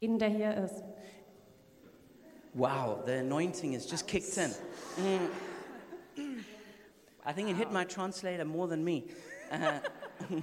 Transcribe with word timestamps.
jeden, 0.00 0.18
der 0.18 0.28
hier 0.28 0.54
ist. 0.54 0.82
Wow, 2.54 3.02
the 3.04 3.18
anointing 3.18 3.74
has 3.74 3.90
just 3.90 4.06
kicked 4.06 4.36
in. 4.38 4.50
Mm. 4.96 5.28
I 7.24 7.32
think 7.32 7.50
it 7.50 7.56
hit 7.56 7.70
my 7.70 7.84
translator 7.84 8.44
more 8.44 8.68
than 8.68 8.84
me. 8.84 9.08
Uh, 9.50 9.80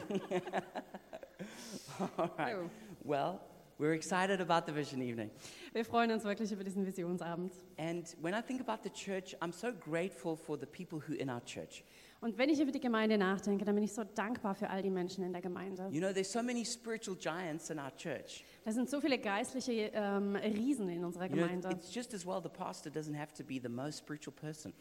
all 2.17 2.29
right. 2.37 2.55
Well, 3.03 3.41
we're 3.79 3.93
excited 3.93 4.41
about 4.41 4.65
the 4.65 4.71
vision 4.71 5.01
evening. 5.01 5.31
Wir 5.73 5.85
freuen 5.85 6.11
uns 6.11 6.23
wirklich 6.23 6.51
über 6.51 6.63
diesen 6.63 6.85
Visionsabend. 6.85 7.53
And 7.77 8.05
when 8.21 8.35
I 8.35 8.41
think 8.41 8.61
about 8.61 8.83
the 8.83 8.89
church, 8.89 9.35
I'm 9.41 9.51
so 9.51 9.71
grateful 9.71 10.35
for 10.35 10.57
the 10.57 10.67
people 10.67 10.99
who 10.99 11.13
in 11.13 11.29
our 11.29 11.41
church. 11.41 11.83
Und 12.23 12.37
wenn 12.37 12.47
ich 12.49 12.61
über 12.61 12.71
die 12.71 12.79
Gemeinde 12.79 13.17
nachdenke, 13.17 13.65
dann 13.65 13.75
bin 13.75 13.83
ich 13.83 13.91
so 13.91 14.05
dankbar 14.05 14.55
für 14.55 14.69
all 14.69 14.81
die 14.81 14.89
Menschen 14.89 15.25
in 15.25 15.33
der 15.33 15.41
Gemeinde. 15.41 15.89
You 15.91 15.99
know, 15.99 16.13
there's 16.13 16.31
so 16.31 16.41
many 16.41 16.63
spiritual 16.63 17.17
giants 17.17 17.69
in 17.69 17.77
our 17.77 17.91
church. 17.97 18.45
Da 18.63 18.71
sind 18.71 18.89
so 18.89 19.01
viele 19.01 19.17
geistliche 19.19 19.91
ähm, 19.93 20.37
Riesen 20.37 20.87
in 20.87 21.03
unserer 21.03 21.25
You 21.25 21.35
know, 21.35 21.41
Gemeinde. 21.47 21.69
it's 21.71 21.93
just 21.93 22.13
as 22.13 22.25
well 22.25 22.41
the 22.41 22.47
pastor 22.47 22.89
doesn't 22.89 23.17
have 23.17 23.33
to 23.33 23.43
be 23.43 23.59
the 23.61 23.67
most 23.67 23.97
spiritual 23.97 24.33
person 24.33 24.71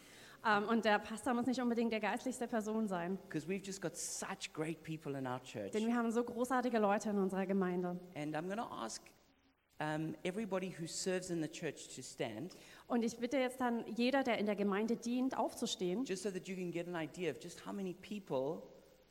Ähm, 0.46 0.68
und 0.68 0.84
der 0.84 0.98
Pastor 1.00 1.34
muss 1.34 1.46
nicht 1.46 1.60
unbedingt 1.60 1.92
der 1.92 2.00
geistlichste 2.00 2.46
Person 2.46 2.86
sein. 2.86 3.18
because 3.28 3.48
we've 3.48 3.64
just 3.64 3.80
got 3.82 3.96
such 3.96 4.52
great 4.52 4.80
people 4.84 5.18
in 5.18 5.26
our 5.26 5.40
church. 5.42 5.72
Denn 5.72 5.84
wir 5.86 5.96
haben 5.96 6.10
so 6.12 6.22
großartige 6.22 6.78
Leute 6.78 7.10
in 7.10 7.18
unserer 7.18 7.46
Gemeinde. 7.46 7.98
And 8.14 8.36
I'm 8.36 8.46
going 8.46 8.56
to 8.58 8.72
ask 8.72 9.02
um, 9.80 10.14
everybody 10.24 10.72
who 10.78 10.86
serves 10.86 11.30
in 11.30 11.42
the 11.42 11.48
church 11.48 11.88
to 11.96 12.02
stand, 12.02 12.54
Und 12.92 13.02
ich 13.04 13.16
bitte 13.16 13.38
jetzt 13.38 13.58
dann 13.58 13.86
jeder, 13.86 14.22
der 14.22 14.36
in 14.36 14.44
der 14.44 14.54
Gemeinde 14.54 14.96
dient, 14.96 15.34
aufzustehen, 15.38 16.04
just 16.04 16.24
so 16.24 16.30
that 16.30 16.46
you 16.46 16.54
can 16.54 16.70
get 16.70 16.86
an 16.86 16.94
idea 16.94 17.30
of 17.30 17.38
just 17.42 17.64
how 17.66 17.72
many 17.72 17.94
people 17.94 18.62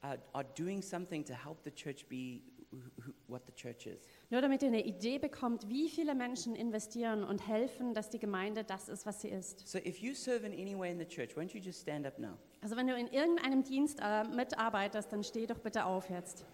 are, 0.01 0.19
are 0.33 0.45
doing 0.55 0.83
something 0.83 1.25
to 1.25 1.33
help 1.33 1.57
the 1.63 1.71
church 1.71 2.05
be 2.07 2.41
wh- 2.71 2.75
wh- 3.01 3.11
what 3.27 3.41
the 3.47 3.51
church 3.53 3.87
is. 3.87 3.99
nur 4.29 4.39
damit 4.41 4.61
ihr 4.61 4.67
eine 4.67 4.85
Idee 4.85 5.17
bekommt, 5.17 5.67
wie 5.67 5.89
viele 5.89 6.13
Menschen 6.13 6.55
investieren 6.55 7.23
und 7.23 7.47
helfen, 7.47 7.95
dass 7.95 8.11
die 8.11 8.19
Gemeinde 8.19 8.63
das 8.63 8.87
ist, 8.87 9.07
was 9.07 9.21
sie 9.21 9.29
ist. 9.29 9.67
So 9.67 9.79
if 9.79 9.97
you 9.97 10.13
serve 10.13 10.45
in 10.45 10.53
any 10.53 10.77
way 10.77 10.91
in 10.91 10.99
the 10.99 11.05
church, 11.07 11.35
won't 11.35 11.51
you 11.55 11.59
just 11.59 11.81
stand 11.81 12.05
up 12.05 12.19
now? 12.19 12.37
Also 12.61 12.75
wenn 12.77 12.85
du 12.85 12.95
in 12.95 13.07
irgendeinem 13.07 13.63
Dienst 13.63 13.99
äh, 13.99 14.23
mitarbeitest, 14.25 15.11
dann 15.11 15.23
steh 15.23 15.47
doch 15.47 15.57
bitte 15.57 15.85
auf 15.85 16.07
jetzt. 16.11 16.45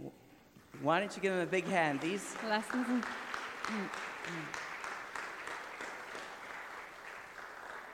Why 0.82 1.00
don't 1.02 1.14
you 1.14 1.22
give 1.22 1.34
them 1.34 1.42
a 1.42 1.46
big 1.46 1.66
hand? 1.66 2.00
These, 2.00 2.24
Lassen 2.48 2.86
Sie. 2.86 3.02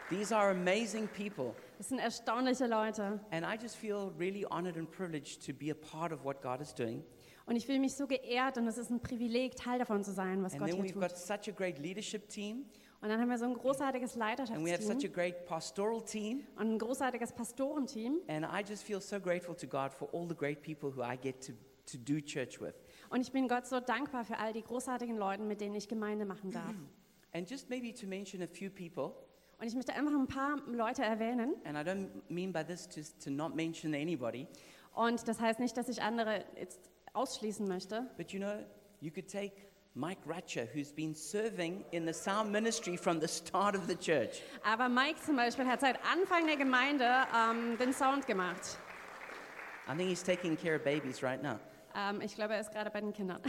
These 0.09 0.35
are 0.35 0.51
amazing 0.51 1.07
people. 1.09 1.53
Das 1.77 1.89
sind 1.89 1.99
erstaunliche 1.99 2.67
Leute. 2.67 3.19
And 3.31 3.45
I 3.45 3.57
just 3.61 3.75
feel 3.75 4.11
really 4.17 4.45
honored 4.45 4.77
and 4.77 4.89
privileged 4.89 5.45
to 5.45 5.53
be 5.53 5.71
a 5.71 5.75
part 5.75 6.11
of 6.11 6.23
what 6.23 6.41
God 6.41 6.61
is 6.61 6.73
doing. 6.73 7.03
Und 7.45 7.57
ich 7.57 7.65
fühle 7.65 7.79
mich 7.79 7.95
so 7.95 8.07
geehrt 8.07 8.57
und 8.57 8.67
es 8.67 8.77
ist 8.77 8.89
ein 8.89 9.01
Privileg, 9.01 9.55
Teil 9.57 9.77
davon 9.79 10.03
zu 10.03 10.13
sein, 10.13 10.41
was 10.43 10.53
And 10.53 10.61
Gott 10.61 10.69
then 10.69 10.77
hier 10.77 10.85
we've 10.85 10.93
tut. 10.93 11.01
got 11.01 11.17
such 11.17 11.49
a 11.49 11.51
great 11.51 11.77
leadership 11.77 12.29
team, 12.29 12.65
Und 13.01 13.09
dann 13.09 13.19
haben 13.19 13.29
wir 13.29 13.37
so 13.37 13.43
ein 13.43 13.53
großartiges 13.53 14.15
and 14.15 14.65
we 14.65 14.71
have 14.71 14.81
such 14.81 14.91
a 14.91 15.09
Leiterschaftsteam 15.09 15.13
great 15.13 15.45
pastoral 15.45 16.01
team. 16.05 16.47
und 16.55 16.71
ein 16.71 16.79
großartiges 16.79 17.33
Pastorenteam. 17.33 18.21
And 18.29 18.45
I 18.45 18.63
just 18.65 18.83
feel 18.83 19.01
so 19.01 19.19
grateful 19.19 19.55
to 19.57 19.67
God 19.67 19.93
for 19.93 20.07
all 20.13 20.25
the 20.25 20.35
great 20.35 20.61
people 20.61 20.89
who 20.95 21.03
I 21.03 21.17
get 21.17 21.41
to, 21.47 21.51
to 21.91 21.97
do 21.97 22.21
church 22.21 22.61
with. 22.61 22.75
Und 23.09 23.19
ich 23.19 23.33
bin 23.33 23.49
Gott 23.49 23.67
so 23.67 23.81
dankbar 23.81 24.23
für 24.23 24.37
all 24.37 24.53
die 24.53 24.63
großartigen 24.63 25.17
Leute, 25.17 25.43
mit 25.43 25.59
denen 25.59 25.75
ich 25.75 25.89
Gemeinde 25.89 26.23
machen 26.23 26.51
darf. 26.51 26.73
And 27.33 27.49
just 27.49 27.69
maybe 27.69 27.93
to 27.93 28.07
mention 28.07 28.41
a 28.41 28.47
few 28.47 28.69
people, 28.69 29.15
Und 29.59 29.67
ich 29.67 29.75
möchte 29.75 29.93
einfach 29.93 30.11
ein 30.13 30.27
paar 30.27 30.57
Leute 30.67 31.03
erwähnen. 31.03 31.55
and 31.65 31.77
I 31.77 31.81
don't 31.81 32.09
mean 32.29 32.51
by 32.51 32.63
this 32.63 32.87
to, 32.89 33.01
to 33.23 33.29
not 33.29 33.55
mention 33.55 33.93
anybody, 33.93 34.47
Und 34.93 35.27
das 35.27 35.39
heißt 35.39 35.59
nicht, 35.59 35.75
dass 35.77 35.87
ich 35.89 36.01
andere 36.01 36.43
jetzt 36.57 36.89
ausschließen 37.13 37.67
möchte. 37.67 38.09
but 38.17 38.31
you 38.31 38.39
know, 38.39 38.63
you 38.99 39.11
could 39.11 39.29
take 39.31 39.53
Mike 39.95 40.21
Ratcher, 40.25 40.65
who's 40.73 40.91
been 40.91 41.13
serving 41.13 41.85
in 41.91 42.05
the 42.07 42.13
sound 42.13 42.51
ministry 42.51 42.97
from 42.97 43.21
the 43.21 43.27
start 43.27 43.75
of 43.75 43.83
the 43.87 43.95
church. 43.95 44.41
Aber 44.63 44.89
Mike 44.89 45.21
zum 45.23 45.35
Beispiel 45.35 45.65
hat 45.67 45.81
seit 45.81 45.99
Anfang 46.03 46.47
der 46.47 46.57
Gemeinde 46.57 47.05
ähm, 47.35 47.77
den 47.77 47.93
Sound 47.93 48.25
gemacht. 48.25 48.77
I 49.87 49.95
think 49.95 50.09
he's 50.09 50.23
taking 50.23 50.57
care 50.57 50.75
of 50.77 50.83
babies 50.83 51.21
right 51.21 51.43
now. 51.43 51.59
Ähm, 51.95 52.21
ich 52.21 52.33
glaube, 52.35 52.55
er 52.55 52.61
ist 52.61 52.71
gerade 52.71 52.89
bei 52.89 53.01
den 53.01 53.13
Kindern. 53.13 53.39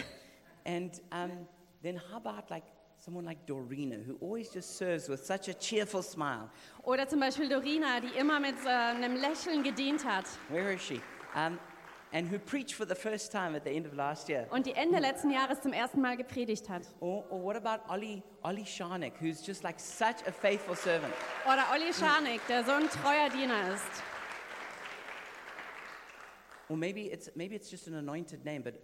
And 0.67 1.01
um, 1.13 1.47
then 1.83 1.99
how 1.99 2.17
about 2.17 2.51
like 2.51 2.65
someone 3.05 3.27
like 3.27 3.45
Dorina, 3.47 4.03
who 4.03 4.17
always 4.23 4.49
just 4.49 4.79
serves 4.79 5.11
with 5.11 5.25
such 5.25 5.49
a 5.49 5.55
cheerful 5.55 6.03
smile? 6.03 6.49
Oder 6.85 7.07
zum 7.07 7.21
Beispiel 7.21 7.49
Dorina, 7.51 8.01
die 8.01 8.19
immer 8.19 8.41
mit 8.41 8.55
äh, 8.65 8.69
einem 8.69 9.17
Lächeln 9.17 9.63
gedient 9.63 10.05
hat. 10.05 10.25
Where 10.49 10.73
is 10.73 10.81
she? 10.81 11.03
Um, 11.37 11.59
and 12.13 12.31
who 12.31 12.39
preached 12.39 12.75
for 12.75 12.87
the 12.87 12.95
first 12.95 13.31
time 13.31 13.55
at 13.55 13.65
the 13.65 13.71
end 13.71 13.87
of 13.87 13.95
last 13.95 14.31
year. 14.31 14.47
Und 14.51 14.65
die 14.65 14.73
Ende 14.73 15.01
letzten 15.01 15.31
Jahres 15.31 15.61
zum 15.61 15.75
ersten 15.75 16.01
Mal 16.01 16.17
gepredigt 16.17 16.71
hat. 16.71 16.83
Or, 17.01 17.31
or 17.31 17.43
what 17.43 17.57
about 17.57 17.83
Ollie, 17.93 18.23
Ollie 18.43 18.65
Sharnik, 18.65 19.13
who's 19.21 19.47
just 19.47 19.63
like 19.65 19.79
such 19.79 20.27
a 20.27 20.33
faithful 20.33 20.75
servant? 20.75 21.13
Oder 21.45 21.65
Olli 21.75 21.93
Scharnick, 21.93 22.41
der 22.49 22.65
so 22.65 22.73
ein 22.73 22.89
treuer 22.89 23.29
Diener 23.29 23.75
ist. 23.75 24.03
Or 26.71 26.77
maybe 26.79 27.13
it's, 27.13 27.31
maybe 27.35 27.55
it's 27.55 27.71
just 27.71 27.87
an 27.87 27.97
anointed 27.97 28.47
name, 28.47 28.63
but 28.63 28.81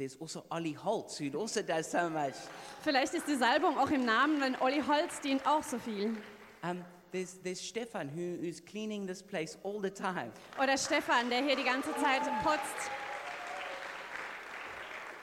there's 0.00 0.16
also 0.18 0.44
Ollie 0.50 0.72
Holtz, 0.72 1.18
who 1.18 1.30
also 1.38 1.60
does 1.60 1.90
so 1.90 2.08
much. 2.08 2.34
Vielleicht 2.82 3.12
ist 3.12 3.28
die 3.28 3.36
Salbung 3.36 3.76
auch 3.78 3.90
im 3.90 4.06
Namen, 4.06 4.40
denn 4.40 4.56
Olli 4.60 4.80
Holz 4.80 5.20
dient 5.20 5.46
auch 5.46 5.62
so 5.62 5.78
viel. 5.78 6.16
Um, 6.62 6.82
there's, 7.12 7.38
there's 7.42 7.60
Stefan, 7.60 8.08
who, 8.08 8.38
who's 8.40 8.64
cleaning 8.64 9.06
this 9.06 9.22
place 9.22 9.58
all 9.62 9.80
the 9.80 9.90
time. 9.90 10.32
Oder 10.58 10.78
Stefan, 10.78 11.28
der 11.28 11.42
hier 11.42 11.54
die 11.54 11.64
ganze 11.64 11.90
Zeit 11.96 12.22
putzt. 12.42 12.90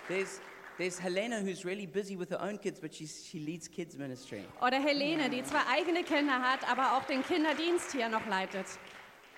There's, 0.08 0.40
there's 0.78 1.00
Helena, 1.00 1.42
who's 1.42 1.66
really 1.66 1.88
busy 1.88 2.16
with 2.16 2.30
her 2.30 2.40
own 2.40 2.60
kids, 2.60 2.80
but 2.80 2.94
she's, 2.94 3.26
she 3.26 3.40
leads 3.40 3.68
kids 3.68 3.98
ministry. 3.98 4.46
Oder 4.62 4.80
Helene, 4.80 5.28
die 5.30 5.44
zwar 5.44 5.66
eigene 5.72 6.04
Kinder 6.04 6.40
hat, 6.40 6.70
aber 6.70 6.98
auch 6.98 7.04
den 7.06 7.24
Kinderdienst 7.24 7.94
hier 7.94 8.10
noch 8.10 8.28
leitet. 8.28 8.68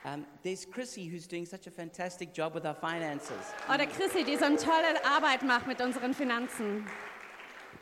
Um, 0.05 0.25
there's 0.43 0.65
Chrissy, 0.65 1.07
who's 1.07 1.27
doing 1.27 1.45
such 1.45 1.67
a 1.67 1.71
fantastic 1.71 2.33
job 2.33 2.53
with 2.53 2.65
our 2.65 2.73
finances. 2.73 3.53
Oder 3.67 3.85
Chrissy, 3.85 4.23
die 4.23 4.37
so 4.37 4.45
eine 4.45 4.57
tolle 4.57 5.03
Arbeit 5.03 5.43
macht 5.43 5.67
mit 5.67 5.81
unseren 5.81 6.13
Finanzen. 6.13 6.85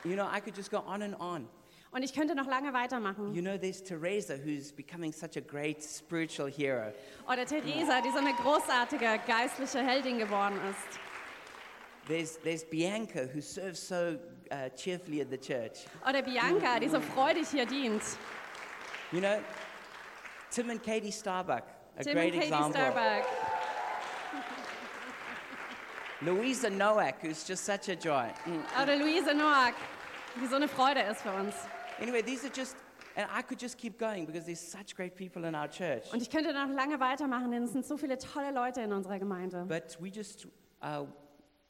You 0.04 0.16
know, 0.16 0.26
I 0.26 0.40
could 0.40 0.56
just 0.56 0.70
go 0.70 0.78
on 0.78 1.02
and 1.02 1.14
on. 1.20 1.48
Und 1.90 2.02
ich 2.02 2.12
könnte 2.12 2.34
noch 2.34 2.46
lange 2.46 2.72
weitermachen. 2.72 3.34
You 3.34 3.40
know, 3.40 3.56
there's 3.56 3.82
Teresa, 3.82 4.36
who's 4.36 4.72
becoming 4.72 5.12
such 5.12 5.36
a 5.36 5.40
great 5.40 5.82
spiritual 5.82 6.48
hero. 6.48 6.92
Oder 7.26 7.46
Theresa, 7.46 8.02
die 8.02 8.10
so 8.10 8.18
eine 8.18 8.34
großartige 8.34 9.20
geistliche 9.26 9.78
Heldin 9.78 10.18
geworden 10.18 10.58
ist. 10.70 11.00
There's, 12.06 12.38
there's 12.42 12.64
Bianca, 12.64 13.26
who 13.32 13.40
serves 13.40 13.80
so 13.80 14.18
uh, 14.50 14.68
cheerfully 14.76 15.20
at 15.20 15.30
the 15.30 15.38
church. 15.38 15.86
Oder 16.06 16.22
Bianca, 16.22 16.78
die 16.80 16.88
so 16.88 17.00
freudig 17.00 17.48
hier 17.48 17.64
dient. 17.64 18.02
You 19.12 19.20
know, 19.20 19.38
Tim 20.50 20.70
and 20.70 20.82
Katie 20.82 21.12
Starbuck, 21.12 21.64
a 21.98 22.02
Tim 22.02 22.14
great 22.14 22.34
und 22.34 22.40
Katie 22.40 22.52
example. 22.52 22.80
Starbuck. 22.80 23.26
Louisa 26.22 26.70
Nowak, 26.70 27.20
who's 27.20 27.44
just 27.44 27.64
such 27.64 27.88
a 27.88 27.96
joy. 27.96 28.32
Mm. 28.46 28.82
Oder 28.82 28.96
Luise 28.96 29.34
Noack, 29.34 29.74
die 30.40 30.46
so 30.46 30.56
eine 30.56 30.68
Freude 30.68 31.00
ist 31.00 31.22
für 31.22 31.32
uns. 31.32 31.54
Anyway, 32.00 32.22
these 32.22 32.44
are 32.44 32.52
just, 32.54 32.76
and 33.16 33.26
I 33.32 33.42
could 33.42 33.60
just 33.60 33.76
keep 33.76 33.98
going 33.98 34.26
because 34.26 34.44
there's 34.44 34.60
such 34.60 34.94
great 34.94 35.16
people 35.16 35.44
in 35.44 35.54
our 35.54 35.68
church. 35.68 36.12
Und 36.12 36.22
ich 36.22 36.30
könnte 36.30 36.52
noch 36.52 36.68
lange 36.68 37.00
weitermachen, 37.00 37.50
denn 37.50 37.64
es 37.64 37.72
sind 37.72 37.84
so 37.84 37.96
viele 37.96 38.18
tolle 38.18 38.52
Leute 38.52 38.80
in 38.80 38.92
unserer 38.92 39.18
Gemeinde. 39.18 39.64
But 39.68 39.96
we 40.00 40.10
just, 40.10 40.46
uh, 40.82 41.04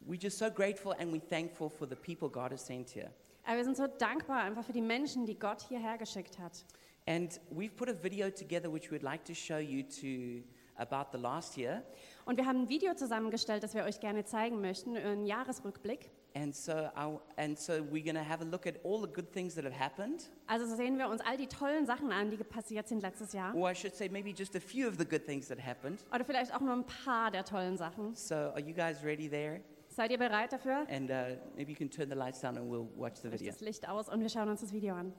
we're 0.07 0.21
just 0.21 0.39
so 0.39 0.51
grateful 0.51 0.95
and 0.99 1.13
we're 1.13 1.27
thankful 1.29 1.69
for 1.71 1.87
the 1.87 1.97
people 1.97 2.29
God 2.29 2.53
has 2.53 2.65
sent 2.65 2.91
here. 2.91 3.11
Aber 3.45 3.57
wir 3.57 3.65
sind 3.65 3.79
so 3.79 3.87
dankbar 3.87 4.43
einfach 4.43 4.65
für 4.65 4.75
die 4.75 4.83
Menschen, 4.83 5.25
die 5.25 5.39
Gott 5.39 5.63
hierher 5.63 5.97
geschickt 5.97 6.39
hat. 6.39 6.65
And 7.09 7.31
we've 7.51 7.75
put 7.75 7.89
a 7.89 7.95
video 7.95 8.29
together 8.29 8.69
which 8.71 8.91
we'd 8.91 9.03
like 9.03 9.25
to 9.25 9.35
show 9.35 9.57
you 9.57 9.83
to 10.03 10.43
about 10.77 11.11
the 11.11 11.17
last 11.19 11.57
year. 11.57 11.83
Und 12.27 12.37
wir 12.37 12.45
haben 12.45 12.65
ein 12.65 12.69
Video 12.69 12.93
zusammengestellt, 12.95 13.63
das 13.63 13.73
wir 13.75 13.85
euch 13.85 13.99
gerne 13.99 14.25
zeigen 14.27 14.61
möchten, 14.61 14.95
einen 14.95 15.25
Jahresrückblick. 15.25 16.11
And 16.35 16.55
so, 16.55 16.73
I, 16.73 17.19
and 17.39 17.59
so 17.59 17.73
we're 17.83 18.05
going 18.05 18.15
to 18.15 18.23
have 18.23 18.43
a 18.43 18.45
look 18.45 18.67
at 18.67 18.75
all 18.85 19.01
the 19.01 19.11
good 19.11 19.33
things 19.33 19.55
that 19.55 19.65
have 19.65 19.73
happened, 19.73 20.29
Also 20.47 20.67
so 20.67 20.77
sehen 20.77 20.99
wir 20.99 21.09
uns 21.09 21.23
all 21.23 21.39
die 21.39 21.47
tollen 21.47 21.87
Sachen 21.87 22.13
an, 22.13 22.29
die 22.31 22.37
passiert 22.37 22.87
sind 22.87 23.01
letztes 23.01 23.33
Jahr. 23.33 23.55
or 23.57 23.71
I 23.71 23.75
should 23.75 23.95
say 23.97 24.11
maybe 24.11 24.35
just 24.37 24.55
a 24.55 24.61
few 24.61 24.87
of 24.87 24.99
the 24.99 25.07
good 25.07 25.25
things 25.25 25.49
that 25.49 25.59
happened. 25.59 26.05
Oder 26.15 26.27
vielleicht 26.27 26.55
auch 26.55 26.61
nur 26.61 26.75
ein 26.75 26.85
paar 26.85 27.31
der 27.31 27.45
tollen 27.47 27.79
Sachen. 27.79 28.15
So 28.15 28.35
are 28.35 28.61
you 28.61 28.75
guys 28.75 29.03
ready 29.03 29.31
there? 29.31 29.63
Seid 29.89 30.11
ihr 30.11 30.19
bereit 30.19 30.53
dafür? 30.53 30.87
And 30.91 31.11
uh, 31.11 31.39
maybe 31.57 31.73
you 31.73 31.77
can 31.77 31.89
turn 31.91 32.11
the 32.11 32.15
lights 32.15 32.41
down 32.43 32.59
and 32.59 32.71
we'll 32.71 32.87
watch 32.95 33.17
the 33.23 33.33
video. 33.33 33.51
das 33.51 33.61
Licht 33.63 33.89
aus 33.89 34.11
und 34.11 34.21
wir 34.21 34.29
schauen 34.29 34.51
uns 34.51 34.61
das 34.61 34.73
Video 34.75 34.95
an. 34.95 35.15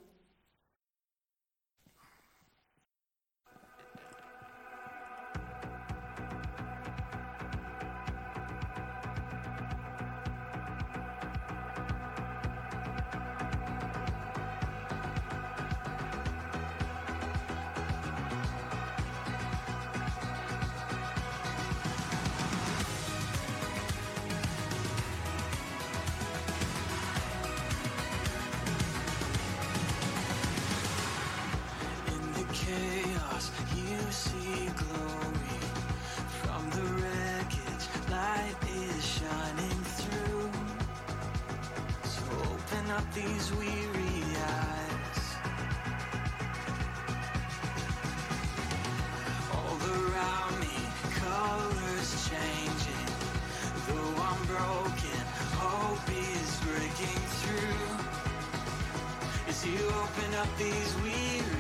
You 59.72 59.86
open 59.88 60.34
up 60.36 60.48
these 60.58 60.96
weary 61.04 61.59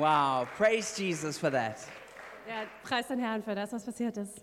Wow, 0.00 0.48
praise 0.56 0.96
Jesus 0.96 1.36
for 1.36 1.50
that. 1.50 1.76
Ja, 2.48 2.64
preis 2.82 3.08
den 3.08 3.18
Herrn 3.18 3.42
für 3.42 3.54
das, 3.54 3.70
was 3.70 3.84
passiert 3.84 4.16
ist. 4.16 4.42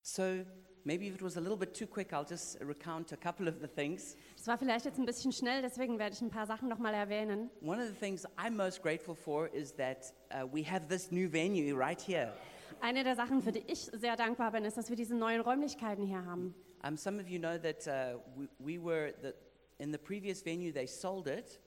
So 0.00 0.46
maybe 0.84 1.06
if 1.08 1.16
it 1.16 1.22
was 1.22 1.36
a 1.36 1.40
little 1.40 1.58
bit 1.58 1.74
too 1.74 1.86
quick, 1.86 2.14
I'll 2.14 2.24
just 2.24 2.58
recount 2.62 3.12
a 3.12 3.18
couple 3.18 3.48
of 3.48 3.56
the 3.60 3.68
things. 3.68 4.16
Es 4.34 4.46
war 4.46 4.56
vielleicht 4.56 4.86
jetzt 4.86 4.98
ein 4.98 5.04
bisschen 5.04 5.30
schnell, 5.30 5.60
deswegen 5.60 5.98
werde 5.98 6.14
ich 6.14 6.22
ein 6.22 6.30
paar 6.30 6.46
Sachen 6.46 6.70
nochmal 6.70 6.94
erwähnen. 6.94 7.50
One 7.60 7.82
of 7.82 7.86
the 7.86 7.94
things 7.94 8.26
I'm 8.38 8.56
most 8.56 8.82
grateful 8.82 9.14
for 9.14 9.48
is 9.48 9.74
that 9.76 10.14
uh, 10.30 10.46
we 10.50 10.64
have 10.64 10.88
this 10.88 11.12
new 11.12 11.30
venue 11.30 11.76
right 11.76 12.00
here. 12.00 12.32
Eine 12.80 13.04
der 13.04 13.14
Sachen, 13.14 13.42
für 13.42 13.52
die 13.52 13.62
ich 13.66 13.90
sehr 13.92 14.16
dankbar 14.16 14.52
bin, 14.52 14.64
ist, 14.64 14.78
dass 14.78 14.88
wir 14.88 14.96
diese 14.96 15.14
neuen 15.14 15.42
Räumlichkeiten 15.42 16.06
hier 16.06 16.24
haben. 16.24 16.54
Um, 16.82 16.96
some 16.96 17.20
of 17.20 17.28
you 17.28 17.38
know 17.38 17.58
that 17.58 17.86
uh, 17.86 18.18
we, 18.34 18.48
we 18.58 18.82
were 18.82 19.12
the, 19.20 19.34
in 19.78 19.92
the 19.92 19.98
previous 19.98 20.42
venue, 20.42 20.72
they 20.72 20.86
sold 20.86 21.26
it, 21.26 21.60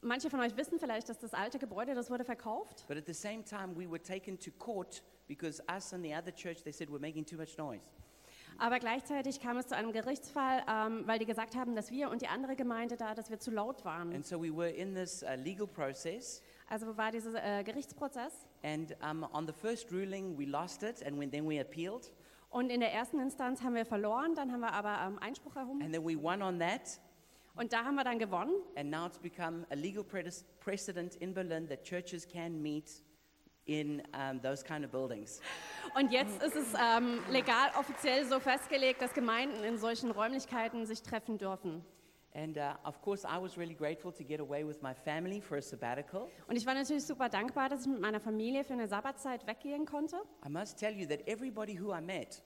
Manche 0.00 0.30
von 0.30 0.40
euch 0.40 0.56
wissen 0.56 0.78
vielleicht, 0.78 1.08
dass 1.08 1.18
das 1.18 1.34
alte 1.34 1.58
Gebäude, 1.58 1.94
das 1.94 2.10
wurde 2.10 2.24
verkauft. 2.24 2.84
but 2.86 2.96
at 2.96 3.06
the 3.06 3.14
same 3.14 3.44
time, 3.44 3.76
we 3.76 3.88
were 3.90 4.00
taken 4.02 4.38
to 4.38 4.50
court 4.58 5.02
because 5.26 5.62
us 5.74 5.92
and 5.92 6.04
the 6.04 6.14
other 6.14 6.32
church, 6.32 6.62
they 6.62 6.72
said 6.72 6.88
we're 6.88 7.00
making 7.00 7.24
too 7.24 7.36
much 7.36 7.56
noise. 7.58 7.82
Aber 8.60 8.80
gleichzeitig 8.80 9.40
kam 9.40 9.56
es 9.56 9.68
zu 9.68 9.76
einem 9.76 9.92
Gerichtsfall, 9.92 10.64
ähm, 10.68 11.02
weil 11.06 11.20
die 11.20 11.26
gesagt 11.26 11.54
haben, 11.54 11.76
dass 11.76 11.92
wir 11.92 12.10
und 12.10 12.22
die 12.22 12.26
andere 12.28 12.56
Gemeinde 12.56 12.96
da, 12.96 13.14
dass 13.14 13.30
wir 13.30 13.38
zu 13.38 13.52
laut 13.52 13.84
waren. 13.84 14.12
And 14.12 14.26
so 14.26 14.40
we 14.42 14.50
were 14.54 14.68
in 14.68 14.94
this 14.94 15.22
uh, 15.22 15.34
legal 15.36 15.66
process. 15.66 16.42
Also 16.68 16.96
war 16.96 17.12
dieser 17.12 17.42
äh, 17.42 17.62
Gerichtsprozess. 17.62 18.46
And 18.64 18.96
um, 19.00 19.24
on 19.32 19.46
the 19.46 19.52
first 19.52 19.92
ruling, 19.92 20.36
we 20.36 20.44
lost 20.44 20.82
it, 20.82 21.04
and 21.06 21.18
when, 21.18 21.30
then 21.30 21.48
we 21.48 21.60
appealed. 21.60 22.12
Und 22.50 22.70
in 22.70 22.80
der 22.80 22.92
ersten 22.92 23.20
Instanz 23.20 23.62
haben 23.62 23.74
wir 23.74 23.84
verloren, 23.86 24.34
dann 24.34 24.50
haben 24.50 24.60
wir 24.60 24.72
aber 24.72 24.98
ähm, 25.06 25.18
Einspruch 25.20 25.54
erhoben. 25.54 25.82
And 25.82 25.92
then 25.92 26.04
we 26.04 26.20
won 26.20 26.42
on 26.42 26.58
that, 26.58 26.98
Und 27.58 27.72
da 27.72 27.84
haben 27.84 27.96
wir 27.96 28.04
dann 28.04 28.18
gewonnen. 28.18 28.52
and 28.76 28.90
now 28.90 29.06
it's 29.06 29.18
become 29.18 29.66
a 29.70 29.74
legal 29.74 30.04
preced- 30.04 30.44
precedent 30.60 31.16
in 31.16 31.34
Berlin 31.34 31.68
that 31.68 31.82
churches 31.82 32.26
can 32.26 32.62
meet 32.62 33.02
in 33.66 34.00
um, 34.14 34.40
those 34.40 34.62
kind 34.64 34.84
of 34.84 34.90
buildings. 34.90 35.40
Und 35.94 36.10
jetzt 36.12 36.42
ist 36.42 36.56
es 36.56 36.72
ähm, 36.74 37.20
legal 37.30 37.70
offiziell 37.78 38.24
so 38.26 38.40
festgelegt, 38.40 39.02
dass 39.02 39.12
Gemeinden 39.12 39.62
in 39.64 39.76
solchen 39.76 40.10
Räumlichkeiten 40.10 40.86
sich 40.86 41.02
treffen 41.02 41.36
dürfen. 41.36 41.84
And 42.34 42.56
uh, 42.56 42.74
of 42.84 43.00
course, 43.02 43.26
I 43.26 43.40
was 43.42 43.58
really 43.58 43.74
grateful 43.74 44.12
to 44.12 44.22
get 44.22 44.38
away 44.40 44.64
with 44.66 44.80
my 44.80 44.94
family 44.94 45.40
for 45.40 45.58
a 45.58 45.62
sabbatical. 45.62 46.28
Und 46.46 46.56
ich 46.56 46.64
war 46.64 46.74
natürlich 46.74 47.04
super 47.04 47.28
dankbar, 47.28 47.68
dass 47.68 47.82
ich 47.82 47.88
mit 47.88 48.00
meiner 48.00 48.20
Familie 48.20 48.62
für 48.64 48.74
eine 48.74 48.86
Sabbatzeit 48.86 49.46
weggehen 49.46 49.84
konnte. 49.84 50.16
I 50.46 50.48
must 50.48 50.78
tell 50.78 50.94
you 50.94 51.06
that 51.08 51.26
everybody 51.26 51.74
who 51.78 51.92
I 51.92 52.00
met, 52.00 52.42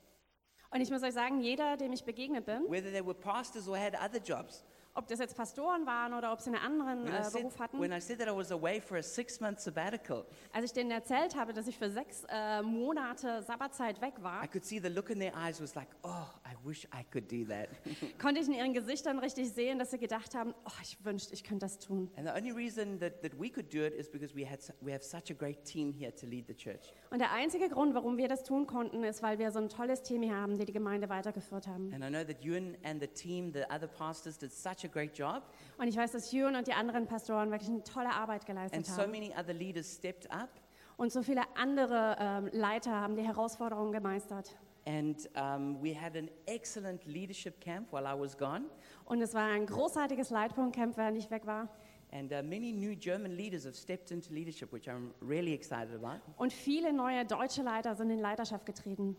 Und 0.71 0.81
ich 0.81 0.91
muss 0.91 1.03
euch 1.03 1.13
sagen, 1.13 1.41
jeder, 1.41 1.77
dem 1.77 1.93
ich 1.93 2.03
begegnet 2.05 2.47
bin, 2.47 2.63
whether 2.69 2.91
they 2.91 3.05
were 3.05 3.15
pastors 3.15 3.69
or 3.69 3.77
had 3.77 3.95
other 3.95 4.21
jobs, 4.21 4.65
ob 4.95 5.09
das 5.09 5.19
jetzt 5.19 5.37
Pastoren 5.37 5.87
waren 5.87 6.13
oder 6.15 6.33
ob 6.33 6.41
sie 6.41 6.51
einen 6.51 6.63
anderen 6.63 7.05
when 7.05 7.15
I 7.15 7.27
äh, 7.27 7.31
Beruf 7.31 7.59
hatten, 7.59 7.81
when 7.81 7.93
I 7.93 8.01
said 8.01 8.19
that 8.19 8.29
I 8.29 8.37
was 8.37 8.51
away 8.53 8.81
for 8.81 8.99
a 8.99 9.03
six 9.03 9.41
month 9.41 9.61
sabbatical, 9.61 10.25
als 10.53 10.67
ich 10.67 10.73
denen 10.73 10.91
erzählt 10.91 11.35
habe, 11.37 11.53
dass 11.53 11.67
ich 11.67 11.79
für 11.79 11.91
sechs 11.91 12.25
äh, 12.29 12.63
Monate 12.63 13.43
Sabbatzeit 13.43 14.01
weg 14.01 14.15
war, 14.21 14.45
I 14.45 14.49
could 14.49 14.65
see 14.65 14.79
the 14.79 14.89
look 14.89 15.11
in 15.11 15.19
their 15.19 15.35
eyes 15.37 15.61
was 15.61 15.75
like, 15.75 15.89
oh, 16.03 16.27
I 16.53 16.67
wish 16.69 16.87
I 16.95 17.03
could 17.11 17.31
do 17.31 17.45
that. 17.49 17.69
konnte 18.21 18.41
ich 18.41 18.47
in 18.47 18.53
ihren 18.55 18.75
Gesichtern 18.75 19.19
richtig 19.19 19.51
sehen, 19.53 19.79
dass 19.79 19.91
sie 19.91 19.99
gedacht 19.99 20.35
haben, 20.35 20.55
oh, 20.67 20.71
ich 20.83 21.03
wünschte, 21.05 21.33
ich 21.33 21.45
könnte 21.45 21.65
das 21.65 21.79
tun. 21.79 22.11
and 22.17 22.29
the 22.29 22.35
only 22.35 22.51
reason 22.53 22.99
that, 23.01 23.23
that 23.23 23.33
we 23.41 23.49
could 23.49 23.73
do 23.73 23.79
it 23.85 23.95
is 23.95 24.09
because 24.11 24.35
we, 24.37 24.45
had, 24.49 24.59
we 24.81 24.93
have 24.93 25.03
such 25.03 25.31
a 25.31 25.35
great 25.35 25.65
team 25.65 25.93
here 25.93 26.15
to 26.15 26.27
lead 26.27 26.47
the 26.47 26.55
church. 26.55 26.93
Und 27.11 27.21
der 27.21 27.33
einzige 27.33 27.69
Grund, 27.71 27.95
warum 27.95 28.19
wir 28.19 28.29
das 28.29 28.43
tun 28.45 28.67
konnten, 28.67 29.03
ist, 29.05 29.23
weil 29.23 29.39
wir 29.39 29.51
so 29.51 29.59
ein 29.61 29.69
tolles 29.69 30.03
Team 30.03 30.23
hier 30.23 30.37
haben, 30.37 30.59
die 30.59 30.65
die 30.67 30.73
Gemeinde 30.73 31.09
weitergeführt 31.09 31.67
haben. 31.67 31.93
And 31.95 32.05
I 32.05 32.09
know 32.09 32.23
that 32.25 32.43
you 32.45 32.55
and, 32.57 32.77
and 32.85 33.01
the 33.01 33.09
team, 33.09 33.53
the 33.53 33.65
other 33.75 33.87
pastors, 33.89 34.37
did 34.39 34.53
such 34.53 34.85
a 34.85 34.89
great 34.89 35.17
job. 35.17 35.43
Und 35.79 35.89
ich 35.89 35.97
weiß, 35.97 36.13
dass 36.13 36.33
Jürgen 36.33 36.57
und 36.57 36.67
die 36.67 36.75
anderen 36.75 37.07
Pastoren 37.07 37.51
wirklich 37.51 37.71
eine 37.71 37.83
tolle 37.85 38.11
Arbeit 38.11 38.45
geleistet 38.47 38.77
And 38.77 38.87
so 38.87 39.03
haben. 39.03 39.11
many 39.11 39.33
other 39.39 39.55
leaders 39.55 39.95
stepped 39.95 40.31
up. 40.31 40.51
Und 40.99 41.11
so 41.11 41.23
viele 41.23 41.43
andere 41.57 42.17
ähm, 42.21 42.51
Leiter 42.53 42.93
haben 42.93 43.17
die 43.17 43.23
Herausforderungen 43.23 43.93
gemeistert. 43.93 44.55
And 44.85 45.17
um, 45.37 45.81
we 45.81 45.95
had 45.95 46.17
an 46.17 46.29
excellent 46.47 47.07
leadership 47.07 47.61
camp 47.61 47.93
while 47.93 48.07
I 48.07 48.19
was 48.19 48.37
gone. 48.37 48.65
Und 49.05 49.23
es 49.23 49.33
war 49.33 49.49
ein 49.49 49.67
großartiges 49.67 50.31
Leitpunktcamp, 50.31 50.97
während 50.97 51.17
ich 51.19 51.31
weg 51.31 51.47
war. 51.47 51.69
And 52.11 52.31
uh, 52.33 52.43
many 52.43 52.73
new 52.73 52.95
German 52.95 53.37
leaders 53.37 53.65
have 53.65 53.75
stepped 53.75 54.11
into 54.11 54.35
leadership, 54.35 54.73
which 54.73 54.89
I'm 54.89 55.13
really 55.21 55.55
excited 55.55 55.95
about. 55.95 56.21
Und 56.37 56.53
viele 56.53 56.93
neue 56.93 57.25
deutsche 57.25 57.63
Leiter 57.63 57.95
sind 57.95 58.11
in 58.11 58.19
Leiterschaft 58.19 58.67
getreten. 58.67 59.17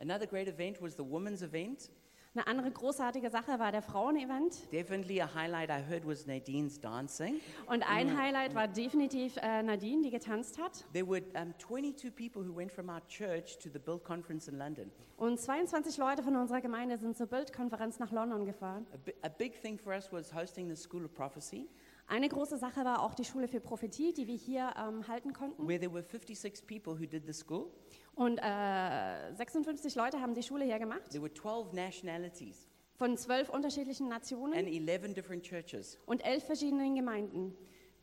Another 0.00 0.26
great 0.26 0.48
event 0.48 0.80
was 0.82 0.94
the 0.94 1.04
women's 1.04 1.42
event. 1.42 1.90
Eine 2.38 2.46
andere 2.46 2.70
großartige 2.70 3.30
Sache 3.30 3.58
war 3.58 3.72
der 3.72 3.82
Frauenevent. 3.82 4.70
Definitely 4.72 5.20
a 5.20 5.28
highlight 5.34 5.70
I 5.70 5.82
heard 5.90 6.06
was 6.06 6.24
Nadine's 6.24 6.80
dancing. 6.80 7.40
Und 7.66 7.82
ein 7.82 8.16
Highlight 8.16 8.54
war 8.54 8.68
definitiv 8.68 9.36
äh, 9.38 9.60
Nadine, 9.64 10.02
die 10.04 10.10
getanzt 10.10 10.56
hat. 10.56 10.84
There 10.92 11.04
were 11.08 11.20
um, 11.34 11.52
22 11.58 12.14
people 12.14 12.46
who 12.48 12.54
went 12.56 12.70
from 12.70 12.90
our 12.90 13.00
church 13.08 13.58
to 13.58 13.68
the 13.72 13.80
Build 13.80 14.04
Conference 14.04 14.46
in 14.46 14.56
London. 14.56 14.92
Und 15.16 15.40
22 15.40 15.96
Leute 15.96 16.22
von 16.22 16.36
unserer 16.36 16.60
Gemeinde 16.60 16.96
sind 16.96 17.16
zur 17.16 17.26
Bildkonferenz 17.26 17.98
nach 17.98 18.12
London 18.12 18.46
gefahren. 18.46 18.86
A, 18.94 18.96
bi- 19.04 19.14
a 19.22 19.28
big 19.28 19.60
thing 19.60 19.76
for 19.76 19.92
us 19.92 20.12
was 20.12 20.32
hosting 20.32 20.68
the 20.68 20.76
School 20.80 21.04
of 21.06 21.12
Prophecy, 21.12 21.68
Eine 22.08 22.28
große 22.28 22.56
Sache 22.56 22.84
war 22.84 23.02
auch 23.02 23.14
die 23.14 23.24
Schule 23.24 23.48
für 23.48 23.60
Prophetie, 23.60 24.12
die 24.14 24.26
wir 24.26 24.34
hier 24.36 24.72
ähm, 24.78 25.06
halten 25.06 25.32
konnten. 25.34 25.68
where 25.68 25.78
there 25.78 25.92
were 25.92 26.02
56 26.02 26.66
people 26.66 26.98
who 26.98 27.06
did 27.06 27.26
the 27.26 27.32
school. 27.34 27.70
Und 28.14 28.38
äh, 28.38 29.34
56 29.34 29.94
Leute 29.94 30.20
haben 30.20 30.34
die 30.34 30.42
Schule 30.42 30.64
hier 30.64 30.78
gemacht, 30.78 31.02
There 31.10 31.22
were 31.22 31.32
12 31.32 31.72
nationalities 31.74 32.66
von 32.94 33.16
zwölf 33.16 33.48
unterschiedlichen 33.50 34.08
Nationen 34.08 34.54
and 34.54 34.68
11 34.68 35.14
different 35.14 35.44
churches. 35.44 35.98
und 36.06 36.24
elf 36.24 36.44
verschiedenen 36.44 36.94
Gemeinden. 36.96 37.54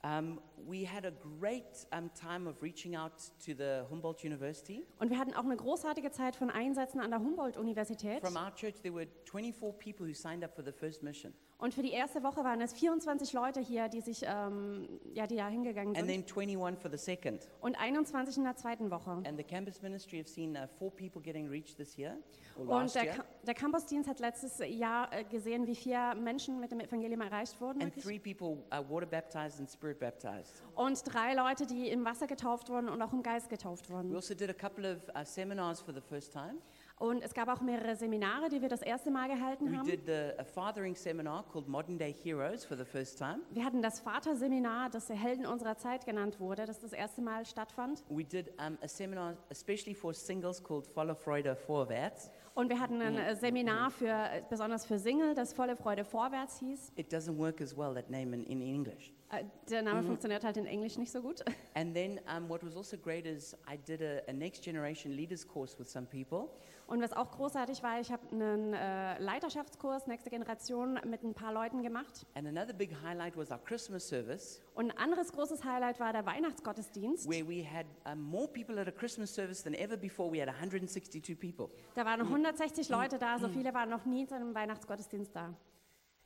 Um, 0.04 0.40
we 0.68 0.86
had 0.86 1.06
a 1.06 1.12
great 1.40 1.88
um, 1.92 2.10
time 2.14 2.48
of 2.48 2.62
reaching 2.62 2.96
out 2.96 3.14
to 3.46 3.54
the 3.56 3.84
Humboldt 3.90 4.24
University. 4.24 4.86
Und 5.00 5.10
wir 5.10 5.18
hatten 5.20 5.34
auch 5.34 5.44
eine 5.46 5.56
großartige 5.56 6.12
Zeit 6.12 6.36
von 6.36 6.50
Einsätzen 6.50 7.00
an 7.00 7.12
der 7.12 7.20
Humboldt-Universität. 7.20 8.22
From 8.22 8.36
our 8.36 8.54
church, 8.54 8.82
there 8.82 8.94
were 8.94 9.08
24 9.26 9.78
people 9.78 10.08
who 10.08 10.14
signed 10.14 10.44
up 10.44 10.56
for 10.56 10.64
the 10.64 10.72
first 10.72 11.04
mission. 11.04 11.34
Und 11.58 11.74
für 11.74 11.82
die 11.82 11.92
erste 11.92 12.22
Woche 12.22 12.44
waren 12.44 12.60
es 12.60 12.74
24 12.74 13.32
Leute 13.32 13.62
hier, 13.62 13.88
die 13.88 14.02
sich, 14.02 14.24
ähm, 14.28 15.00
ja, 15.14 15.26
die 15.26 15.38
da 15.38 15.48
hingegangen 15.48 15.96
And 15.96 16.06
sind. 16.06 16.28
then 16.28 16.38
21 16.38 16.82
for 16.82 16.92
the 16.92 16.98
second. 16.98 17.48
Und 17.62 17.80
21 17.80 18.38
in 18.38 18.44
der 18.44 18.58
zweiten 18.58 18.92
Woche. 18.92 19.12
And 19.12 19.38
the 19.38 19.44
campus 19.44 19.82
ministry 19.82 20.18
have 20.20 20.28
seen 20.28 20.58
uh, 20.58 20.68
four 20.78 20.92
people 20.92 21.22
getting 21.22 21.48
reached 21.50 21.78
this 21.78 21.96
year 21.98 22.18
or 22.58 22.64
Und 22.64 22.68
last 22.68 22.96
der, 22.96 23.06
year, 23.06 23.26
der 23.48 23.54
Campusdienst 23.54 24.10
hat 24.10 24.20
letztes 24.20 24.60
Jahr 24.68 25.12
äh, 25.14 25.24
gesehen, 25.24 25.66
wie 25.66 25.76
vier 25.76 26.14
Menschen 26.16 26.60
mit 26.60 26.72
dem 26.72 26.82
Evangelium 26.82 27.22
erreicht 27.22 27.60
wurden. 27.62 27.82
and 27.82 27.96
wirklich. 27.96 28.04
three 28.04 28.20
people 28.20 28.62
uh, 28.74 28.84
water 28.90 29.06
baptized 29.08 29.60
and 29.62 29.70
spirit 29.72 29.98
baptized. 29.98 30.55
Und 30.76 31.02
drei 31.14 31.34
Leute, 31.34 31.66
die 31.66 31.90
im 31.90 32.04
Wasser 32.06 32.28
getauft 32.28 32.70
wurden 32.70 32.90
und 32.90 33.02
auch 33.02 33.14
im 33.14 33.24
Geist 33.24 33.50
getauft 33.50 33.90
We 33.90 33.94
wurden. 33.94 34.16
also 34.16 34.34
did 34.34 34.50
a 34.50 34.54
couple 34.54 34.96
of 34.96 34.98
uh, 35.16 35.24
seminars 35.24 35.80
for 35.82 35.94
the 35.94 36.02
first 36.02 36.34
time. 36.34 36.56
Und 36.98 37.22
es 37.22 37.34
gab 37.34 37.50
auch 37.50 37.60
mehrere 37.60 37.96
Seminare, 37.98 38.48
die 38.48 38.62
wir 38.62 38.70
das 38.70 38.82
erste 38.82 39.12
Mal 39.12 39.28
gehalten 39.28 39.70
We 39.70 39.78
haben. 39.78 39.86
did 39.86 40.06
the, 40.06 40.32
a 40.40 40.46
fathering 40.46 40.96
seminar 40.96 41.44
called 41.52 41.68
Modern 41.68 41.98
Day 41.98 42.14
Heroes 42.14 42.64
for 42.64 42.78
the 42.78 42.86
first 42.86 43.18
time. 43.18 43.40
Wir 43.52 43.66
hatten 43.66 43.82
das 43.82 44.00
Vaterseminar, 44.00 44.90
das 44.90 45.08
der 45.08 45.18
Helden 45.18 45.46
unserer 45.46 45.78
Zeit 45.78 46.06
genannt 46.06 46.40
wurde, 46.40 46.66
das 46.66 46.80
das 46.80 46.94
erste 46.94 47.22
Mal 47.22 47.46
stattfand. 47.46 48.04
We 48.10 48.24
did 48.24 48.50
um, 48.60 48.78
a 48.82 48.88
seminar 48.88 49.36
especially 49.50 49.94
for 49.94 50.14
singles 50.14 50.64
called 50.64 50.88
Volle 50.88 51.16
Freude 51.16 51.56
Vorwärts. 51.58 52.32
Und 52.54 52.70
wir 52.70 52.80
hatten 52.80 53.02
ein 53.02 53.18
äh, 53.18 53.36
Seminar 53.36 53.92
für, 53.92 54.08
äh, 54.08 54.42
besonders 54.50 54.86
für 54.86 54.98
Single, 54.98 55.36
das 55.36 55.52
Volle 55.52 55.76
Freude 55.76 56.06
vorwärts 56.06 56.60
hieß. 56.60 56.94
It 56.96 57.12
doesn't 57.14 57.38
work 57.38 57.60
as 57.60 57.76
well, 57.78 57.94
that 57.94 58.10
name 58.10 58.34
in, 58.34 58.46
in 58.46 58.62
English. 58.62 59.12
Äh, 59.32 59.44
Der 59.70 59.82
Name 59.82 60.04
funktioniert 60.04 60.44
halt 60.44 60.58
in 60.58 60.66
Englisch 60.68 60.98
nicht 60.98 61.12
so 61.12 61.22
gut. 61.22 61.44
And 61.74 61.94
then 61.96 62.20
um, 62.36 62.48
what 62.48 62.64
was 62.64 62.76
also 62.78 62.96
great 62.98 63.26
is 63.26 63.56
I 63.68 63.78
did 63.78 64.02
a, 64.02 64.22
a 64.30 64.34
next 64.34 64.64
generation 64.64 65.12
leaders 65.12 65.48
course 65.48 65.78
with 65.80 65.90
some 65.90 66.06
people. 66.06 66.50
Und 66.88 67.02
was 67.02 67.14
auch 67.14 67.32
großartig 67.32 67.82
war, 67.82 68.00
ich 68.00 68.12
habe 68.12 68.22
einen 68.32 68.74
äh, 68.76 69.18
Leiterschaftskurs 69.18 70.06
Nächste 70.06 70.30
Generation 70.30 71.00
mit 71.10 71.24
ein 71.24 71.34
paar 71.34 71.52
Leuten 71.52 71.82
gemacht. 71.82 72.28
And 72.36 72.48
another 72.48 72.74
big 72.74 72.92
highlight 73.04 73.36
was 73.36 73.50
our 73.50 73.58
Christmas 73.58 74.08
service, 74.08 74.62
Und 74.76 74.92
ein 74.92 74.98
anderes 75.00 75.32
großes 75.32 75.64
Highlight 75.64 76.00
war 76.00 76.14
der 76.14 76.28
Weihnachtsgottesdienst. 76.28 77.28
where 77.28 77.44
we 77.48 77.66
had 77.68 77.88
um, 78.06 78.22
more 78.22 78.48
people 78.48 78.80
at 78.80 78.88
a 78.88 78.92
Christmas 78.92 79.34
service 79.34 79.64
than 79.64 79.74
ever 79.74 79.98
before. 79.98 80.32
We 80.32 80.40
had 80.40 80.50
162 80.50 81.36
people. 81.40 81.70
Da 81.96 82.06
waren 82.06 82.22
160 82.22 82.90
Leute 82.90 83.18
da, 83.18 83.40
so 83.40 83.48
viele 83.50 83.74
waren 83.74 83.90
noch 83.90 84.06
nie 84.06 84.28
zu 84.28 84.36
einem 84.36 84.54
Weihnachtsgottesdienst 84.54 85.36
da. 85.36 85.56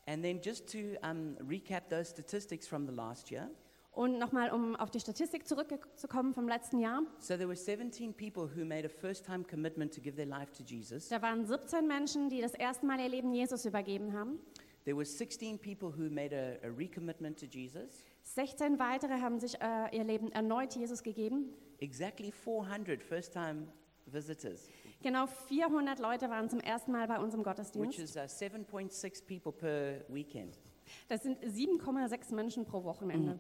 And 0.10 0.24
then 0.24 0.42
just 0.42 0.68
to 0.72 0.98
um, 1.04 1.38
recap 1.48 1.88
those 1.88 2.10
statistics 2.10 2.68
from 2.68 2.88
the 2.88 2.92
last 2.92 3.30
year. 3.30 3.48
Und 3.92 4.18
nochmal, 4.18 4.50
um 4.52 4.76
auf 4.76 4.90
die 4.90 5.00
Statistik 5.00 5.48
zurückzukommen 5.48 6.34
vom 6.34 6.48
letzten 6.48 6.80
Jahr. 6.80 7.04
So 7.20 7.36
there 7.36 7.48
were 7.48 7.56
17 7.56 8.16
people 8.16 8.48
who 8.48 8.66
made 8.66 8.86
a 8.86 8.90
first-time 8.90 9.44
commitment 9.44 9.94
to 9.94 10.02
give 10.02 10.16
their 10.16 10.26
life 10.26 10.52
to 10.54 10.64
Jesus. 10.64 11.10
Da 11.10 11.22
waren 11.22 11.46
17 11.46 11.86
Menschen, 11.86 12.30
die 12.30 12.42
das 12.42 12.56
erste 12.56 12.88
Mal 12.88 13.00
ihr 13.00 13.10
Leben 13.10 13.32
Jesus 13.34 13.66
übergeben 13.66 14.14
haben. 14.14 14.40
There 14.86 14.98
were 14.98 15.06
16 15.06 15.60
people 15.60 15.90
who 15.90 16.10
made 16.10 16.34
a, 16.34 16.66
a 16.66 16.72
recommitment 16.72 17.38
to 17.40 17.46
Jesus. 17.46 18.04
16 18.24 18.80
weitere 18.80 19.22
haben 19.22 19.40
sich 19.40 19.62
äh, 19.62 19.96
ihr 19.96 20.04
Leben 20.04 20.32
erneut 20.32 20.76
Jesus 20.76 21.04
gegeben. 21.04 21.54
Exactly 21.80 22.32
400 22.32 23.04
first-time 23.04 23.68
visitors, 24.08 24.70
Genau 25.02 25.28
400 25.28 26.00
Leute 26.00 26.30
waren 26.30 26.50
zum 26.50 26.60
ersten 26.60 26.92
Mal 26.92 27.08
bei 27.08 27.18
uns 27.20 27.34
im 27.34 27.40
which 27.40 27.46
Gottesdienst. 27.46 28.00
is 28.00 28.16
uh, 28.18 28.22
7.6 28.22 29.26
people 29.26 29.52
per 29.54 30.02
weekend. 30.14 30.60
Das 31.08 31.24
sind 31.24 31.42
7,6 31.44 32.34
Menschen 32.36 32.66
pro 32.66 32.84
Wochenende. 32.84 33.40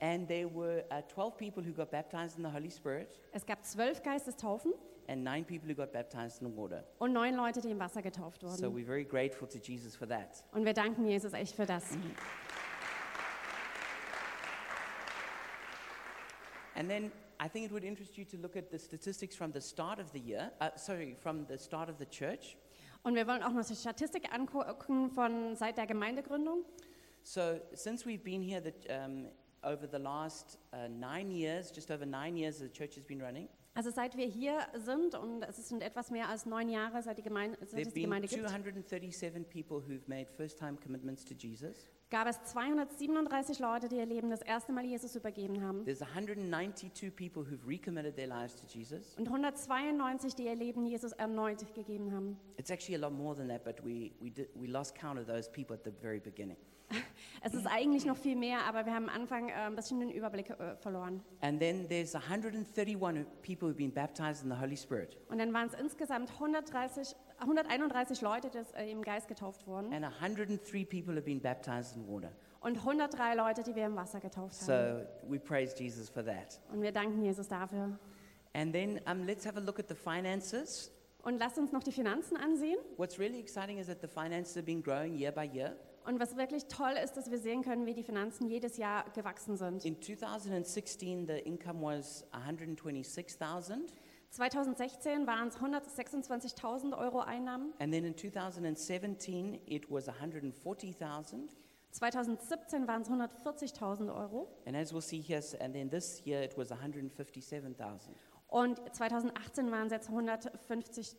And 0.00 0.28
there 0.28 0.48
were 0.54 0.84
uh, 0.90 1.02
12 1.12 1.36
people 1.36 1.62
who 1.64 1.72
got 1.74 1.90
baptized 1.90 2.38
in 2.38 2.44
the 2.44 2.50
Holy 2.52 2.70
Spirit 2.70 3.20
Es 3.32 3.44
gab 3.44 3.64
zwölf 3.64 4.02
Geistestaufen 4.02 4.72
and 5.08 5.24
nine 5.24 5.44
people 5.44 5.68
who 5.68 5.74
got 5.74 5.92
baptized 5.92 6.40
in 6.42 6.56
water. 6.56 6.84
und 6.98 7.12
neun 7.12 7.34
Leute, 7.34 7.60
die 7.60 7.70
im 7.70 7.78
Wasser 7.80 8.00
getauft 8.00 8.40
So 8.42 8.48
wurden. 8.48 8.74
we're 8.76 8.86
very 8.86 9.04
grateful 9.04 9.48
to 9.48 9.58
Jesus 9.58 9.96
for 9.96 10.08
that. 10.08 10.44
Und 10.52 10.64
wir 10.64 10.72
danken 10.74 11.04
Jesus 11.06 11.32
echt 11.32 11.54
für 11.56 11.66
das. 11.66 11.84
And 16.76 16.88
then 16.88 17.10
I 17.42 17.48
think 17.48 17.64
it 17.64 17.72
would 17.72 17.84
interest 17.84 18.18
you 18.18 18.26
to 18.26 18.36
look 18.36 18.54
at 18.54 18.70
the 18.70 18.78
statistics 18.78 19.34
from 19.34 19.50
the 19.50 19.62
start 19.62 19.98
of 19.98 20.12
the 20.12 20.20
year, 20.20 20.50
uh, 20.60 20.76
sorry, 20.76 21.16
from 21.18 21.46
the 21.46 21.56
start 21.56 21.88
of 21.88 21.96
the 21.98 22.04
church. 22.04 22.58
Und 23.02 23.14
wir 23.14 23.26
wollen 23.26 23.42
auch 23.42 23.52
noch 23.52 23.64
die 23.64 23.74
Statistik 23.74 24.30
angucken 24.30 25.10
von 25.10 25.56
seit 25.56 25.78
der 25.78 25.86
Gemeindegründung. 25.86 26.66
So 27.22 27.58
since 27.72 28.04
we've 28.04 28.22
been 28.22 28.42
here, 28.42 28.60
the, 28.62 28.74
um, 28.92 29.28
over 29.62 29.88
the 29.90 29.98
last 29.98 30.58
uh, 30.74 30.86
nine 30.88 31.30
years, 31.30 31.72
just 31.74 31.90
over 31.90 32.04
nine 32.04 32.36
years, 32.36 32.58
the 32.58 32.68
church 32.68 32.96
has 32.96 33.04
been 33.04 33.22
running. 33.22 33.48
Also 33.72 33.90
seit 33.90 34.18
wir 34.18 34.26
hier 34.26 34.66
sind 34.74 35.14
und 35.14 35.42
es 35.42 35.56
sind 35.68 35.82
etwas 35.82 36.10
mehr 36.10 36.28
als 36.28 36.44
neun 36.44 36.68
Jahre, 36.68 37.02
seit, 37.02 37.16
die 37.16 37.22
Gemeinde, 37.22 37.56
seit 37.64 37.86
es 37.86 37.94
die 37.94 38.02
Gemeinde 38.02 38.28
gibt, 38.28 38.46
237 38.46 39.48
people 39.48 39.78
who've 39.78 40.06
made 40.08 40.26
first-time 40.36 40.76
commitments 40.76 41.24
to 41.24 41.34
Jesus. 41.34 41.88
Gab 42.10 42.26
es 42.26 42.42
237 42.42 43.60
Leute, 43.60 43.88
die 43.88 43.96
ihr 43.96 44.06
Leben 44.06 44.30
das 44.30 44.42
erste 44.42 44.72
Mal 44.72 44.84
Jesus 44.84 45.14
übergeben 45.14 45.62
haben. 45.62 45.84
There's 45.84 46.02
192 46.02 47.14
people 47.14 47.44
who've 47.44 47.66
recommitted 47.66 48.16
their 48.16 48.26
lives 48.26 48.56
to 48.56 48.66
Jesus. 48.66 49.14
Und 49.16 49.28
192, 49.28 50.34
die 50.34 50.44
ihr 50.44 50.56
Leben 50.56 50.84
Jesus 50.86 51.12
erneut 51.12 51.60
gegeben 51.74 52.12
haben. 52.12 52.36
It's 52.56 52.70
actually 52.70 52.96
a 52.96 53.06
lot 53.06 53.16
more 53.16 53.36
than 53.36 53.48
that, 53.48 53.64
but 53.64 53.84
we, 53.84 54.12
we, 54.20 54.30
did, 54.30 54.48
we 54.54 54.66
lost 54.66 54.94
count 54.94 55.18
of 55.18 55.26
those 55.26 55.48
people 55.48 55.74
at 55.74 55.84
the 55.84 55.92
very 56.02 56.20
beginning. 56.20 56.56
Es 57.42 57.54
ist 57.54 57.66
eigentlich 57.66 58.04
noch 58.04 58.16
viel 58.16 58.36
mehr, 58.36 58.64
aber 58.66 58.84
wir 58.84 58.92
haben 58.92 59.08
am 59.08 59.22
Anfang 59.22 59.48
äh, 59.48 59.52
ein 59.52 59.76
bisschen 59.76 60.00
den 60.00 60.10
Überblick 60.10 60.50
äh, 60.50 60.76
verloren. 60.76 61.22
And 61.40 61.60
then 61.60 61.88
there's 61.88 62.14
131 62.14 63.24
people 63.42 63.68
who've 63.68 63.76
been 63.76 63.92
baptized 63.92 64.42
in 64.42 64.50
the 64.50 64.60
Holy 64.60 64.76
Spirit, 64.76 65.16
Und 65.28 65.38
dann 65.38 65.52
waren 65.54 65.68
es 65.68 65.74
insgesamt 65.74 66.30
130, 66.32 67.14
131 67.40 68.20
Leute, 68.20 68.50
die 68.50 68.58
äh, 68.76 68.90
im 68.90 69.02
Geist 69.02 69.28
getauft 69.28 69.66
wurden. 69.66 69.92
and 69.92 70.04
103 70.04 70.84
people 70.84 71.14
have 71.14 71.24
been 71.24 71.40
baptized 71.40 71.96
in 71.96 72.06
water. 72.06 72.30
Und 72.60 72.76
103 72.76 73.34
Leute, 73.34 73.62
die 73.62 73.74
wir 73.74 73.86
im 73.86 73.96
Wasser 73.96 74.20
getauft 74.20 74.60
haben. 74.60 75.06
So 75.24 75.30
we 75.30 75.38
praise 75.38 75.74
Jesus 75.78 76.08
for 76.10 76.24
that. 76.24 76.60
Und 76.72 76.82
wir 76.82 76.92
danken 76.92 77.22
Jesus 77.22 77.48
dafür. 77.48 77.98
And 78.52 78.72
then 78.72 79.00
um, 79.10 79.24
let's 79.26 79.46
have 79.46 79.56
a 79.56 79.60
look 79.60 79.78
at 79.78 79.88
the 79.88 79.94
finances. 79.94 80.90
Und 81.22 81.38
lasst 81.38 81.58
uns 81.58 81.72
noch 81.72 81.82
die 81.82 81.92
Finanzen 81.92 82.36
ansehen. 82.36 82.78
What's 82.96 83.18
really 83.18 83.40
exciting 83.40 83.78
is 83.78 83.86
that 83.86 84.00
the 84.00 84.08
finances 84.08 84.56
have 84.56 84.64
been 84.64 84.82
growing 84.82 85.14
year 85.14 85.32
by 85.32 85.44
year. 85.44 85.76
Und 86.06 86.18
was 86.18 86.36
wirklich 86.36 86.66
toll 86.66 86.92
ist, 87.02 87.16
dass 87.16 87.30
wir 87.30 87.38
sehen 87.38 87.62
können, 87.62 87.84
wie 87.86 87.94
die 87.94 88.02
Finanzen 88.02 88.48
jedes 88.48 88.78
Jahr 88.78 89.04
gewachsen 89.14 89.56
sind. 89.56 89.84
In 89.84 90.00
2016, 90.00 91.26
the 91.26 91.34
income 91.34 91.82
was 91.82 92.24
126,000, 92.32 93.92
2016 94.30 95.26
waren 95.26 95.48
es 95.48 95.56
126.000 95.58 96.92
Euro 96.96 97.20
Einnahmen. 97.20 97.72
and 97.80 97.92
then 97.92 98.04
in 98.04 98.14
2017, 98.14 99.60
it 99.66 99.90
was 99.90 100.06
140,000. 100.08 101.50
2017 101.92 102.86
waren 102.86 103.02
es 103.02 103.08
140.000 103.10 104.08
Euro. 104.08 104.46
And 104.66 104.76
as 104.76 104.92
we'll 104.92 105.00
see 105.00 105.20
here, 105.20 105.42
and 105.60 105.74
then 105.74 105.90
this 105.90 106.24
year 106.24 106.42
it 106.42 106.56
was 106.56 106.70
157,000. 106.70 108.14
Und 108.48 108.78
2018 108.96 109.70
waren 109.72 109.86
es 109.86 109.92
jetzt 109.92 110.08
150.000. 110.08 111.16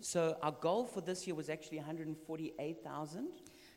So 0.00 0.34
our 0.42 0.52
goal 0.52 0.84
for 0.84 1.02
this 1.02 1.24
year 1.26 1.34
was 1.36 1.48
actually 1.48 1.78
148,000, 1.80 3.28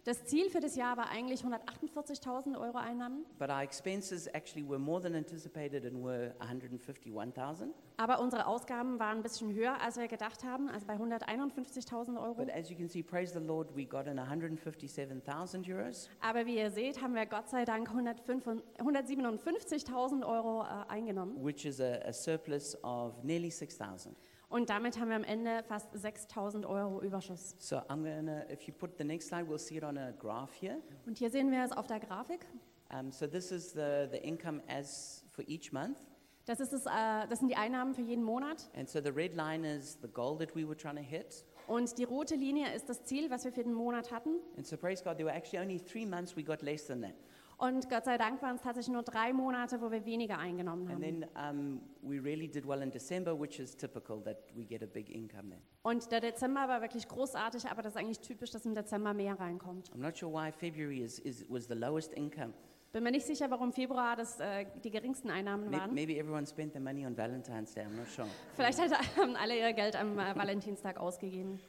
Das 0.05 0.25
Ziel 0.25 0.49
für 0.49 0.59
das 0.59 0.75
Jahr 0.75 0.97
war 0.97 1.07
eigentlich 1.09 1.45
148.000 1.45 2.59
Euro 2.59 2.77
Einnahmen. 2.77 3.23
but 3.39 3.49
our 3.49 3.61
expenses 3.61 4.27
actually 4.33 4.67
were 4.67 4.77
more 4.77 5.01
than 5.01 5.15
anticipated 5.15 5.85
and 5.85 6.03
were 6.03 6.33
151,000. 6.39 7.73
Aber 7.95 8.19
unsere 8.19 8.45
Ausgaben 8.47 8.99
waren 8.99 9.17
ein 9.19 9.23
bisschen 9.23 9.53
höher, 9.53 9.79
als 9.81 9.95
wir 9.95 10.09
gedacht 10.09 10.43
haben, 10.43 10.67
also 10.67 10.85
bei 10.87 10.95
151.000 10.95 12.21
Euro. 12.21 12.33
But 12.35 12.49
as 12.53 12.69
you 12.69 12.75
can 12.75 12.89
see, 12.89 13.01
praise 13.01 13.31
the 13.33 13.39
Lord, 13.45 13.73
we 13.77 13.85
got 13.85 14.07
in 14.07 14.19
157,000 14.19 15.69
euros. 15.69 16.09
Aber 16.19 16.45
wie 16.45 16.57
ihr 16.57 16.69
seht, 16.69 17.01
haben 17.01 17.15
wir 17.15 17.25
Gott 17.25 17.47
sei 17.47 17.63
Dank 17.63 17.87
105 17.89 18.45
157.000 18.79 20.25
Euro 20.27 20.63
äh, 20.63 20.89
eingenommen. 20.91 21.41
which 21.41 21.63
is 21.65 21.79
a, 21.79 21.99
a 22.05 22.11
surplus 22.11 22.77
of 22.83 23.23
nearly 23.23 23.49
6,000. 23.49 24.15
Und 24.53 24.69
damit 24.69 24.99
haben 24.99 25.09
wir 25.09 25.15
am 25.15 25.23
Ende 25.23 25.63
fast 25.63 25.91
6.000 25.95 26.69
Euro 26.69 27.01
Überschuss. 27.01 27.55
So 27.57 27.77
I'm 27.77 28.03
gonna, 28.03 28.47
if 28.51 28.67
you 28.67 28.71
put 28.71 28.99
the 28.99 29.03
next 29.03 29.29
slide, 29.29 29.47
we'll 29.47 29.57
see 29.57 29.77
it 29.77 29.83
on 29.83 29.97
a 29.97 30.11
graph 30.11 30.53
here. 30.53 30.77
Und 31.07 31.17
hier 31.17 31.31
sehen 31.31 31.49
wir 31.49 31.63
es 31.63 31.71
auf 31.71 31.87
der 31.87 31.99
Grafik. 31.99 32.45
Um, 32.93 33.11
so 33.11 33.25
this 33.25 33.51
is 33.51 33.71
the, 33.73 34.07
the 34.11 34.19
income 34.19 34.61
as 34.67 35.23
for 35.31 35.43
each 35.47 35.73
month. 35.73 35.97
Das, 36.45 36.59
ist 36.59 36.71
es, 36.71 36.85
äh, 36.85 37.27
das 37.27 37.39
sind 37.39 37.47
die 37.47 37.55
Einnahmen 37.55 37.95
für 37.95 38.03
jeden 38.03 38.23
Monat. 38.23 38.69
And 38.75 38.87
so 38.87 39.01
the 39.01 39.09
red 39.09 39.33
line 39.33 39.65
is 39.65 39.97
the 40.03 40.07
goal 40.07 40.37
that 40.37 40.55
we 40.55 40.67
were 40.67 40.77
trying 40.77 40.97
to 40.97 41.01
hit. 41.01 41.43
Und 41.65 41.97
die 41.97 42.03
rote 42.03 42.35
Linie 42.35 42.75
ist 42.75 42.87
das 42.87 43.03
Ziel, 43.05 43.31
was 43.31 43.45
wir 43.45 43.53
für 43.53 43.63
den 43.63 43.73
Monat 43.73 44.11
hatten. 44.11 44.35
And 44.55 44.67
so 44.67 44.77
praise 44.77 45.03
God, 45.03 45.17
there 45.17 45.25
were 45.25 45.35
actually 45.35 45.63
only 45.65 45.79
three 45.79 46.05
months 46.05 46.37
we 46.37 46.43
got 46.43 46.61
less 46.61 46.85
than 46.85 47.01
that. 47.01 47.15
Und 47.57 47.89
Gott 47.89 48.05
sei 48.05 48.17
Dank 48.17 48.41
waren 48.41 48.55
es 48.55 48.61
tatsächlich 48.61 48.91
nur 48.93 49.03
drei 49.03 49.31
Monate, 49.31 49.79
wo 49.81 49.91
wir 49.91 50.03
weniger 50.05 50.37
eingenommen 50.37 50.87
And 50.89 50.95
haben. 50.95 51.01
then 51.01 51.25
um, 51.35 51.81
we 52.01 52.19
really 52.21 52.47
did 52.47 52.67
well 52.67 52.81
in 52.81 52.91
December, 52.91 53.39
which 53.39 53.59
is 53.59 53.75
typical 53.75 54.21
that 54.23 54.37
we 54.55 54.65
get 54.65 54.81
a 54.83 54.85
big 54.87 55.09
income 55.09 55.49
then. 55.51 55.61
Und 55.83 56.11
der 56.11 56.19
Dezember 56.21 56.67
war 56.67 56.81
wirklich 56.81 57.07
großartig, 57.07 57.65
aber 57.69 57.81
das 57.81 57.93
ist 57.93 57.99
eigentlich 57.99 58.19
typisch, 58.19 58.51
dass 58.51 58.65
im 58.65 58.73
Dezember 58.75 59.13
mehr 59.13 59.39
reinkommt. 59.39 59.89
I'm 59.91 59.99
not 60.01 60.17
sure 60.17 60.31
why 60.33 60.51
February 60.51 61.01
is, 61.01 61.19
is, 61.19 61.45
was 61.49 61.67
the 61.67 61.75
lowest 61.75 62.11
income. 62.13 62.53
Bin 62.91 63.03
mir 63.03 63.11
nicht 63.11 63.25
sicher, 63.25 63.49
warum 63.49 63.71
Februar 63.73 64.15
das 64.15 64.39
äh, 64.39 64.65
die 64.83 64.91
geringsten 64.91 65.29
Einnahmen 65.31 65.69
May- 65.69 65.79
waren. 65.79 65.93
Maybe 65.93 66.17
everyone 66.17 66.45
spent 66.45 66.73
their 66.73 66.81
money 66.81 67.05
on 67.05 67.15
Valentine's 67.17 67.73
Day, 67.73 67.81
I'm 67.85 67.95
not 67.97 68.07
sure. 68.07 68.27
Vielleicht 68.55 68.79
hat- 68.79 68.91
haben 69.17 69.35
alle 69.35 69.57
ihr 69.57 69.73
Geld 69.73 69.95
am 69.95 70.19
äh, 70.19 70.35
Valentinstag 70.35 70.97
ausgegeben. 70.99 71.59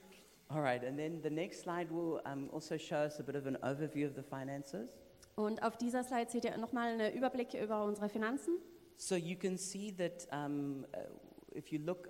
All 0.48 0.60
right, 0.60 0.84
and 0.84 0.98
then 0.98 1.22
the 1.22 1.30
next 1.30 1.62
slide 1.62 1.90
will 1.90 2.20
um, 2.30 2.50
also 2.52 2.76
show 2.76 2.96
us 2.96 3.18
a 3.18 3.22
bit 3.22 3.34
of 3.36 3.46
an 3.46 3.56
overview 3.62 4.06
of 4.06 4.14
the 4.14 4.22
finances. 4.22 4.90
Und 5.36 5.62
auf 5.62 5.76
dieser 5.76 6.04
Slide 6.04 6.30
seht 6.30 6.44
ihr 6.44 6.56
nochmal 6.58 6.92
einen 6.92 7.14
Überblick 7.14 7.54
über 7.54 7.84
unsere 7.84 8.08
Finanzen. 8.08 8.58
So 8.96 9.16
you 9.16 9.36
can 9.36 9.58
see 9.58 9.92
that 9.92 10.28
um, 10.32 10.86
uh, 10.94 11.58
if 11.58 11.72
you 11.72 11.80
look, 11.80 12.08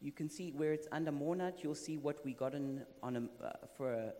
you 0.00 0.12
can 0.12 0.28
see 0.28 0.52
where 0.52 0.74
it's 0.74 0.86
under 0.92 1.12
Monat, 1.12 1.62
you'll 1.62 1.74
see 1.74 1.96
what 1.96 2.24
we 2.24 2.34
got 2.34 2.54
in 2.54 2.84
on 3.02 3.16
a, 3.16 3.20
uh, 3.20 3.66
for 3.76 3.92
a, 3.92 4.12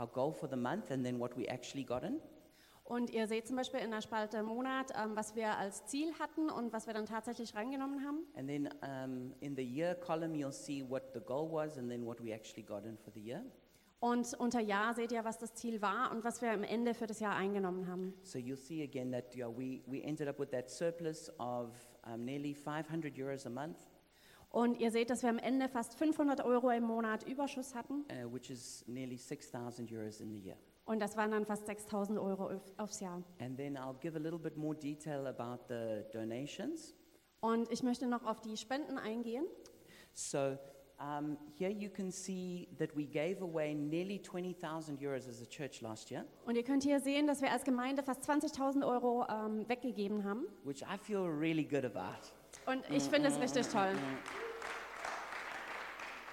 our 0.00 0.06
goal 0.06 0.32
for 0.32 0.48
the 0.48 0.56
month 0.56 0.90
and 0.90 1.04
then 1.04 1.18
what 1.18 1.36
we 1.36 1.46
actually 1.48 1.84
got 1.84 2.04
in. 2.04 2.20
Und 2.84 3.10
ihr 3.10 3.26
seht 3.26 3.46
zum 3.48 3.56
Beispiel 3.56 3.80
in 3.80 3.90
der 3.90 4.02
Spalte 4.02 4.42
Monat, 4.42 4.92
ähm, 4.94 5.16
was 5.16 5.34
wir 5.34 5.56
als 5.56 5.86
Ziel 5.86 6.12
hatten 6.18 6.50
und 6.50 6.72
was 6.72 6.86
wir 6.86 6.92
dann 6.92 7.06
tatsächlich 7.06 7.54
reingenommen 7.54 8.04
haben. 8.04 8.26
And 8.36 8.46
then 8.46 8.68
um, 8.82 9.34
in 9.40 9.56
the 9.56 9.64
year 9.64 9.94
column, 9.94 10.34
you'll 10.34 10.52
see 10.52 10.84
what 10.86 11.14
the 11.14 11.20
goal 11.20 11.50
was 11.50 11.78
and 11.78 11.90
then 11.90 12.06
what 12.06 12.22
we 12.22 12.34
actually 12.34 12.62
got 12.62 12.84
in 12.84 12.98
for 12.98 13.10
the 13.14 13.20
year. 13.20 13.42
Und 14.04 14.34
unter 14.38 14.60
Jahr 14.60 14.92
seht 14.92 15.12
ihr, 15.12 15.24
was 15.24 15.38
das 15.38 15.54
Ziel 15.54 15.80
war 15.80 16.10
und 16.12 16.24
was 16.24 16.42
wir 16.42 16.50
am 16.50 16.62
Ende 16.62 16.92
für 16.92 17.06
das 17.06 17.20
Jahr 17.20 17.34
eingenommen 17.36 17.86
haben. 17.86 18.12
So 18.22 18.38
you'll 18.38 18.56
see 18.56 18.82
again 18.82 19.10
that 19.12 19.30
know, 19.32 19.50
we, 19.56 19.80
we 19.86 20.02
ended 20.02 20.28
up 20.28 20.38
with 20.38 20.50
that 20.50 20.68
surplus 20.70 21.30
of 21.38 21.70
um, 22.06 22.22
nearly 22.24 22.52
500 22.54 23.16
euros 23.18 23.46
a 23.46 23.50
month, 23.50 23.78
Und 24.50 24.78
ihr 24.78 24.90
seht, 24.90 25.08
dass 25.08 25.22
wir 25.22 25.30
am 25.30 25.38
Ende 25.38 25.68
fast 25.70 25.94
500 25.94 26.44
Euro 26.44 26.68
im 26.70 26.84
Monat 26.84 27.26
Überschuss 27.26 27.74
hatten. 27.74 28.04
uh, 28.12 28.30
which 28.30 28.50
is 28.50 28.84
nearly 28.86 29.16
6,000 29.16 29.90
euros 29.90 30.20
in 30.20 30.32
the 30.32 30.38
year. 30.38 30.56
Und 30.84 31.00
das 31.00 31.16
waren 31.16 31.30
dann 31.30 31.46
fast 31.46 31.64
6000 31.64 32.18
Euro 32.18 32.50
auf- 32.50 32.72
aufs 32.76 33.00
Jahr. 33.00 33.22
And 33.40 33.56
then 33.56 33.78
I'll 33.78 33.98
give 34.00 34.16
a 34.16 34.20
little 34.20 34.38
bit 34.38 34.58
more 34.58 34.74
detail 34.76 35.26
about 35.26 35.64
the 35.68 36.02
donations. 36.12 36.94
Und 37.40 37.72
ich 37.72 37.82
möchte 37.82 38.06
noch 38.06 38.26
auf 38.26 38.42
die 38.42 38.56
Spenden 38.58 38.98
eingehen. 38.98 39.46
So 40.12 40.58
um, 40.98 41.36
here 41.58 41.70
you 41.70 41.88
can 41.90 42.10
see 42.10 42.68
that 42.78 42.94
we 42.96 43.04
gave 43.06 43.42
away 43.42 43.74
nearly 43.74 44.20
20,000 44.20 44.98
euros 45.00 45.28
as 45.28 45.42
a 45.42 45.46
church 45.46 45.80
last 45.82 46.10
year, 46.10 46.24
Und 46.46 46.56
ihr 46.56 46.62
könnt 46.64 46.82
hier 46.84 47.00
sehen, 47.00 47.26
dass 47.26 47.42
wir 47.42 47.50
als 47.50 47.64
Gemeinde 47.64 48.02
fast 48.02 48.22
20.000 48.28 48.86
Euro 48.86 49.26
ähm, 49.28 49.68
weggegeben 49.68 50.24
haben. 50.24 50.46
which 50.64 50.82
I 50.82 50.96
feel 50.98 51.20
really 51.26 51.64
good 51.64 51.84
about. 51.84 52.28
Und 52.66 52.82
ich 52.90 53.02
finde 53.04 53.28
es 53.28 53.38
richtig 53.40 53.66
toll. 53.68 53.92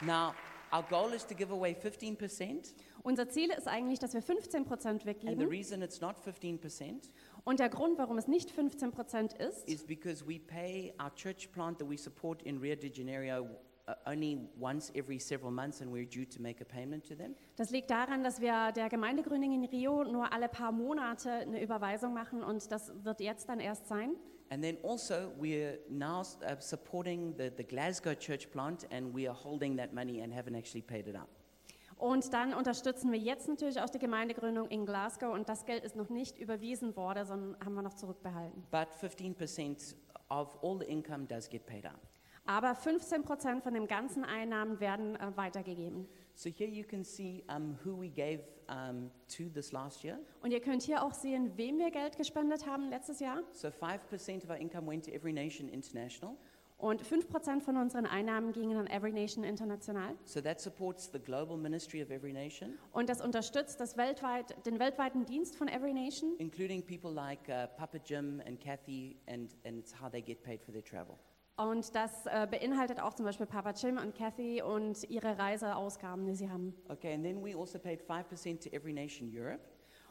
Now, 0.02 0.34
our 0.74 0.84
goal 0.84 1.14
is 1.14 1.26
to 1.28 1.36
give 1.36 1.52
away 1.52 1.74
15%, 1.76 2.74
Unser 3.04 3.28
Ziel 3.30 3.50
ist 3.50 3.68
eigentlich, 3.68 3.98
dass 4.00 4.14
wir 4.14 4.22
15 4.22 4.64
Prozent 4.66 5.02
and 5.02 5.02
the 5.02 5.08
weggeben. 5.08 5.48
reason 5.50 5.82
it's 5.82 6.02
not 6.02 6.16
15% 6.20 7.10
Und 7.44 7.60
der 7.60 7.70
Grund, 7.70 7.98
warum 7.98 8.18
es 8.20 8.28
nicht 8.28 8.52
15 8.52 8.92
Prozent 8.92 9.34
ist, 9.34 9.68
is 9.68 9.84
because 9.84 10.24
we 10.28 10.40
pay 10.40 10.94
our 11.02 11.14
church 11.16 11.52
plant 11.52 11.80
that 11.80 11.90
we 11.90 11.98
support 11.98 12.42
in 12.44 12.60
Rio 12.60 12.76
de 12.76 12.92
Janeiro 12.92 13.48
only 14.06 14.40
once 14.60 14.92
every 14.96 15.20
several 15.20 15.52
months, 15.52 15.82
and 15.82 15.92
we're 15.92 16.06
due 16.06 16.26
to 16.26 16.42
make 16.42 16.62
a 16.62 16.66
payment 16.66 17.08
to 17.08 17.16
them. 17.16 17.36
das 17.56 17.72
liegt 17.72 17.90
daran, 17.90 18.24
dass 18.24 18.42
wir 18.42 18.72
der 18.72 18.90
Gemeindegründung 18.90 19.54
in 19.54 19.66
Rio 19.66 20.04
nur 20.04 20.32
alle 20.32 20.50
paar 20.50 20.72
Monate 20.72 21.32
eine 21.32 21.62
Überweisung 21.62 22.14
machen 22.14 22.44
und 22.44 22.72
das 22.72 22.92
wird 23.04 23.22
jetzt 23.22 23.50
dann 23.50 23.60
erst 23.60 23.88
sein. 23.88 24.16
And 24.50 24.62
then 24.62 24.78
also, 24.84 25.32
we're 25.40 25.80
now 25.90 26.22
uh, 26.22 26.60
supporting 26.60 27.34
the, 27.38 27.50
the 27.56 27.64
Glasgow 27.64 28.14
church 28.14 28.52
plant, 28.52 28.86
and 28.92 29.16
we 29.16 29.26
are 29.26 29.34
holding 29.34 29.78
that 29.78 29.94
money 29.94 30.22
and 30.22 30.34
haven't 30.34 30.58
actually 30.58 30.82
paid 30.82 31.08
it 31.08 31.16
out. 31.16 31.30
Und 32.02 32.34
dann 32.34 32.56
unterstützen 32.56 33.12
wir 33.12 33.20
jetzt 33.20 33.48
natürlich 33.48 33.80
auch 33.80 33.90
die 33.90 34.00
Gemeindegründung 34.00 34.68
in 34.70 34.88
Glasgow 34.88 35.34
und 35.34 35.48
das 35.48 35.66
Geld 35.66 35.84
ist 35.84 35.96
noch 35.96 36.10
nicht 36.10 36.40
überwiesen 36.40 36.96
worden, 36.96 37.26
sondern 37.26 37.64
haben 37.64 37.76
wir 37.76 37.84
noch 37.84 37.94
zurückbehalten. 37.94 38.64
But 38.72 38.88
15% 39.00 39.96
of 40.30 40.58
all 40.64 40.80
the 40.80 40.86
income 40.86 41.28
does 41.28 41.48
get 41.48 41.66
paid 41.68 41.86
out. 41.86 42.11
Aber 42.52 42.76
15 42.76 43.24
Prozent 43.24 43.64
von 43.64 43.74
den 43.74 43.88
ganzen 43.88 44.26
Einnahmen 44.26 44.82
werden 44.82 45.16
äh, 45.16 45.32
weitergegeben. 45.38 46.06
So 46.36 46.50
here 46.50 46.70
you 46.70 46.84
can 46.84 47.02
see 47.06 47.46
um, 47.48 47.78
who 47.86 47.98
we 47.98 48.10
gave 48.10 48.42
um, 48.70 49.10
to 49.38 49.44
this 49.54 49.72
last 49.72 50.04
year. 50.04 50.20
Und 50.42 50.52
ihr 50.52 50.60
könnt 50.60 50.82
hier 50.84 51.02
auch 51.02 51.14
sehen, 51.14 51.54
wem 51.56 51.80
wir 51.80 51.92
Geld 51.92 52.18
gespendet 52.18 52.66
haben 52.68 52.90
letztes 52.90 53.22
Jahr. 53.22 53.42
So 53.54 53.70
5% 53.70 54.44
of 54.44 54.50
our 54.50 54.58
income 54.58 54.86
went 54.86 55.06
to 55.06 55.12
Every 55.12 55.32
Nation 55.32 55.70
International. 55.70 56.36
Und 56.78 57.02
5 57.02 57.30
Prozent 57.30 57.64
von 57.64 57.78
unseren 57.78 58.06
Einnahmen 58.06 58.52
gingen 58.52 58.76
an 58.76 58.88
Every 58.88 59.14
Nation 59.14 59.46
International. 59.46 60.14
So 60.26 60.42
that 60.42 60.60
supports 60.60 61.10
the 61.14 61.20
global 61.20 61.56
ministry 61.56 62.04
of 62.04 62.10
Every 62.10 62.34
Nation, 62.34 62.78
Und 62.92 63.08
das 63.08 63.22
unterstützt 63.22 63.80
das 63.80 63.96
weltweit, 63.96 64.66
den 64.66 64.78
weltweiten 64.78 65.26
Dienst 65.26 65.56
von 65.56 65.70
Every 65.70 65.94
Nation. 65.94 66.36
including 66.40 66.84
people 66.86 67.12
like 67.14 67.48
uh, 67.48 67.68
Papa 67.78 67.98
Jim 68.04 68.42
and 68.46 68.60
Kathy, 68.60 69.16
and, 69.28 69.52
and 69.64 69.78
it's 69.78 69.94
how 69.94 70.10
they 70.12 70.22
get 70.22 70.44
paid 70.44 70.62
for 70.62 70.74
their 70.74 70.84
travel. 70.84 71.18
Und 71.58 71.94
das 71.96 72.26
äh, 72.26 72.48
beinhaltet 72.50 73.00
auch 73.02 73.14
zum 73.14 73.26
Beispiel 73.26 73.46
Papa 73.46 73.72
Jim 73.72 73.98
und 73.98 74.16
Kathy 74.16 74.62
und 74.62 75.08
ihre 75.10 75.38
Reiseausgaben, 75.38 76.26
die 76.26 76.34
sie 76.34 76.50
haben. 76.50 76.74
Okay, 76.90 77.14
and 77.14 77.24
then 77.24 77.44
we 77.44 77.56
also 77.56 77.78
paid 77.78 78.02
5% 78.02 78.64
to 78.64 78.70
Every 78.76 78.94
Nation 78.94 79.30
Europe, 79.32 79.60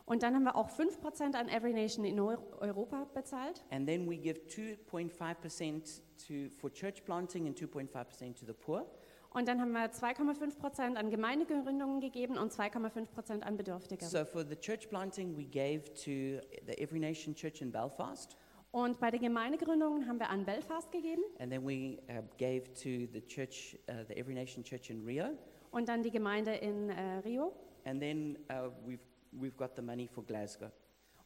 Und 0.04 0.22
dann 0.22 0.34
haben 0.34 0.44
wir 0.44 0.54
auch 0.54 0.68
5 0.68 1.00
Prozent 1.00 1.34
an 1.34 1.48
Every 1.48 1.72
Nation 1.72 2.04
in 2.04 2.20
Eu 2.20 2.36
Europa 2.60 3.04
bezahlt. 3.14 3.64
and 3.70 3.86
then 3.86 4.08
we 4.08 4.16
give 4.16 4.40
2.5% 4.48 6.00
to, 6.26 6.50
for 6.56 6.70
church 6.72 7.04
planting 7.04 7.46
and 7.46 7.56
2.5% 7.58 8.34
to 8.38 8.46
the 8.46 8.52
poor. 8.52 8.86
Und 9.32 9.46
dann 9.46 9.60
haben 9.60 9.70
wir 9.72 9.90
2,5 9.92 10.58
Prozent 10.58 10.96
an 10.96 11.08
Gemeindegründungen 11.08 12.00
gegeben 12.00 12.36
und 12.36 12.52
2,5 12.52 13.06
Prozent 13.06 13.44
an 13.46 13.56
Bedürftige. 13.56 14.04
So 14.04 14.24
for 14.24 14.44
the 14.44 14.56
church 14.56 14.88
planting, 14.88 15.36
we 15.36 15.44
gave 15.44 15.84
to 15.94 16.44
the 16.66 16.76
Every 16.78 16.98
Nation 16.98 17.34
Church 17.34 17.62
in 17.62 17.70
Belfast, 17.70 18.36
Und 18.72 19.00
bei 19.00 19.10
den 19.10 19.20
Gemeindegründungen 19.20 20.06
haben 20.06 20.20
wir 20.20 20.30
an 20.30 20.44
Belfast 20.44 20.92
gegeben 20.92 21.22
and 21.40 21.50
then 21.50 21.64
we 21.66 21.98
uh, 22.08 22.22
gave 22.38 22.72
to 22.74 23.10
the 23.12 23.20
church, 23.26 23.76
uh, 23.88 24.04
the 24.06 24.16
Every 24.16 24.34
Nation 24.34 24.62
Church 24.62 24.90
in 24.90 25.04
Rio, 25.04 25.30
und 25.72 25.88
dann 25.88 26.02
die 26.02 26.10
Gemeinde 26.10 26.54
in 26.54 26.88
äh, 26.90 27.18
Rio. 27.24 27.52
and 27.84 28.00
then 28.00 28.38
uh, 28.48 28.70
we've, 28.86 29.00
we've 29.32 29.56
got 29.56 29.74
the 29.74 29.82
money 29.82 30.06
for 30.06 30.24
Glasgow. 30.24 30.70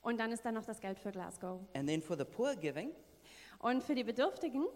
Und 0.00 0.18
dann 0.20 0.32
ist 0.32 0.44
da 0.44 0.52
noch 0.52 0.64
das 0.64 0.80
Geld 0.80 0.98
für 0.98 1.10
Glasgow. 1.12 1.60
And 1.74 1.86
then 1.88 2.00
for 2.00 2.16
the 2.16 2.24
poor 2.24 2.54
giving, 2.56 2.90
Und 3.58 3.82
für 3.82 3.94
die 3.94 4.04
Bedürftigen 4.04 4.66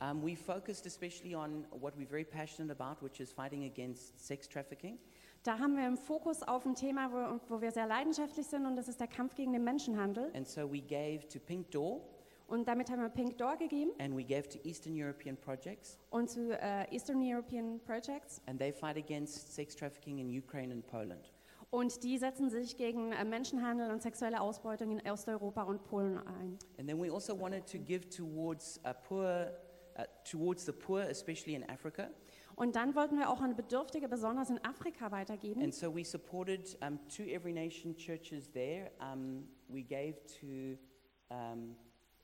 um, 0.00 0.22
we 0.22 0.34
focused 0.34 0.86
especially 0.86 1.34
on 1.34 1.66
what 1.70 1.94
we're 1.98 2.08
very 2.08 2.24
passionate 2.24 2.70
about, 2.70 3.02
which 3.02 3.20
is 3.20 3.32
fighting 3.32 3.64
against 3.64 4.18
sex 4.18 4.48
trafficking. 4.48 4.98
Da 5.42 5.58
haben 5.58 5.76
wir 5.76 5.86
im 5.86 5.98
Fokus 5.98 6.42
auf 6.42 6.64
ein 6.64 6.74
Thema, 6.74 7.10
wo, 7.12 7.38
wo 7.54 7.60
wir 7.60 7.70
sehr 7.70 7.86
leidenschaftlich 7.86 8.46
sind, 8.46 8.64
und 8.64 8.76
das 8.76 8.88
ist 8.88 8.98
der 8.98 9.08
Kampf 9.08 9.34
gegen 9.34 9.52
den 9.52 9.62
Menschenhandel. 9.62 10.30
And 10.34 10.46
so 10.48 10.70
we 10.70 10.80
gave 10.80 11.28
to 11.28 11.38
Pink 11.38 11.70
Door, 11.70 12.00
Und 12.46 12.68
damit 12.68 12.90
haben 12.90 13.00
wir 13.00 13.08
Pink 13.08 13.38
Door 13.38 13.56
gegeben 13.56 13.90
and 13.98 14.16
we 14.16 14.22
gave 14.24 14.48
to 14.48 14.58
Eastern 14.64 14.94
European 14.94 15.36
projects, 15.36 15.98
und 16.10 16.28
zu 16.28 16.50
äh, 16.60 16.84
Eastern 16.94 17.20
European 17.22 17.80
Projects. 17.80 18.40
and 18.46 18.58
they 18.58 18.72
fight 18.72 18.96
against 18.96 19.54
sex 19.54 19.74
trafficking 19.74 20.18
in 20.18 20.28
Ukraine 20.38 20.72
and 20.72 20.86
Poland. 20.86 21.32
Und 21.70 22.04
die 22.04 22.18
setzen 22.18 22.50
sich 22.50 22.76
gegen 22.76 23.10
äh, 23.12 23.24
Menschenhandel 23.24 23.90
und 23.90 24.00
sexuelle 24.00 24.40
Ausbeutung 24.40 24.98
in 24.98 25.10
Osteuropa 25.10 25.62
und 25.64 25.82
Polen 25.84 26.18
ein. 26.18 26.58
And 26.78 26.88
then 26.88 27.00
we 27.02 27.10
also 27.12 27.36
wanted 27.38 27.66
to 27.66 27.78
give 27.78 28.08
towards 28.10 28.78
uh, 28.84 28.92
poor, 29.08 29.50
uh, 29.98 30.02
towards 30.30 30.64
the 30.66 30.72
poor, 30.72 31.00
especially 31.00 31.54
in 31.56 31.68
Africa. 31.68 32.10
Und 32.54 32.76
dann 32.76 32.94
wollten 32.94 33.18
wir 33.18 33.28
auch 33.28 33.40
an 33.40 33.56
Bedürftige, 33.56 34.06
besonders 34.08 34.50
in 34.50 34.64
Afrika, 34.64 35.10
weitergeben. 35.10 35.60
And 35.64 35.74
so 35.74 35.92
we 35.92 36.04
supported 36.04 36.76
um, 36.80 37.00
two 37.08 37.24
Every 37.24 37.52
Nation 37.52 37.96
churches 37.96 38.48
there. 38.52 38.92
Um, 39.00 39.48
we 39.68 39.82
gave 39.82 40.14
to 40.40 40.78
um, 41.30 41.74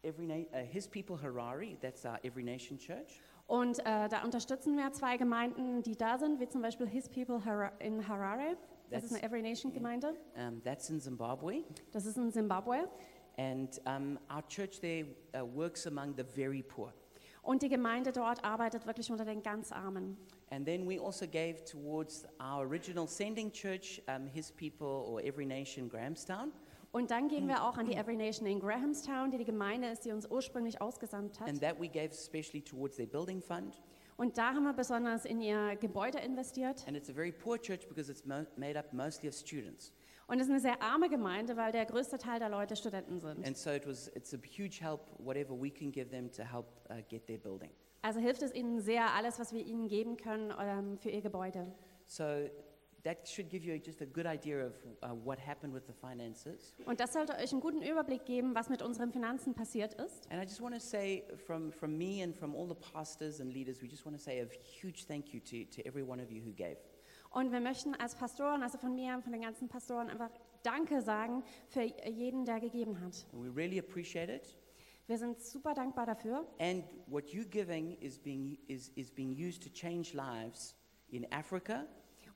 uh, 0.05 0.59
His 0.71 0.87
People 0.87 1.17
Harare, 1.17 1.77
that's 1.81 2.05
our 2.05 2.19
Every 2.25 2.43
Nation 2.43 2.79
church. 2.79 3.21
Und 3.47 3.81
äh, 3.81 4.09
da 4.09 4.23
unterstützen 4.23 4.77
wir 4.77 4.93
zwei 4.93 5.17
Gemeinden, 5.17 5.83
die 5.83 5.97
da 5.97 6.19
sind, 6.19 6.39
wie 6.39 6.49
zum 6.49 6.63
Beispiel 6.63 6.87
His 6.87 7.09
People 7.09 7.45
Hara 7.45 7.73
in 7.81 8.07
Harare. 8.07 8.57
Das 8.91 9.05
ist 9.05 9.13
That's- 9.13 9.17
eine 9.17 9.25
Every 9.25 9.43
Nation 9.43 9.73
Gemeinde. 9.73 10.15
Um, 10.37 10.63
that's 10.63 10.89
in 10.91 11.01
Zimbabwe. 11.01 11.65
Das 11.93 12.07
ist 12.07 12.17
in 12.17 12.31
Zimbabwe. 12.31 12.89
And 13.37 13.81
um, 13.87 14.19
our 14.29 14.43
church 14.49 14.81
there 14.81 15.07
uh, 15.35 15.45
works 15.45 15.87
among 15.87 16.15
the 16.17 16.25
very 16.25 16.63
poor. 16.63 16.93
Und 17.43 17.63
die 17.63 17.69
Gemeinde 17.69 18.13
dort 18.13 18.45
arbeitet 18.45 18.87
wirklich 18.87 19.11
unter 19.11 19.25
den 19.25 19.43
ganz 19.43 19.73
Armen. 19.73 20.17
And 20.51 20.67
then 20.67 20.87
we 20.89 21.01
also 21.01 21.27
gave 21.27 21.65
towards 21.65 22.27
our 22.41 22.67
original 22.67 23.07
sending 23.07 23.51
church, 23.53 24.03
um, 24.09 24.27
His 24.27 24.51
People 24.53 24.87
or 24.87 25.21
Every 25.21 25.47
Nation 25.47 25.89
Grahamstown. 25.89 26.53
Und 26.93 27.13
dann 27.13 27.29
gehen 27.29 27.47
wir 27.47 27.63
auch 27.65 27.79
an 27.79 27.87
die 27.87 27.95
Every 27.95 28.17
Nation 28.17 28.47
in 28.47 28.59
Grahamstown, 28.59 29.31
die 29.31 29.39
die 29.39 29.45
Gemeinde 29.45 29.89
ist, 29.89 30.05
die 30.05 30.11
uns 30.11 30.29
ursprünglich 30.29 30.81
ausgesandt 30.81 31.39
hat. 31.39 31.49
And 31.49 31.61
that 31.61 31.81
we 31.81 31.89
gave 31.89 32.11
especially 32.11 32.63
towards 32.63 32.97
their 32.97 33.07
building 33.07 33.41
fund. 33.41 33.81
Und 34.17 34.37
da 34.37 34.53
haben 34.53 34.65
wir 34.65 34.73
besonders 34.73 35.25
in 35.25 35.41
ihr 35.41 35.77
Gebäude 35.77 36.19
investiert. 36.19 36.87
And 36.87 36.97
it's 36.97 37.09
a 37.09 37.13
very 37.13 37.33
poor 37.33 37.59
church 37.59 37.89
because 37.89 38.11
it's 38.11 38.25
made 38.27 38.77
up 38.77 38.93
mostly 38.93 39.29
of 39.29 39.35
students. 39.35 39.93
Und 40.27 40.39
es 40.39 40.47
ist 40.47 40.51
eine 40.51 40.61
sehr 40.61 40.83
arme 40.83 41.09
Gemeinde, 41.09 41.57
weil 41.57 41.73
der 41.73 41.87
größte 41.87 42.19
Teil 42.19 42.39
der 42.39 42.49
Leute 42.49 42.77
Studenten 42.77 43.19
sind. 43.19 43.47
And 43.47 43.57
so 43.57 43.71
it 43.71 43.87
was, 43.87 44.09
it's 44.15 44.35
a 44.35 44.39
huge 44.39 44.81
help, 44.81 45.01
whatever 45.19 45.55
we 45.61 45.71
can 45.71 45.91
give 45.91 46.11
them 46.11 46.31
to 46.33 46.45
help 46.45 46.67
uh, 46.91 47.03
get 47.09 47.27
their 47.27 47.39
building. 47.39 47.71
Also 48.03 48.21
hilft 48.21 48.43
es 48.43 48.55
ihnen 48.55 48.81
sehr, 48.81 49.13
alles, 49.15 49.39
was 49.39 49.53
wir 49.53 49.65
ihnen 49.65 49.89
geben 49.89 50.17
können 50.17 50.53
ähm, 50.59 50.99
für 50.99 51.11
ihr 51.11 51.21
Gebäude. 51.21 51.67
So 52.07 52.25
that 53.05 53.27
should 53.29 53.49
give 53.49 53.65
you 53.65 53.79
just 53.79 54.01
a 54.03 54.07
good 54.07 54.27
idea 54.27 54.67
of 54.67 54.75
uh, 55.03 55.09
what 55.09 55.39
happened 55.39 55.73
with 55.73 55.87
the 55.87 55.93
finances. 55.93 56.75
Und 56.87 57.01
das 57.01 57.13
sollte 57.13 57.35
euch 57.35 57.53
einen 57.53 57.61
guten 57.61 57.83
Überblick 57.83 58.25
geben, 58.25 58.55
was 58.55 58.69
mit 58.69 58.83
unseren 58.83 59.13
Finanzen 59.13 59.55
passiert 59.55 59.95
ist. 59.95 60.31
And 60.31 60.43
I 60.43 60.45
just 60.45 60.61
want 60.61 60.75
to 60.75 60.81
say 60.81 61.25
from, 61.47 61.73
from 61.73 61.97
me 61.97 62.23
and 62.23 62.35
from 62.35 62.55
all 62.55 62.69
the 62.69 62.75
pastors 62.93 63.41
and 63.41 63.53
leaders, 63.53 63.83
we 63.83 63.89
just 63.89 64.05
want 64.05 64.17
to 64.17 64.23
say 64.23 64.41
a 64.41 64.47
huge 64.63 65.07
thank 65.07 65.33
you 65.33 65.41
to, 65.41 65.65
to 65.71 65.87
every 65.87 66.03
one 66.03 66.23
of 66.23 66.31
you 66.31 66.43
who 66.43 66.53
gave. 66.53 66.77
Und 67.31 67.53
wir 67.53 67.61
möchten 67.61 67.95
als 67.95 68.17
Pastoren, 68.17 68.63
also 68.63 68.77
von 68.77 68.95
mir 68.95 69.15
und 69.15 69.23
von 69.23 69.33
den 69.33 69.43
ganzen 69.43 69.69
Pastoren, 69.69 70.11
einfach 70.11 70.31
Danke 70.63 71.01
sagen 71.01 71.43
für 71.69 71.83
jeden, 71.83 72.45
der 72.45 72.61
gegeben 72.61 73.01
hat. 73.01 73.25
And 73.33 73.45
we 73.45 73.55
really 73.55 73.79
appreciate 73.79 74.31
it. 74.31 74.57
Wir 75.07 75.19
sind 75.19 75.41
super 75.41 75.75
dankbar 75.75 76.07
dafür. 76.07 76.47
And 76.59 76.85
what 77.07 77.31
you're 77.31 77.49
giving 77.49 77.97
is 78.01 78.19
being, 78.19 78.59
is, 78.69 78.91
is 78.95 79.11
being 79.11 79.31
used 79.31 79.63
to 79.63 79.69
change 79.71 80.13
lives 80.13 80.77
in 81.11 81.25
Africa, 81.33 81.87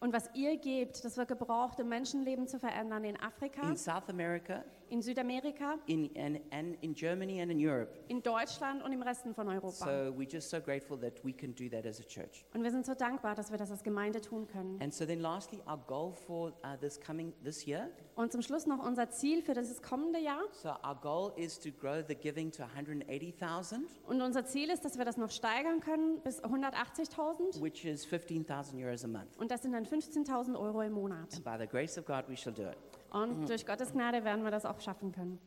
Und 0.00 0.12
was 0.12 0.28
ihr 0.34 0.56
gebt, 0.56 1.04
das 1.04 1.16
wird 1.16 1.28
gebraucht, 1.28 1.80
um 1.80 1.88
Menschenleben 1.88 2.46
zu 2.46 2.58
verändern 2.58 3.04
in 3.04 3.20
Afrika, 3.20 3.62
in 3.62 3.76
South 3.76 4.08
America, 4.08 4.64
in 4.90 5.02
Südamerika, 5.02 5.78
in, 5.86 6.10
and, 6.16 6.40
and 6.50 6.76
in 6.82 6.94
Germany 6.94 7.40
and 7.40 7.50
in 7.50 7.58
Europe. 7.58 7.90
in 8.08 8.22
Deutschland 8.22 8.82
und 8.82 8.92
im 8.92 9.02
Resten 9.02 9.34
von 9.34 9.48
Europa. 9.48 9.70
So 9.70 9.86
we're 10.16 10.30
just 10.30 10.50
so 10.50 10.60
grateful 10.60 10.98
that 11.00 11.24
we 11.24 11.32
can 11.32 11.54
do 11.54 11.68
that 11.70 11.86
as 11.86 12.00
a 12.00 12.04
church. 12.04 12.44
Und 12.54 12.62
wir 12.62 12.70
sind 12.70 12.86
so 12.86 12.94
dankbar, 12.94 13.34
dass 13.34 13.50
wir 13.50 13.58
das 13.58 13.70
als 13.70 13.82
Gemeinde 13.82 14.20
tun 14.20 14.46
können. 14.46 14.80
And 14.80 14.92
so 14.92 15.04
then 15.06 15.20
lastly, 15.20 15.60
our 15.66 15.78
goal 15.86 16.12
for 16.12 16.50
uh, 16.64 16.76
this 16.80 17.00
coming, 17.00 17.32
this 17.42 17.66
year, 17.66 17.90
Und 18.16 18.30
zum 18.30 18.42
Schluss 18.42 18.66
noch 18.66 18.84
unser 18.84 19.10
Ziel 19.10 19.42
für 19.42 19.54
dieses 19.54 19.82
kommende 19.82 20.20
Jahr. 20.20 20.42
so 20.52 20.68
our 20.68 20.94
goal 21.00 21.32
is 21.36 21.58
to 21.58 21.70
grow 21.70 22.02
the 22.06 22.14
giving 22.14 22.50
to 22.52 22.62
180,000, 22.62 23.84
Und 24.06 24.22
unser 24.22 24.44
Ziel 24.44 24.70
ist, 24.70 24.84
dass 24.84 24.98
wir 24.98 25.04
das 25.04 25.16
noch 25.16 25.30
steigern 25.30 25.80
können 25.80 26.20
bis 26.22 26.42
180.000. 26.42 27.60
which 27.60 27.84
is 27.84 28.04
15,000 28.04 28.78
euros 28.82 29.04
a 29.04 29.08
month. 29.08 29.36
Und 29.38 29.50
das 29.50 29.62
sind 29.62 29.72
dann 29.72 29.84
15.000 29.84 30.58
Euro 30.58 30.82
im 30.82 30.92
Monat. 30.92 31.34
And 31.34 31.44
by 31.44 31.56
the 31.58 31.66
grace 31.66 31.98
of 31.98 32.04
God, 32.04 32.24
we 32.28 32.36
shall 32.36 32.52
do 32.52 32.62
it. 32.62 32.76
Und 33.14 33.48
durch 33.48 33.64
Gottes 33.64 33.92
Gnade 33.92 34.24
werden 34.24 34.42
wir 34.44 34.50
das 34.50 34.64
auch 34.66 34.80
schaffen 34.80 35.12
können. 35.12 35.38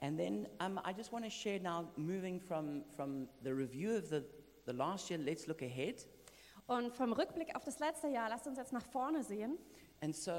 And 0.00 0.18
then 0.18 0.46
um, 0.60 0.78
I 0.78 0.92
just 0.94 1.10
want 1.12 1.24
to 1.24 1.30
share 1.30 1.58
now, 1.60 1.88
moving 1.96 2.38
from, 2.38 2.84
from 2.94 3.28
the 3.42 3.50
review 3.50 3.96
of 3.96 4.06
the, 4.08 4.22
the 4.66 4.72
last 4.72 5.08
year, 5.08 5.18
let's 5.18 5.46
look 5.46 5.62
ahead. 5.62 6.06
Und 6.66 6.94
vom 6.94 7.12
Rückblick 7.12 7.56
auf 7.56 7.64
das 7.64 7.78
letzte 7.78 8.08
Jahr, 8.08 8.28
lasst 8.28 8.46
uns 8.46 8.58
jetzt 8.58 8.72
nach 8.72 8.84
vorne 8.84 9.22
sehen. 9.22 9.56
And 10.02 10.14
so, 10.14 10.32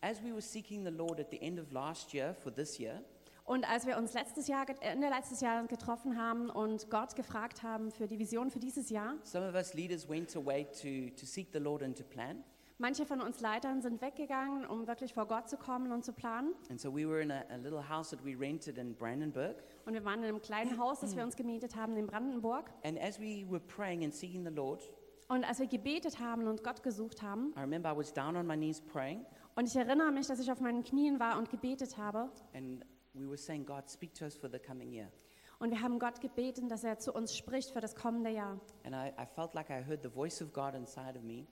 as 0.00 0.22
we 0.22 0.30
were 0.32 0.40
seeking 0.40 0.84
the 0.84 0.90
Lord 0.90 1.20
at 1.20 1.30
the 1.30 1.40
end 1.42 1.60
of 1.60 1.70
last 1.72 2.14
year 2.14 2.34
for 2.34 2.50
this 2.54 2.78
year, 2.78 3.02
Und 3.44 3.68
als 3.70 3.86
wir 3.86 3.96
uns 3.96 4.12
letztes 4.14 4.48
Jahr, 4.48 4.66
get- 4.66 4.80
Ende 4.80 5.08
letztes 5.08 5.40
Jahr 5.40 5.66
getroffen 5.66 6.16
haben 6.20 6.50
und 6.50 6.90
Gott 6.90 7.14
gefragt 7.14 7.62
haben 7.62 7.90
für 7.92 8.06
die 8.08 8.18
Vision 8.18 8.50
für 8.50 8.58
dieses 8.58 8.88
Jahr, 8.90 9.14
some 9.24 9.46
of 9.46 9.54
us 9.54 9.74
leaders 9.74 10.08
went 10.08 10.34
away 10.36 10.64
to, 10.64 11.14
to 11.14 11.26
seek 11.26 11.52
the 11.52 11.58
Lord 11.60 11.82
and 11.82 11.96
to 11.96 12.02
plan. 12.04 12.42
Manche 12.78 13.06
von 13.06 13.20
uns 13.20 13.40
Leitern 13.40 13.80
sind 13.80 14.00
weggegangen, 14.00 14.66
um 14.66 14.86
wirklich 14.86 15.14
vor 15.14 15.26
Gott 15.26 15.48
zu 15.48 15.56
kommen 15.56 15.92
und 15.92 16.04
zu 16.04 16.12
planen. 16.12 16.54
And 16.70 16.80
so 16.80 16.94
we 16.94 17.08
were 17.08 17.20
in 17.20 17.30
a, 17.30 17.44
a 17.50 17.56
little 17.56 17.88
house 17.88 18.10
that 18.10 18.24
we 18.24 18.38
rented 18.38 18.78
in 18.78 18.94
Brandenburg. 18.94 19.62
Und 19.86 19.94
wir 19.94 20.04
waren 20.04 20.20
in 20.20 20.26
einem 20.26 20.40
kleinen 20.40 20.78
Haus, 20.78 21.00
das 21.00 21.16
wir 21.16 21.24
uns 21.24 21.36
gemietet 21.36 21.76
haben 21.76 21.96
in 21.96 22.06
Brandenburg. 22.06 22.70
And 22.84 23.00
as 23.00 23.18
we 23.20 23.44
were 23.48 23.60
praying 23.60 24.04
and 24.04 24.14
seeking 24.14 24.44
the 24.44 24.52
Lord, 24.54 24.82
Und 25.28 25.44
als 25.44 25.58
wir 25.58 25.66
gebetet 25.66 26.20
haben 26.20 26.46
und 26.46 26.62
Gott 26.62 26.82
gesucht 26.82 27.20
haben, 27.22 27.52
I 27.56 27.60
remember 27.60 27.92
I 27.92 27.96
was 27.96 28.12
down 28.12 28.36
on 28.36 28.46
my 28.46 28.56
knees 28.56 28.80
praying, 28.80 29.24
und 29.56 29.66
ich 29.66 29.74
erinnere 29.74 30.12
mich, 30.12 30.26
dass 30.26 30.38
ich 30.38 30.52
auf 30.52 30.60
meinen 30.60 30.84
Knien 30.84 31.18
war 31.18 31.38
und 31.38 31.50
gebetet 31.50 31.96
habe, 31.96 32.30
and 32.54 32.84
we 33.14 33.26
were 33.26 33.36
saying, 33.36 33.64
God, 33.66 33.90
speak 33.90 34.14
to 34.14 34.24
us 34.24 34.36
for 34.36 34.48
the 34.50 34.58
coming 34.58 34.92
year. 34.92 35.10
und 35.58 35.70
wir 35.70 35.80
haben 35.80 35.98
Gott 35.98 36.20
gebeten, 36.20 36.68
dass 36.68 36.84
er 36.84 36.98
zu 36.98 37.12
uns 37.12 37.34
spricht 37.34 37.70
für 37.70 37.80
das 37.80 37.96
kommende 37.96 38.30
Jahr. 38.30 38.60
And 38.84 38.94
I, 38.94 39.08
I 39.20 39.26
felt 39.26 39.54
like 39.54 39.70
I 39.70 39.82
heard 39.82 40.02
the 40.02 40.10
voice 40.10 40.40
of 40.42 40.52
God 40.52 40.74
inside 40.74 41.16
of 41.18 41.24
me. 41.24 41.46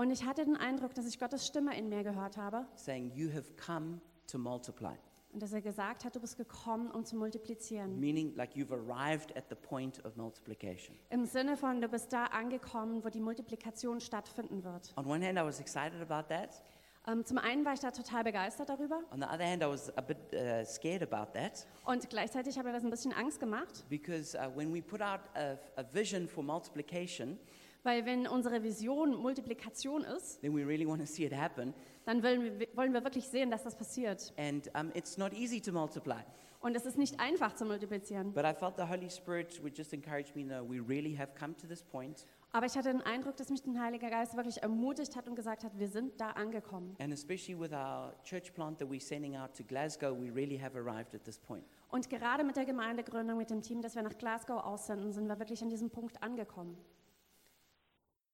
Und 0.00 0.10
ich 0.10 0.24
hatte 0.24 0.46
den 0.46 0.56
Eindruck, 0.56 0.94
dass 0.94 1.06
ich 1.06 1.18
Gottes 1.18 1.46
Stimme 1.46 1.76
in 1.76 1.90
mir 1.90 2.02
gehört 2.02 2.38
habe 2.38 2.64
saying, 2.74 3.12
You 3.14 3.30
have 3.34 3.52
come 3.62 4.00
to 4.28 4.38
multiply. 4.38 4.94
und 5.34 5.42
dass 5.42 5.52
er 5.52 5.60
gesagt 5.60 6.06
hat, 6.06 6.16
du 6.16 6.20
bist 6.20 6.38
gekommen, 6.38 6.90
um 6.90 7.04
zu 7.04 7.16
multiplizieren. 7.16 8.00
Meaning, 8.00 8.34
like 8.34 8.54
you've 8.54 8.72
arrived 8.72 9.36
at 9.36 9.44
the 9.50 9.54
point 9.54 10.02
of 10.06 10.16
multiplication. 10.16 10.96
Im 11.10 11.26
Sinne 11.26 11.54
von, 11.54 11.82
du 11.82 11.88
bist 11.88 12.14
da 12.14 12.24
angekommen, 12.24 13.04
wo 13.04 13.10
die 13.10 13.20
Multiplikation 13.20 14.00
stattfinden 14.00 14.64
wird. 14.64 14.90
On 14.96 15.04
one 15.04 15.22
hand, 15.22 15.38
I 15.38 15.42
was 15.42 15.60
excited 15.60 16.00
about 16.00 16.32
that. 16.34 16.62
Ähm, 17.06 17.26
zum 17.26 17.36
einen 17.36 17.66
war 17.66 17.74
ich 17.74 17.80
da 17.80 17.90
total 17.90 18.24
begeistert 18.24 18.70
darüber 18.70 19.02
On 19.12 19.20
the 19.20 19.26
other 19.26 19.44
hand, 19.44 19.62
I 19.62 19.66
was 19.66 19.94
a 19.98 20.00
bit 20.00 20.16
uh, 20.32 20.64
scared 20.64 21.02
about 21.02 21.32
that 21.34 21.66
und 21.84 22.08
gleichzeitig 22.08 22.56
habe 22.58 22.68
mir 22.68 22.74
das 22.74 22.84
ein 22.84 22.90
bisschen 22.90 23.12
Angst 23.12 23.38
gemacht, 23.38 23.84
because 23.90 24.34
uh, 24.34 24.50
when 24.56 24.72
we 24.72 24.80
put 24.80 25.02
out 25.02 25.20
a, 25.34 25.58
a 25.76 25.84
vision 25.92 26.26
for 26.26 26.42
multiplication, 26.42 27.38
weil 27.82 28.04
wenn 28.06 28.26
unsere 28.26 28.62
Vision 28.62 29.16
Multiplikation 29.16 30.04
ist, 30.04 30.40
then 30.42 30.54
we 30.54 30.66
really 30.66 30.86
want 30.86 31.00
to 31.00 31.06
see 31.06 31.24
it 31.24 31.34
happen. 31.34 31.74
dann 32.04 32.22
wollen 32.22 32.58
wir, 32.58 32.68
wollen 32.74 32.92
wir 32.92 33.04
wirklich 33.04 33.26
sehen, 33.26 33.50
dass 33.50 33.62
das 33.64 33.76
passiert. 33.76 34.32
And 34.36 34.70
um, 34.74 34.90
it's 34.94 35.16
not 35.16 35.32
easy 35.32 35.60
to 35.60 35.72
multiply. 35.72 36.22
Und 36.60 36.76
es 36.76 36.84
ist 36.84 36.98
nicht 36.98 37.18
einfach 37.18 37.54
zu 37.54 37.64
multiplizieren. 37.64 38.34
But 38.34 38.44
I 38.44 38.52
felt 38.52 38.76
the 38.76 38.86
Holy 38.86 39.08
Spirit 39.08 39.62
would 39.62 39.76
just 39.76 39.94
encourage 39.94 40.34
me 40.34 40.44
no, 40.44 40.62
we 40.62 40.78
really 40.86 41.16
have 41.16 41.32
come 41.38 41.56
to 41.56 41.66
this 41.66 41.82
point. 41.82 42.26
Aber 42.52 42.66
ich 42.66 42.76
hatte 42.76 42.90
den 42.90 43.00
Eindruck, 43.02 43.36
dass 43.36 43.48
mich 43.48 43.62
der 43.62 43.80
Heilige 43.80 44.10
Geist 44.10 44.36
wirklich 44.36 44.62
ermutigt 44.62 45.16
hat 45.16 45.26
und 45.28 45.36
gesagt 45.36 45.64
hat, 45.64 45.78
wir 45.78 45.88
sind 45.88 46.20
da 46.20 46.30
angekommen. 46.30 46.96
And 46.98 47.12
especially 47.12 47.58
with 47.58 47.72
our 47.72 48.12
church 48.24 48.52
plant 48.52 48.78
that 48.78 48.88
we're 48.88 49.00
sending 49.00 49.36
out 49.36 49.56
to 49.56 49.62
Glasgow, 49.64 50.14
we 50.14 50.34
really 50.34 50.58
have 50.58 50.76
arrived 50.76 51.14
at 51.14 51.24
this 51.24 51.38
point. 51.38 51.64
Und 51.90 52.10
gerade 52.10 52.44
mit 52.44 52.56
der 52.56 52.66
Gemeindegründung, 52.66 53.38
mit 53.38 53.50
dem 53.50 53.62
Team, 53.62 53.80
das 53.80 53.94
wir 53.94 54.02
nach 54.02 54.18
Glasgow 54.18 54.62
aussenden, 54.62 55.12
sind 55.12 55.28
wir 55.28 55.38
wirklich 55.38 55.62
an 55.62 55.70
diesem 55.70 55.90
Punkt 55.90 56.22
angekommen. 56.22 56.76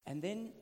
And 0.06 0.22
then 0.22 0.52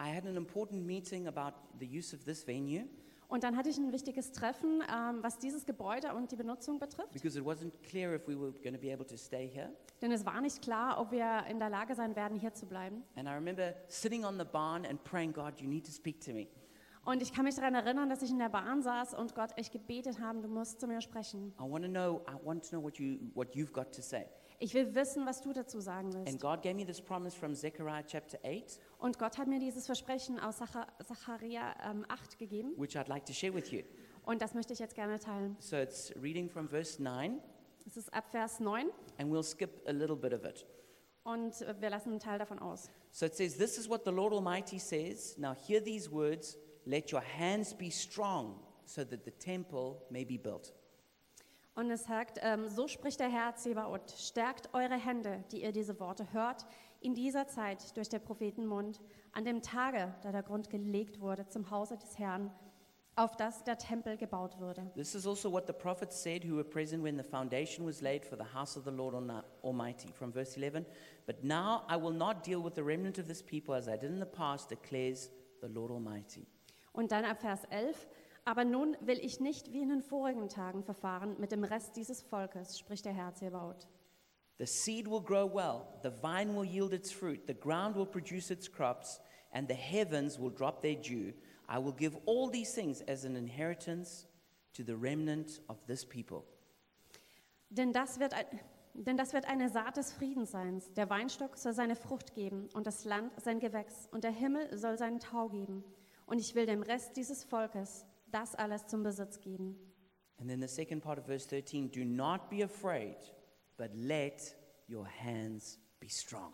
I 0.00 0.14
had 0.14 0.24
an 0.26 0.36
important 0.36 0.84
meeting 0.84 1.26
about 1.26 1.54
the 1.78 1.86
use 1.86 2.14
of 2.14 2.24
this 2.24 2.46
venue 2.46 2.84
Und 3.28 3.42
dann 3.44 3.56
hatte 3.58 3.68
ich 3.68 3.76
ein 3.76 3.92
wichtiges 3.92 4.32
Treffen, 4.32 4.82
ähm, 4.90 5.18
was 5.22 5.38
dieses 5.38 5.66
Gebäude 5.66 6.14
und 6.14 6.32
die 6.32 6.36
Benutzung 6.36 6.78
betrifft. 6.78 7.12
because 7.12 7.38
it 7.38 7.44
wasn't 7.44 7.72
clear 7.82 8.14
if 8.14 8.26
we 8.26 8.34
were 8.34 8.52
going 8.62 8.74
to 8.74 8.80
be 8.80 8.90
able 8.92 9.04
to 9.06 9.16
stay 9.16 9.46
here. 9.48 9.70
Denn 10.00 10.12
es 10.12 10.24
war 10.24 10.40
nicht 10.40 10.62
klar, 10.62 10.98
ob 10.98 11.10
wir 11.12 11.44
in 11.50 11.58
der 11.58 11.68
Lage 11.68 11.94
sein 11.94 12.16
werden, 12.16 12.38
hier 12.38 12.54
zu 12.54 12.66
bleiben. 12.66 13.02
And 13.16 13.28
I 13.28 13.32
remember 13.32 13.74
sitting 13.88 14.24
on 14.24 14.38
the 14.38 14.44
barn 14.44 14.86
and 14.86 15.02
praying, 15.04 15.32
God, 15.34 15.60
you 15.60 15.68
need 15.68 15.84
to 15.84 15.92
speak 15.92 16.20
to 16.24 16.32
me. 16.32 16.46
Und 17.04 17.22
ich 17.22 17.32
kann 17.32 17.44
mich 17.44 17.54
daran 17.54 17.74
erinnern, 17.74 18.08
dass 18.10 18.22
ich 18.22 18.30
in 18.30 18.38
der 18.38 18.48
Bahn 18.50 18.82
saß 18.82 19.14
und 19.14 19.34
Gott 19.34 19.50
echt 19.56 19.72
gebetet 19.72 20.20
habe, 20.20 20.40
du 20.40 20.48
musst 20.48 20.80
zu 20.80 20.86
mir 20.86 21.00
sprechen. 21.00 21.54
I 21.58 21.62
want 21.70 21.84
to 21.84 21.90
know, 21.90 22.22
I 22.28 22.34
want 22.44 22.64
to 22.64 22.70
know 22.70 22.82
what, 22.82 22.98
you, 22.98 23.18
what 23.34 23.54
you've 23.54 23.72
got 23.72 23.92
to 23.94 24.02
say. 24.02 24.26
Ich 24.60 24.74
will 24.74 24.92
wissen, 24.94 25.24
was 25.24 25.40
du 25.40 25.52
dazu 25.52 25.80
sagen 25.80 26.08
And 26.14 26.26
willst. 26.26 26.40
God 26.40 26.62
gave 26.62 26.74
me 26.74 26.84
this 26.84 27.00
promise 27.00 27.36
from 27.36 27.54
Zechariah 27.54 28.02
chapter 28.04 28.38
8, 28.44 28.80
Und 28.98 29.18
Gott 29.18 29.38
hat 29.38 29.46
mir 29.46 29.60
dieses 29.60 29.86
Versprechen 29.86 30.40
aus 30.40 30.58
Zacha- 30.60 30.88
Zacharia 31.04 31.74
ähm, 31.88 32.04
8 32.08 32.38
gegeben. 32.38 32.72
which 32.76 32.96
I'd 32.96 33.08
like 33.08 33.24
to 33.26 33.32
share 33.32 33.54
with 33.54 33.70
you. 33.70 33.82
Und 34.24 34.42
das 34.42 34.54
möchte 34.54 34.72
ich 34.72 34.78
jetzt 34.80 34.94
gerne 34.96 35.18
teilen. 35.20 35.56
So 35.60 35.76
it's 35.76 36.12
reading 36.20 36.48
from 36.50 36.68
verse 36.68 37.00
9, 37.02 37.40
Es 37.86 37.96
ist 37.96 38.12
ab 38.12 38.24
Vers 38.30 38.58
9 38.60 38.90
and 39.18 39.32
we'll 39.32 39.44
skip 39.44 39.70
a 39.86 39.92
little 39.92 40.16
bit 40.16 40.32
of 40.34 40.44
it. 40.44 40.66
und 41.22 41.62
äh, 41.62 41.74
wir 41.80 41.90
lassen 41.90 42.10
einen 42.10 42.20
Teil 42.20 42.38
davon 42.40 42.58
aus. 42.58 42.90
So 43.12 43.26
it 43.26 43.34
says, 43.36 43.56
This 43.56 43.78
is 43.78 43.88
what 43.88 44.02
the 44.04 44.10
Lord 44.10 44.32
Almighty 44.32 44.78
says. 44.80 45.38
Now 45.38 45.54
hear 45.54 45.80
these 45.82 46.10
words 46.10 46.58
let 46.84 47.12
your 47.12 47.22
hands 47.22 47.72
be 47.74 47.90
strong, 47.92 48.60
so 48.86 49.04
that 49.04 49.24
the 49.24 49.30
temple 49.30 50.02
may 50.10 50.24
be 50.24 50.36
built. 50.36 50.74
Und 51.78 51.92
es 51.92 52.06
sagt, 52.06 52.40
ähm, 52.42 52.68
so 52.68 52.88
spricht 52.88 53.20
der 53.20 53.28
Herr 53.28 53.54
Zebaoth, 53.54 54.10
stärkt 54.10 54.74
eure 54.74 54.96
Hände, 54.96 55.44
die 55.52 55.62
ihr 55.62 55.70
diese 55.70 56.00
Worte 56.00 56.32
hört, 56.32 56.66
in 57.00 57.14
dieser 57.14 57.46
Zeit 57.46 57.96
durch 57.96 58.08
der 58.08 58.18
Prophetenmund, 58.18 59.00
an 59.30 59.44
dem 59.44 59.62
Tage, 59.62 60.12
da 60.22 60.32
der 60.32 60.42
Grund 60.42 60.70
gelegt 60.70 61.20
wurde 61.20 61.46
zum 61.46 61.70
Hause 61.70 61.96
des 61.96 62.18
Herrn, 62.18 62.50
auf 63.14 63.36
das 63.36 63.62
der 63.62 63.78
Tempel 63.78 64.16
gebaut 64.16 64.58
würde. 64.58 64.90
This 64.96 65.14
is 65.14 65.24
also 65.24 65.52
what 65.52 65.68
the 65.68 65.72
prophets 65.72 66.20
said 66.20 66.44
who 66.44 66.56
were 66.56 66.64
present 66.64 67.04
when 67.04 67.16
the 67.16 67.22
foundation 67.22 67.86
was 67.86 68.00
laid 68.00 68.24
for 68.24 68.36
the 68.36 68.52
house 68.52 68.76
of 68.76 68.82
the 68.82 68.90
Lord 68.90 69.14
Almighty. 69.62 70.12
From 70.12 70.32
verse 70.32 70.56
11, 70.56 70.84
But 71.26 71.44
now 71.44 71.84
I 71.88 71.96
will 71.96 72.12
not 72.12 72.44
deal 72.44 72.60
with 72.60 72.74
the 72.74 72.82
remnant 72.82 73.20
of 73.20 73.28
this 73.28 73.40
people 73.40 73.76
as 73.76 73.86
I 73.86 73.96
did 73.96 74.10
in 74.10 74.18
the 74.18 74.26
past, 74.26 74.68
declares 74.72 75.30
the 75.60 75.68
Lord 75.68 75.92
Almighty. 75.92 76.44
Und 76.92 77.12
dann 77.12 77.24
ab 77.24 77.40
Vers 77.40 77.62
11, 77.70 78.08
aber 78.48 78.64
nun 78.64 78.96
will 79.02 79.18
ich 79.18 79.40
nicht 79.40 79.74
wie 79.74 79.82
in 79.82 79.90
den 79.90 80.00
vorigen 80.00 80.48
Tagen 80.48 80.82
verfahren 80.82 81.36
mit 81.38 81.52
dem 81.52 81.64
Rest 81.64 81.96
dieses 81.96 82.22
Volkes, 82.22 82.78
spricht 82.78 83.04
der 83.04 83.12
Herr 83.12 83.34
Zebaoth. 83.34 83.86
The 84.56 84.64
seed 84.64 85.06
will 85.06 85.20
grow 85.22 85.52
well, 85.52 85.86
the 86.02 86.10
vine 86.10 86.54
will 86.56 86.64
yield 86.64 86.94
its 86.94 87.12
fruit, 87.12 87.42
the 87.46 87.54
ground 87.54 87.94
will 87.94 88.06
produce 88.06 88.50
its 88.50 88.66
crops, 88.72 89.20
and 89.52 89.68
the 89.68 89.74
heavens 89.76 90.40
will 90.40 90.50
drop 90.50 90.80
their 90.80 90.94
dew. 90.96 91.34
I 91.68 91.76
will 91.78 91.92
give 91.92 92.16
all 92.24 92.50
these 92.50 92.72
things 92.74 93.02
as 93.06 93.26
an 93.26 93.36
inheritance 93.36 94.26
to 94.72 94.82
the 94.82 94.94
remnant 94.94 95.60
of 95.68 95.76
this 95.86 96.06
people. 96.06 96.42
Denn 97.68 97.92
das, 97.92 98.18
wird, 98.18 98.32
ein- 98.32 98.46
denn 98.94 99.18
das 99.18 99.34
wird 99.34 99.44
eine 99.46 99.68
Saat 99.68 99.98
des 99.98 100.10
Friedens 100.10 100.52
sein. 100.52 100.82
Der 100.96 101.10
Weinstock 101.10 101.58
soll 101.58 101.74
seine 101.74 101.96
Frucht 101.96 102.34
geben 102.34 102.70
und 102.72 102.86
das 102.86 103.04
Land 103.04 103.30
sein 103.42 103.60
Gewächs 103.60 104.08
und 104.10 104.24
der 104.24 104.32
Himmel 104.32 104.74
soll 104.78 104.96
seinen 104.96 105.20
Tau 105.20 105.50
geben. 105.50 105.84
Und 106.24 106.38
ich 106.40 106.54
will 106.54 106.64
dem 106.64 106.82
Rest 106.82 107.16
dieses 107.18 107.44
Volkes 107.44 108.06
das 108.32 108.54
alles 108.54 108.86
zum 108.86 109.02
Besitz 109.02 109.40
geben. 109.40 109.76
And 110.40 110.48
then 110.48 110.60
the 110.60 110.68
second 110.68 111.02
part 111.02 111.18
of 111.18 111.26
verse 111.26 111.46
13 111.46 111.90
do 111.90 112.04
not 112.04 112.48
be 112.48 112.62
afraid, 112.62 113.16
but 113.76 113.90
let 113.94 114.56
your 114.88 115.06
hands 115.06 115.78
be 116.00 116.08
strong. 116.08 116.52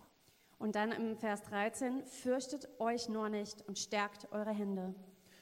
Und 0.58 0.76
dann 0.76 0.92
im 0.92 1.16
Vers 1.16 1.42
13, 1.42 2.04
fürchtet 2.04 2.68
euch 2.78 3.08
nur 3.08 3.28
nicht 3.28 3.66
und 3.68 3.78
stärkt 3.78 4.32
eure 4.32 4.52
Hände. 4.52 4.94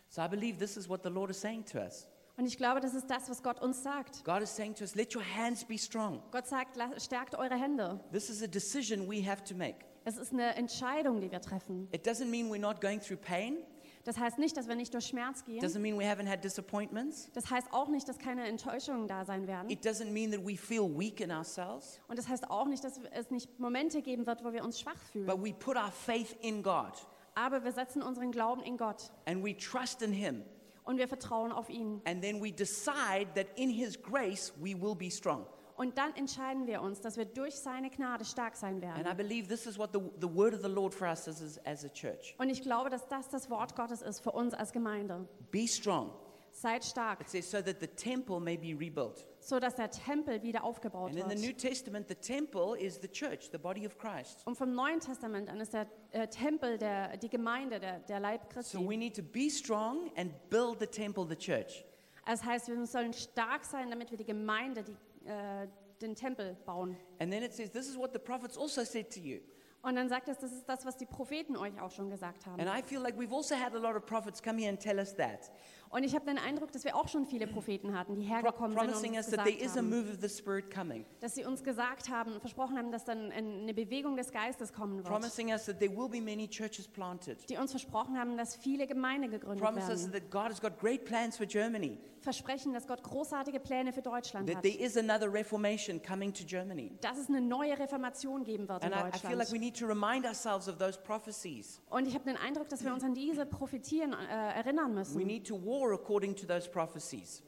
So 0.08 0.22
I 0.22 0.28
believe 0.28 0.58
this 0.58 0.76
is 0.76 0.88
what 0.88 1.02
the 1.04 1.10
Lord 1.10 1.30
is 1.30 1.40
saying 1.40 1.64
to 1.66 1.78
us. 1.78 2.08
Und 2.36 2.46
ich 2.46 2.56
glaube, 2.56 2.80
das 2.80 2.94
ist 2.94 3.08
das, 3.08 3.28
was 3.28 3.42
Gott 3.42 3.60
uns 3.60 3.82
sagt. 3.82 4.24
God 4.24 4.42
is 4.42 4.54
saying 4.54 4.74
to 4.74 4.82
us, 4.82 4.94
let 4.94 5.14
your 5.14 5.22
hands 5.22 5.64
be 5.64 5.78
strong. 5.78 6.22
Gott 6.30 6.46
sagt, 6.46 6.76
stärkt 7.00 7.34
eure 7.34 7.54
Hände. 7.54 8.00
This 8.10 8.30
is 8.30 8.42
a 8.42 8.46
decision 8.46 9.08
we 9.08 9.24
have 9.24 9.44
to 9.44 9.54
make. 9.54 9.84
Es 10.04 10.16
ist 10.16 10.32
eine 10.32 10.54
Entscheidung, 10.56 11.20
die 11.20 11.30
wir 11.30 11.40
treffen. 11.40 11.88
It 11.92 12.06
doesn't 12.06 12.26
mean 12.26 12.50
we're 12.50 12.58
not 12.58 12.80
going 12.80 13.00
through 13.00 13.20
pain, 13.20 13.58
Das 14.04 14.18
heißt 14.18 14.38
nicht, 14.38 14.56
dass 14.56 14.66
wir 14.68 14.74
nicht 14.74 14.92
durch 14.94 15.06
Schmerz 15.06 15.44
gehen. 15.44 15.60
doesn't 15.64 15.78
mean 15.80 15.96
we 15.98 16.04
haven't 16.04 16.28
had 16.28 16.42
disappointments. 16.42 17.30
Das 17.34 17.50
heißt 17.50 17.68
auch 17.72 17.88
nicht, 17.88 18.08
dass 18.08 18.18
keine 18.18 18.46
Enttäuschungen 18.48 19.06
da 19.06 19.24
sein 19.24 19.46
werden. 19.46 19.70
It 19.70 19.84
doesn't 19.86 20.10
mean 20.10 20.32
that 20.32 20.44
we 20.44 20.56
feel 20.56 20.82
weak 20.98 21.20
in 21.20 21.30
ourselves, 21.30 22.00
Und 22.08 22.18
das 22.18 22.28
heißt 22.28 22.50
auch 22.50 22.66
nicht, 22.66 22.82
dass 22.82 22.98
es 23.12 23.30
nicht 23.30 23.60
Momente 23.60 24.02
geben 24.02 24.26
wird, 24.26 24.44
wo 24.44 24.52
wir 24.52 24.64
uns 24.64 24.80
schwach 24.80 24.98
fühlen. 25.12 25.26
but 25.26 25.40
we 25.42 25.52
put 25.52 25.76
our 25.76 25.92
faith 25.92 26.36
in 26.40 26.62
God 26.62 26.92
Aber 27.34 27.62
wir 27.64 27.72
setzen 27.72 28.02
unseren 28.02 28.32
Glauben 28.32 28.62
in 28.62 28.76
Gott 28.76 29.12
and 29.26 29.44
we 29.44 29.56
trust 29.56 30.02
in 30.02 30.12
Him. 30.12 30.42
und 30.84 30.98
wir 30.98 31.06
vertrauen 31.06 31.52
auf 31.52 31.70
ihn. 31.70 32.00
And 32.04 32.20
then 32.22 32.42
we 32.42 32.50
decide 32.52 33.28
that 33.36 33.46
in 33.56 33.70
His 33.70 34.00
grace 34.02 34.52
we 34.60 34.74
will 34.74 34.96
be 34.96 35.10
strong. 35.10 35.46
Und 35.76 35.96
dann 35.98 36.14
entscheiden 36.14 36.66
wir 36.66 36.82
uns, 36.82 37.00
dass 37.00 37.16
wir 37.16 37.24
durch 37.24 37.56
seine 37.56 37.90
Gnade 37.90 38.24
stark 38.24 38.56
sein 38.56 38.74
And 38.84 39.00
I 39.00 39.04
werden. 39.04 39.16
believe 39.16 39.48
this 39.48 39.66
is 39.66 39.78
what 39.78 39.90
the, 39.92 40.00
the 40.20 40.28
word 40.32 40.54
of 40.54 40.60
the 40.62 40.68
Lord 40.68 40.92
for 40.94 41.08
us 41.08 41.26
is 41.26 41.40
as, 41.42 41.58
as 41.64 41.84
a 41.84 41.88
church. 41.88 42.34
Und 42.38 42.50
ich 42.50 42.62
glaube, 42.62 42.90
dass 42.90 43.06
das 43.08 43.28
das 43.30 43.48
Wort 43.50 43.74
Gottes 43.76 44.02
ist 44.02 44.20
für 44.20 44.32
uns 44.32 44.54
als 44.54 44.72
Gemeinde. 44.72 45.26
Be 45.50 45.66
strong. 45.66 46.12
Seid 46.54 46.84
stark, 46.84 47.22
It 47.22 47.30
says, 47.30 47.50
so 47.50 47.62
that 47.62 47.80
the 47.80 47.86
temple 47.86 48.38
may 48.38 48.58
be 48.58 48.78
rebuilt. 48.78 49.24
so 49.40 49.58
dass 49.58 49.74
der 49.76 49.90
Tempel 49.90 50.42
wieder 50.42 50.62
aufgebaut 50.64 51.10
And 51.12 51.18
in 51.18 51.28
the 51.30 51.34
New 51.36 51.48
wird. 51.48 51.58
Testament, 51.62 52.08
the 52.08 52.14
temple 52.14 52.76
is 52.78 53.00
the 53.00 53.08
church, 53.08 53.48
the 53.50 53.56
body 53.56 53.86
of 53.86 53.96
Christ. 53.96 54.46
Und 54.46 54.56
vom 54.58 54.74
Neuen 54.74 55.00
Testament 55.00 55.48
an 55.48 55.58
ist 55.60 55.72
der 55.72 55.86
äh, 56.10 56.28
Tempel 56.28 56.76
der, 56.76 57.16
die 57.16 57.30
Gemeinde, 57.30 57.80
der, 57.80 58.00
der 58.00 58.20
Leib 58.20 58.42
So 58.42 58.48
Christi. 58.50 58.78
we 58.86 58.98
need 58.98 59.16
to 59.16 59.22
be 59.22 59.48
strong 59.48 60.10
and 60.16 60.30
build 60.50 60.78
the 60.78 60.86
temple, 60.86 61.26
the 61.26 61.34
church. 61.34 61.86
Das 62.26 62.44
heißt, 62.44 62.68
wir 62.68 62.86
sollen 62.86 63.14
stark 63.14 63.64
sein, 63.64 63.88
damit 63.88 64.10
wir 64.10 64.18
die 64.18 64.26
Gemeinde, 64.26 64.82
die, 64.84 64.94
äh, 65.26 65.68
den 66.00 66.14
Tempel 66.14 66.56
bauen. 66.66 66.96
And 67.18 67.32
then 67.32 67.42
it 67.42 67.52
says, 67.52 67.70
this 67.70 67.88
is 67.88 67.96
what 67.96 68.12
the 68.12 68.18
prophets 68.18 68.58
also 68.58 68.84
said 68.84 69.10
to 69.10 69.20
you. 69.20 69.40
Und 69.82 69.96
dann 69.96 70.08
sagt 70.08 70.28
es, 70.28 70.38
das 70.38 70.52
ist 70.52 70.68
das, 70.68 70.86
was 70.86 70.96
die 70.96 71.06
Propheten 71.06 71.56
euch 71.56 71.80
auch 71.80 71.90
schon 71.90 72.08
gesagt 72.08 72.46
haben. 72.46 72.60
And 72.60 72.70
I 72.70 72.82
feel 72.82 73.00
like 73.00 73.18
we've 73.18 73.34
also 73.34 73.56
had 73.56 73.74
a 73.74 73.78
lot 73.78 73.96
of 73.96 74.06
prophets 74.06 74.40
come 74.40 74.56
here 74.56 74.68
and 74.68 74.78
tell 74.78 74.98
us 74.98 75.14
that, 75.16 75.50
Und 75.92 76.04
ich 76.04 76.14
habe 76.14 76.24
den 76.24 76.38
Eindruck, 76.38 76.72
dass 76.72 76.84
wir 76.84 76.96
auch 76.96 77.06
schon 77.06 77.26
viele 77.26 77.46
Propheten 77.46 77.96
hatten, 77.96 78.16
die 78.18 78.26
pro- 78.26 78.34
hergekommen 78.34 78.76
sind 78.78 78.88
und 78.88 78.88
uns 79.18 79.30
gesagt 79.30 80.76
haben, 80.76 81.04
dass 81.20 81.34
sie 81.34 81.44
uns 81.44 81.62
gesagt 81.62 82.08
haben, 82.08 82.40
versprochen 82.40 82.78
haben, 82.78 82.90
dass 82.90 83.04
dann 83.04 83.30
eine 83.30 83.74
Bewegung 83.74 84.16
des 84.16 84.32
Geistes 84.32 84.72
kommen 84.72 84.96
wird. 84.96 85.06
promising 85.06 85.50
us 85.52 85.66
that 85.66 85.78
there 85.78 85.94
will 85.94 86.08
be 86.08 86.20
many 86.20 86.48
churches 86.48 86.88
planted, 86.88 87.38
Die 87.50 87.58
uns 87.58 87.70
versprochen 87.72 88.18
haben, 88.18 88.36
dass 88.38 88.56
viele 88.56 88.86
Gemeinde 88.86 89.28
gegründet 89.28 89.62
werden. 89.62 90.12
that 90.12 90.30
God 90.30 90.44
has 90.50 90.60
got 90.60 90.78
great 90.80 91.04
plans 91.04 91.36
for 91.36 91.44
Germany, 91.46 91.98
Versprechen, 92.20 92.72
dass 92.72 92.86
Gott 92.86 93.02
großartige 93.02 93.58
Pläne 93.60 93.92
für 93.92 94.00
Deutschland 94.00 94.46
that 94.46 94.56
hat. 94.56 94.62
there 94.62 94.78
is 94.78 94.96
another 94.96 95.30
reformation 95.32 96.00
coming 96.02 96.32
to 96.32 96.44
Germany. 96.44 96.92
Dass 97.00 97.18
es 97.18 97.28
eine 97.28 97.40
neue 97.40 97.78
Reformation 97.78 98.44
geben 98.44 98.68
wird 98.68 98.84
in 98.84 98.92
And 98.92 99.14
I, 99.14 99.18
feel 99.18 99.30
like 99.36 99.48
we 99.52 99.58
Deutschland. 99.58 99.60
need 99.60 99.76
to 99.78 99.86
remind 99.86 100.24
ourselves 100.24 100.68
of 100.68 100.78
those 100.78 100.98
prophecies. 100.98 101.80
Und 101.90 102.06
ich 102.06 102.14
habe 102.14 102.24
den 102.24 102.36
Eindruck, 102.36 102.68
dass 102.68 102.82
wir 102.84 102.92
uns 102.94 103.02
an 103.04 103.12
diese 103.14 103.44
Prophetien 103.44 104.12
äh, 104.14 104.52
erinnern 104.54 104.92
We 104.92 104.98
müssen. 105.00 105.26
need 105.26 105.46
to 105.48 105.56
war 105.82 105.92
according 105.92 106.34
to 106.36 106.46
those 106.46 106.68
prophecies. 106.68 107.42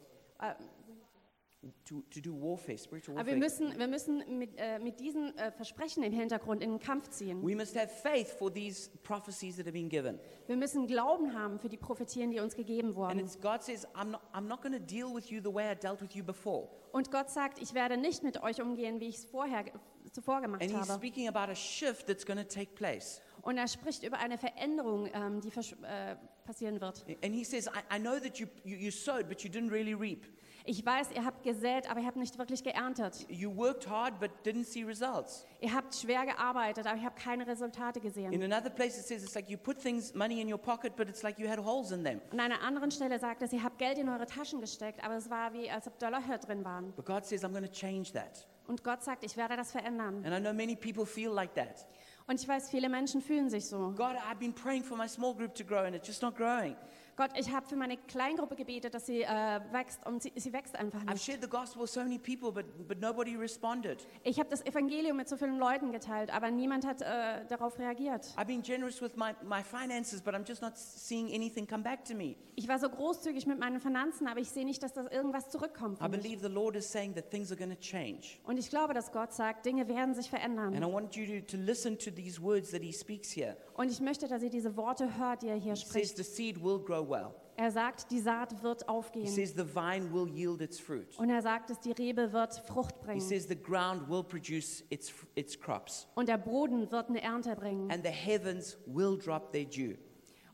To, 1.87 2.03
to 2.11 2.21
do 2.21 2.35
warfare, 2.35 2.77
spiritual 2.77 3.17
Aber 3.17 3.27
wir 3.27 3.41
warfare. 3.41 3.69
müssen, 3.71 3.79
wir 3.79 3.87
müssen 3.87 4.39
mit, 4.39 4.51
äh, 4.59 4.79
mit 4.79 5.01
diesen 5.01 5.35
äh, 5.39 5.51
Versprechen 5.51 6.03
im 6.03 6.13
Hintergrund 6.13 6.63
in 6.63 6.73
den 6.73 6.79
Kampf 6.79 7.09
ziehen. 7.09 7.43
We 7.43 7.57
must 7.57 7.75
have 7.75 7.89
faith 7.89 8.29
for 8.29 8.53
these 8.53 8.91
prophecies 9.03 9.57
that 9.57 9.65
have 9.65 9.73
been 9.73 9.89
given. 9.89 10.19
Wir 10.47 10.57
müssen 10.59 10.87
Glauben 10.87 11.33
haben 11.35 11.59
für 11.59 11.71
die 11.71 11.79
Prophetien, 11.79 12.31
die 12.31 12.39
uns 12.41 12.55
gegeben 12.55 12.89
And 12.89 12.97
wurden. 12.97 13.19
it's, 13.21 13.41
God 13.41 13.63
says, 13.63 13.87
I'm 13.95 14.11
not, 14.11 14.21
I'm 14.35 14.47
not 14.47 14.61
going 14.61 14.75
to 14.75 14.79
deal 14.79 15.07
with 15.15 15.31
you 15.31 15.41
the 15.41 15.55
way 15.55 15.73
I 15.73 15.75
dealt 15.75 16.03
with 16.03 16.13
you 16.15 16.23
before. 16.23 16.69
Und 16.93 17.11
Gott 17.11 17.31
sagt, 17.31 17.63
ich 17.63 17.73
werde 17.73 17.97
nicht 17.97 18.23
mit 18.23 18.43
euch 18.43 18.61
umgehen, 18.61 19.01
wie 19.01 19.09
ich 19.09 19.17
es 19.17 19.25
vorher 19.25 19.65
zuvor 20.13 20.43
gemacht 20.43 20.61
And 20.61 20.71
He's 20.71 20.87
habe. 20.91 20.99
speaking 20.99 21.29
about 21.29 21.51
a 21.51 21.55
shift 21.55 22.07
that's 22.07 22.27
going 22.27 22.39
to 22.39 22.45
take 22.45 22.73
place. 22.75 23.23
Und 23.41 23.57
er 23.57 23.69
spricht 23.69 24.03
über 24.03 24.19
eine 24.19 24.37
Veränderung, 24.37 25.09
ähm, 25.15 25.41
die 25.41 25.51
versch- 25.51 25.83
äh, 25.83 26.17
passieren 26.45 26.81
wird. 26.81 27.05
And 27.23 27.35
He 27.35 27.45
says, 27.45 27.69
I, 27.69 27.97
I 27.97 27.99
know 27.99 28.19
that 28.19 28.39
you, 28.39 28.47
you, 28.65 28.77
you 28.77 28.91
sowed, 28.91 29.29
but 29.29 29.43
you 29.43 29.51
didn't 29.51 29.71
really 29.71 29.95
reap. 29.95 30.25
Ich 30.67 30.85
weiß, 30.85 31.09
ihr 31.15 31.27
habt 31.27 31.43
gesät, 31.43 31.91
aber 31.91 32.01
ihr 32.01 32.07
habt 32.07 32.17
nicht 32.17 32.39
wirklich 32.39 32.65
geerntet. 32.65 33.27
You 33.29 33.55
worked 33.55 33.87
hard, 33.87 34.19
but 34.19 34.31
didn't 34.47 34.65
see 34.65 34.83
results. 34.83 35.45
Ihr 35.61 35.75
habt 35.75 35.95
schwer 35.95 36.25
gearbeitet, 36.25 36.87
aber 36.87 36.97
ihr 36.97 37.05
habt 37.05 37.19
keine 37.19 37.47
Resultate 37.47 37.99
In 37.99 38.03
gesehen. 38.03 38.43
another 38.43 38.71
place, 38.71 38.97
it 38.99 39.05
says 39.07 39.23
it's 39.23 39.35
like 39.35 39.51
you 39.51 39.59
put 39.59 39.77
things, 39.79 40.15
money 40.15 40.41
in 40.41 40.51
your 40.51 40.59
pocket, 40.59 40.97
but 40.97 41.07
it's 41.07 41.23
like 41.23 41.39
you 41.39 41.47
had 41.47 41.59
holes 41.59 41.91
in 41.93 42.03
them. 42.03 42.19
An 42.31 42.41
einer 42.41 42.63
anderen 42.63 42.91
Stelle 42.91 43.19
sagt 43.19 43.43
es, 43.43 43.53
ihr 43.53 43.63
habt 43.63 43.77
Geld 43.77 43.99
in 43.99 44.09
eure 44.09 44.25
Taschen 44.25 44.63
gesteckt, 44.63 45.05
aber 45.05 45.17
es 45.17 45.29
war 45.29 45.53
wie, 45.53 45.71
als 45.71 45.87
ob 45.87 45.99
da 45.99 46.09
Löcher 46.09 46.39
drin 46.39 46.65
waren. 46.65 46.93
But 46.93 47.05
God 47.05 47.27
says, 47.27 47.45
I'm 47.45 47.53
going 47.53 47.67
to 47.67 47.71
change 47.71 48.13
that. 48.15 48.47
Und 48.67 48.83
Gott 48.83 49.03
sagt, 49.03 49.23
ich 49.25 49.37
werde 49.37 49.57
das 49.57 49.71
verändern. 49.71 50.25
And 50.25 50.35
I 50.35 50.41
know 50.41 50.55
many 50.55 50.75
people 50.77 51.05
feel 51.05 51.31
like 51.31 51.53
that. 51.57 51.87
Und 52.27 52.41
ich 52.41 52.49
weiß, 52.49 52.71
viele 52.71 52.89
Menschen 52.89 53.21
fühlen 53.21 53.51
sich 53.51 53.67
so. 53.67 53.93
God, 53.97 54.17
I've 54.17 54.39
been 54.39 54.55
praying 54.55 54.83
for 54.83 54.97
my 54.97 55.07
small 55.07 55.35
group 55.35 55.55
to 55.57 55.65
grow, 55.65 55.85
and 55.85 55.95
it's 55.95 56.07
just 56.09 56.23
not 56.23 56.35
growing. 56.37 56.75
Gott, 57.17 57.31
ich 57.39 57.53
habe 57.53 57.67
für 57.67 57.77
meine 57.77 57.97
Kleingruppe 57.97 58.57
gebetet, 58.57 58.93
dass 58.95 59.07
sie 59.07 59.23
äh, 59.23 59.61
wächst 59.71 60.05
und 60.07 60.23
sie, 60.23 60.33
sie 60.35 60.53
wächst 60.53 60.75
einfach 60.77 61.01
I've 61.03 61.13
nicht. 61.13 61.25
shared 61.25 61.43
the 61.43 61.49
gospel 61.49 61.83
with 61.83 61.93
so 61.93 62.01
many 62.01 62.19
people, 62.19 62.51
but, 62.51 62.65
but 62.89 63.01
nobody 63.01 63.37
responded. 63.37 64.07
Ich 64.25 64.39
habe 64.41 64.49
das 64.51 64.65
Evangelium 64.67 65.17
mit 65.17 65.29
so 65.29 65.37
vielen 65.37 65.59
Leuten 65.59 65.93
geteilt, 65.93 66.35
aber 66.35 66.51
niemand 66.51 66.85
hat 66.87 67.03
äh, 67.03 67.47
darauf 67.49 67.79
reagiert. 67.79 68.27
I've 68.37 68.47
been 68.47 68.63
generous 68.63 69.01
with 69.01 69.17
my, 69.17 69.33
my 69.45 69.63
finances, 69.63 70.21
but 70.21 70.35
I'm 70.35 70.45
just 70.47 70.61
not 70.61 70.77
seeing 70.77 71.29
anything 71.33 71.67
come 71.67 71.83
back 71.85 72.05
to 72.07 72.15
me. 72.15 72.37
Ich 72.57 72.69
war 72.69 72.79
so 72.79 72.89
großzügig 72.89 73.47
mit 73.47 73.59
meinen 73.59 73.81
Finanzen, 73.81 74.27
aber 74.27 74.41
ich 74.41 74.51
sehe 74.51 74.65
nicht, 74.65 74.83
dass 74.83 74.93
das 74.93 75.07
irgendwas 75.11 75.51
zurückkommt. 75.51 76.01
I 76.03 76.09
believe 76.09 76.41
the 76.41 76.53
Lord 76.53 76.77
is 76.77 76.91
saying 76.91 77.15
that 77.15 77.31
things 77.31 77.51
are 77.51 77.59
going 77.59 77.71
to 77.71 77.81
change. 77.81 78.39
Und 78.45 78.59
ich 78.59 78.71
glaube, 78.71 78.95
dass 78.95 79.13
Gott 79.13 79.33
sagt, 79.33 79.67
Dinge 79.67 79.89
werden 79.89 80.15
sich 80.15 80.33
And 80.33 80.41
verändern. 80.43 80.75
I 80.75 80.93
want 80.93 81.15
you 81.15 81.41
to, 81.41 81.47
to 81.47 81.63
listen 81.63 81.99
to 81.99 82.11
these 82.11 82.43
words 82.43 82.71
that 82.73 82.83
He 82.83 82.93
speaks 82.93 83.31
here. 83.31 83.57
Und 83.75 83.91
ich 83.91 84.01
möchte, 84.01 84.29
dass 84.29 84.43
ihr 84.43 84.51
diese 84.51 84.77
Worte 84.77 85.19
hört, 85.19 85.43
die 85.43 85.49
er 85.49 85.57
hier 85.57 85.75
He 85.75 85.81
says 85.81 85.89
spricht. 85.89 86.17
the 86.17 86.23
seed 86.23 86.63
will 86.63 86.79
grow 86.79 87.09
well. 87.09 87.35
Er 87.57 87.71
sagt, 87.71 88.11
die 88.11 88.19
Saat 88.21 88.63
wird 88.63 88.83
He 88.83 88.89
aufgehen. 88.89 89.27
says 89.29 89.51
the 89.57 89.65
vine 89.65 90.13
will 90.13 90.29
yield 90.29 90.61
its 90.61 90.79
fruit. 90.81 91.17
Und 91.19 91.31
er 91.31 91.43
sagt, 91.43 91.71
dass 91.71 91.81
die 91.81 91.93
Rebe 91.93 92.33
wird 92.33 92.55
Frucht 92.67 92.95
He 93.01 93.05
bringen. 93.05 93.21
says 93.21 93.47
the 93.49 93.57
ground 93.61 94.09
will 94.09 94.23
produce 94.25 94.83
its, 94.91 95.13
its 95.37 95.59
crops. 95.59 96.09
Und 96.15 96.29
der 96.29 96.39
Boden 96.39 96.91
wird 96.91 97.09
eine 97.09 97.21
Ernte 97.23 97.55
bringen. 97.57 97.91
And 97.91 98.05
the 98.05 98.11
heavens 98.13 98.77
will 98.87 99.17
drop 99.19 99.53
their 99.53 99.65
dew. 99.65 99.97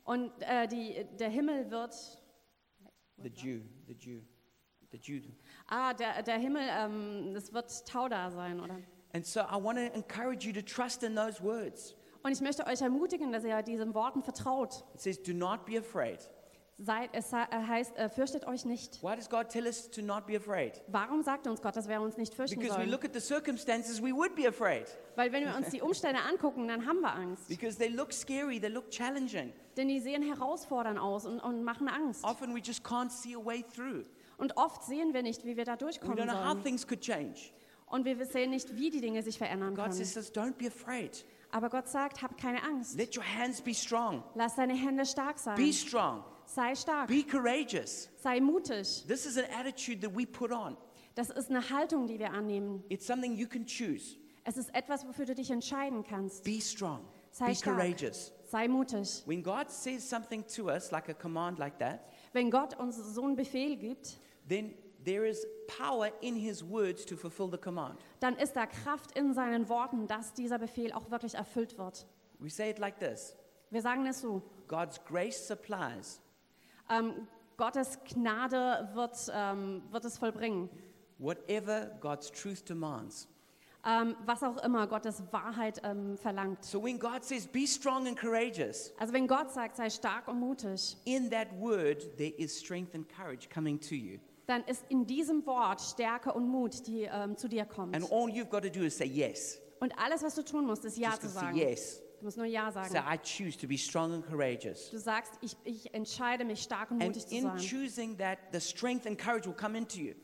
Und 0.04 0.30
äh, 0.40 0.66
die, 0.66 1.04
der 1.18 1.28
Himmel 1.28 1.70
wird, 1.70 1.94
The 3.22 3.30
dew, 3.30 3.60
the 3.86 3.94
dew, 3.94 4.20
the 4.92 4.98
dew. 4.98 5.20
ah, 5.68 5.92
der, 5.92 6.22
der 6.22 6.38
Himmel, 6.38 6.62
ähm, 6.70 7.34
es 7.36 7.52
wird 7.52 7.86
Tau 7.86 8.08
da 8.08 8.30
sein, 8.30 8.60
oder? 8.60 8.78
And 9.12 9.26
so 9.26 9.40
I 9.40 9.56
want 9.62 9.76
to 9.78 9.84
encourage 9.94 10.46
you 10.46 10.52
to 10.54 10.62
trust 10.62 11.02
in 11.02 11.14
those 11.14 11.42
words. 11.42 11.94
Und 12.22 12.32
ich 12.32 12.40
möchte 12.40 12.66
euch 12.66 12.80
ermutigen, 12.82 13.32
dass 13.32 13.44
ihr 13.44 13.62
diesen 13.62 13.94
Worten 13.94 14.22
vertraut. 14.22 14.84
It 14.94 15.00
says, 15.00 15.22
Do 15.22 15.32
not 15.32 15.64
be 15.64 15.78
afraid. 15.78 16.18
Seid, 16.82 17.10
es 17.12 17.30
heißt, 17.30 17.94
äh, 17.98 18.08
fürchtet 18.08 18.46
euch 18.46 18.64
nicht. 18.64 19.02
Why 19.02 19.14
does 19.14 19.28
God 19.28 19.50
tell 19.50 19.66
us 19.66 19.90
to 19.90 20.00
not 20.00 20.26
be 20.26 20.34
afraid? 20.36 20.80
Warum 20.86 21.22
sagt 21.22 21.46
uns 21.46 21.60
Gott, 21.60 21.76
dass 21.76 21.86
wir 21.88 22.00
uns 22.00 22.16
nicht 22.16 22.32
fürchten 22.34 22.58
Because 22.58 22.78
we 22.78 22.84
sollen? 22.84 22.90
look 22.90 23.04
at 23.04 23.12
the 23.12 23.20
circumstances, 23.20 24.00
we 24.02 24.14
would 24.14 24.34
be 24.34 24.48
afraid. 24.48 24.86
Weil 25.14 25.30
wenn 25.30 25.44
wir 25.44 25.54
uns 25.54 25.68
die 25.72 25.82
Umstände 25.82 26.22
angucken, 26.22 26.66
dann 26.68 26.86
haben 26.86 27.00
wir 27.00 27.14
Angst. 27.14 27.48
Because 27.48 27.76
they 27.76 27.88
look 27.88 28.14
scary, 28.14 28.58
they 28.58 28.70
look 28.70 28.88
challenging. 28.90 29.52
Denn 29.76 29.88
die 29.88 30.00
sehen 30.00 30.22
herausfordernd 30.22 30.98
aus 30.98 31.26
und, 31.26 31.40
und 31.40 31.64
machen 31.64 31.86
Angst. 31.86 32.24
Often 32.24 32.54
we 32.54 32.60
just 32.60 32.82
can't 32.82 33.10
see 33.10 33.34
a 33.34 33.44
way 33.44 33.62
through. 33.62 34.06
Und 34.38 34.56
oft 34.56 34.82
sehen 34.82 35.12
wir 35.12 35.22
nicht, 35.22 35.44
wie 35.44 35.58
wir 35.58 35.66
da 35.66 35.74
We 35.74 35.78
durchkommen 35.78 36.16
don't 36.18 36.24
know 36.24 36.32
how 36.32 36.52
sollen. 36.52 36.62
things 36.62 36.86
could 36.86 37.02
change. 37.02 37.52
Und 37.84 38.06
wir 38.06 38.24
sehen 38.24 38.50
nicht, 38.50 38.74
wie 38.74 38.88
die 38.88 39.02
Dinge 39.02 39.22
sich 39.22 39.36
verändern 39.36 39.74
God 39.74 39.90
können. 39.90 40.02
says, 40.02 40.32
don't 40.34 40.54
be 40.54 40.68
afraid. 40.68 41.26
Aber 41.52 41.68
Gott 41.68 41.88
sagt, 41.88 42.22
hab 42.22 42.36
keine 42.38 42.62
Angst. 42.62 42.96
Let 42.96 43.16
your 43.16 43.24
hands 43.24 43.60
be 43.60 43.74
strong. 43.74 44.22
Lass 44.34 44.54
deine 44.56 44.74
Hände 44.74 45.04
stark 45.04 45.36
Be 45.36 45.42
sein. 45.42 45.72
strong. 45.72 46.24
Sei 46.46 46.74
stark. 46.74 47.08
Be 47.08 47.22
courageous. 47.24 48.08
Sei 48.22 48.40
mutig. 48.40 49.04
This 49.06 49.26
is 49.26 49.36
an 49.36 49.44
attitude 49.58 50.00
that 50.00 50.16
we 50.16 50.26
put 50.26 50.52
on. 50.52 50.76
Das 51.14 51.30
ist 51.30 51.50
eine 51.50 51.68
Haltung, 51.70 52.06
die 52.06 52.18
wir 52.18 52.32
annehmen. 52.32 52.84
It's 52.88 53.06
something 53.06 53.34
you 53.34 53.46
can 53.48 53.64
choose. 53.66 54.16
Es 54.44 54.56
ist 54.56 54.74
etwas, 54.74 55.06
wofür 55.06 55.26
du 55.26 55.34
dich 55.34 55.50
entscheiden 55.50 56.02
kannst. 56.04 56.44
Be 56.44 56.60
strong. 56.60 57.00
Sei 57.32 57.46
Be 57.46 57.54
stark. 57.54 57.76
courageous. 57.76 58.32
Sei 58.46 58.66
mutig. 58.68 59.22
When 59.26 59.42
God 59.42 59.70
says 59.70 60.08
something 60.08 60.44
to 60.56 60.68
us, 60.70 60.90
like 60.90 61.08
a 61.08 61.14
command 61.14 61.58
like 61.58 61.78
that, 61.78 62.00
Wenn 62.32 62.50
Gott 62.50 62.78
uns 62.78 62.96
so 62.96 63.22
einen 63.24 63.34
Befehl 63.36 63.76
gibt, 63.76 64.18
then 64.48 64.72
there 65.04 65.26
is 65.28 65.46
power 65.78 66.10
in 66.20 66.36
His 66.36 66.62
words 66.64 67.04
to 67.06 67.16
fulfill 67.16 67.50
the 67.50 67.58
command. 67.58 67.98
dann 68.20 68.36
ist 68.36 68.54
da 68.56 68.66
Kraft 68.66 69.16
in 69.16 69.34
seinen 69.34 69.68
Worten, 69.68 70.06
dass 70.06 70.32
dieser 70.34 70.58
Befehl 70.58 70.92
auch 70.92 71.10
wirklich 71.10 71.34
erfüllt 71.34 71.78
wird. 71.78 72.06
We 72.38 72.50
say 72.50 72.70
it 72.70 72.78
like 72.78 72.98
this 72.98 73.36
Wir 73.70 73.82
sagen 73.82 74.06
es 74.06 74.20
so. 74.20 74.42
God's 74.68 75.02
grace 75.04 75.46
supplies 75.46 76.20
Ähm, 76.88 77.26
Gottes 77.56 77.98
Gnade 78.14 78.88
wird, 78.94 79.30
ähm, 79.32 79.82
wird 79.90 80.04
es 80.04 80.16
vollbringen. 80.18 80.68
whatever 81.18 81.90
God's 82.00 82.30
truth 82.32 82.64
demands. 82.68 83.28
Ähm, 83.84 84.14
was 84.26 84.42
auch 84.42 84.58
immer 84.62 84.86
Gottes 84.86 85.22
Wahrheit 85.30 85.80
ähm, 85.84 86.16
verlangt. 86.18 86.64
So 86.64 86.82
when 86.82 86.98
God 86.98 87.22
says, 87.24 87.46
be 87.46 87.66
strong 87.66 88.06
and 88.06 88.18
courageous, 88.18 88.92
Also 88.98 89.12
wenn 89.12 89.26
Gott 89.26 89.50
sagt, 89.52 89.76
sei 89.76 89.88
stark 89.88 90.28
und 90.28 90.38
mutig, 90.40 90.96
in 91.04 91.30
that 91.30 91.48
word, 91.58 92.16
there 92.18 92.32
is 92.36 92.58
strength 92.58 92.94
and 92.94 93.06
courage 93.08 93.48
coming 93.48 93.78
to 93.80 93.94
you. 93.94 94.18
Dann 94.50 94.64
ist 94.64 94.84
in 94.88 95.06
diesem 95.06 95.46
Wort 95.46 95.80
Stärke 95.80 96.32
und 96.34 96.46
Mut, 96.48 96.86
die 96.86 97.02
ähm, 97.02 97.36
zu 97.36 97.48
dir 97.48 97.64
kommt. 97.64 97.94
And 97.96 98.04
all 98.12 98.28
you've 98.28 98.50
got 98.50 98.62
to 98.64 98.68
do 98.68 98.84
is 98.84 98.98
say 98.98 99.06
yes. 99.06 99.58
Und 99.80 99.98
alles, 99.98 100.22
was 100.22 100.34
du 100.34 100.42
tun 100.44 100.66
musst, 100.66 100.84
ist 100.84 100.98
Ja 100.98 101.10
Just 101.10 101.22
zu 101.22 101.28
to 101.28 101.32
say 101.32 101.40
sagen. 101.40 101.56
yes. 101.56 102.02
Du 102.18 102.26
musst 102.26 102.36
nur 102.36 102.44
Ja 102.44 102.70
Say, 102.70 102.84
sagen. 102.90 103.06
I 103.14 103.16
choose 103.16 103.56
to 103.56 103.66
be 103.66 103.78
strong 103.78 104.12
and 104.12 104.26
courageous. 104.26 104.90
Du 104.90 104.98
sagst, 104.98 105.32
ich, 105.40 105.56
ich 105.64 105.94
entscheide 105.94 106.44
mich, 106.44 106.60
stark 106.62 106.90
und 106.90 107.00
And 107.02 107.14
mutig 107.14 107.26
zu 107.28 107.34
in 107.34 107.42
sein. 107.44 107.56
choosing 107.56 108.18
that, 108.18 108.38
the 108.52 108.60
strength 108.60 109.06
and 109.06 109.18
courage 109.18 109.46
will 109.46 109.54
come 109.56 109.78
into 109.78 109.98
you. 109.98 110.14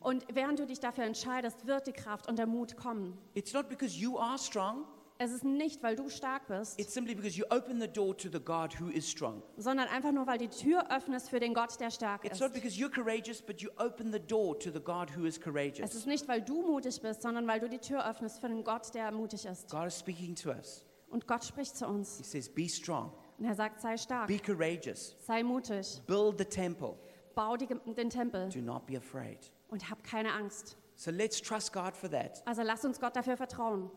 Und 0.00 0.26
während 0.34 0.58
du 0.58 0.66
dich 0.66 0.80
dafür 0.80 1.04
entscheidest, 1.04 1.66
wird 1.66 1.86
die 1.86 1.92
Kraft 1.92 2.28
und 2.28 2.38
der 2.38 2.46
Mut 2.46 2.76
kommen. 2.76 3.16
It's 3.32 3.54
not 3.54 3.70
because 3.70 3.96
you 3.96 4.18
are 4.18 4.36
strong, 4.38 4.84
Es 5.18 5.32
ist 5.32 5.44
nicht, 5.44 5.82
weil 5.82 5.96
du 5.96 6.08
stark 6.10 6.46
bist, 6.48 6.78
it's 6.78 6.92
simply 6.92 7.14
because 7.14 7.38
you 7.38 7.44
open 7.50 7.80
the 7.80 7.88
door 7.88 8.14
to 8.16 8.28
the 8.30 8.38
God 8.38 8.78
who 8.78 8.88
is 8.88 9.08
strong. 9.10 9.42
sondern 9.56 9.88
einfach 9.88 10.12
nur, 10.12 10.26
weil 10.26 10.36
die 10.38 10.48
Tür 10.48 10.90
öffnest 10.94 11.30
für 11.30 11.40
den 11.40 11.54
Gott, 11.54 11.80
der 11.80 11.90
stark 11.90 12.24
It's 12.24 12.34
ist. 12.34 12.40
not 12.40 12.52
because 12.52 12.76
you're 12.78 12.90
courageous, 12.92 13.40
but 13.40 13.60
you 13.62 13.70
open 13.78 14.12
the 14.12 14.18
door 14.20 14.58
to 14.58 14.70
the 14.70 14.80
God 14.80 15.16
who 15.16 15.24
is 15.24 15.38
Es 15.38 15.42
courageous. 15.42 15.94
ist 15.94 16.06
nicht, 16.06 16.28
weil 16.28 16.42
du 16.42 16.60
mutig 16.62 17.00
bist, 17.00 17.22
sondern 17.22 17.46
weil 17.46 17.60
du 17.60 17.68
die 17.68 17.78
Tür 17.78 18.08
öffnest 18.08 18.40
für 18.40 18.48
den 18.48 18.62
Gott, 18.62 18.92
der 18.94 19.10
mutig 19.10 19.46
ist. 19.46 19.70
God 19.70 19.86
is 19.86 19.98
speaking 19.98 20.34
to 20.34 20.50
us. 20.50 20.84
Und 21.08 21.26
Gott 21.26 21.44
spricht 21.44 21.76
zu 21.76 21.86
uns. 21.86 22.18
He 22.18 22.24
says, 22.24 22.48
Be 22.52 22.68
strong, 22.68 23.12
Und 23.38 23.44
er 23.46 23.54
sagt, 23.54 23.80
sei 23.80 23.96
stark, 23.96 24.26
be 24.28 24.38
courageous, 24.38 25.16
sei 25.20 25.42
mutig, 25.42 26.02
build 26.06 26.36
the 26.38 26.44
temple, 26.44 26.94
bau 27.34 27.56
die, 27.56 27.66
den 27.66 28.10
Tempel 28.10 28.48
do 28.50 28.60
not 28.60 28.84
be 28.86 28.96
afraid. 28.98 29.50
und 29.68 29.88
hab 29.88 30.02
keine 30.04 30.32
Angst. 30.32 30.76
So 30.94 31.10
let's 31.10 31.40
trust 31.40 31.72
God 31.72 31.94
for 31.96 32.10
that. 32.10 32.42
Also 32.46 32.62
lass 32.62 32.84
uns 32.84 32.98
Gott 33.00 33.14
dafür 33.16 33.36
vertrauen. 33.36 33.90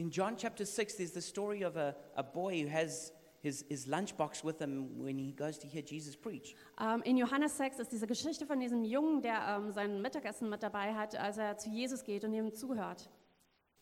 In 0.00 0.10
John 0.10 0.34
chapter 0.34 0.64
6, 0.64 0.94
there's 0.94 1.10
the 1.10 1.20
story 1.20 1.60
of 1.60 1.76
a, 1.76 1.94
a 2.16 2.22
boy 2.22 2.62
who 2.62 2.68
has 2.68 3.12
his, 3.42 3.66
his 3.68 3.84
lunchbox 3.84 4.42
with 4.42 4.58
him 4.58 4.98
when 4.98 5.18
he 5.18 5.32
goes 5.32 5.58
to 5.58 5.66
hear 5.66 5.82
Jesus 5.82 6.16
preach. 6.16 6.54
Ähm, 6.80 7.02
in 7.04 7.18
Johannes 7.18 7.54
6 7.58 7.80
ist 7.80 7.92
diese 7.92 8.06
Geschichte 8.06 8.46
von 8.46 8.58
diesem 8.58 8.82
Jungen, 8.82 9.20
der 9.20 9.58
ähm, 9.58 9.72
sein 9.72 10.00
Mittagessen 10.00 10.48
mit 10.48 10.62
dabei 10.62 10.94
hat, 10.94 11.14
als 11.16 11.36
er 11.36 11.58
zu 11.58 11.68
Jesus 11.68 12.02
geht 12.02 12.24
und 12.24 12.32
ihm 12.32 12.50
zuhört. 12.54 13.10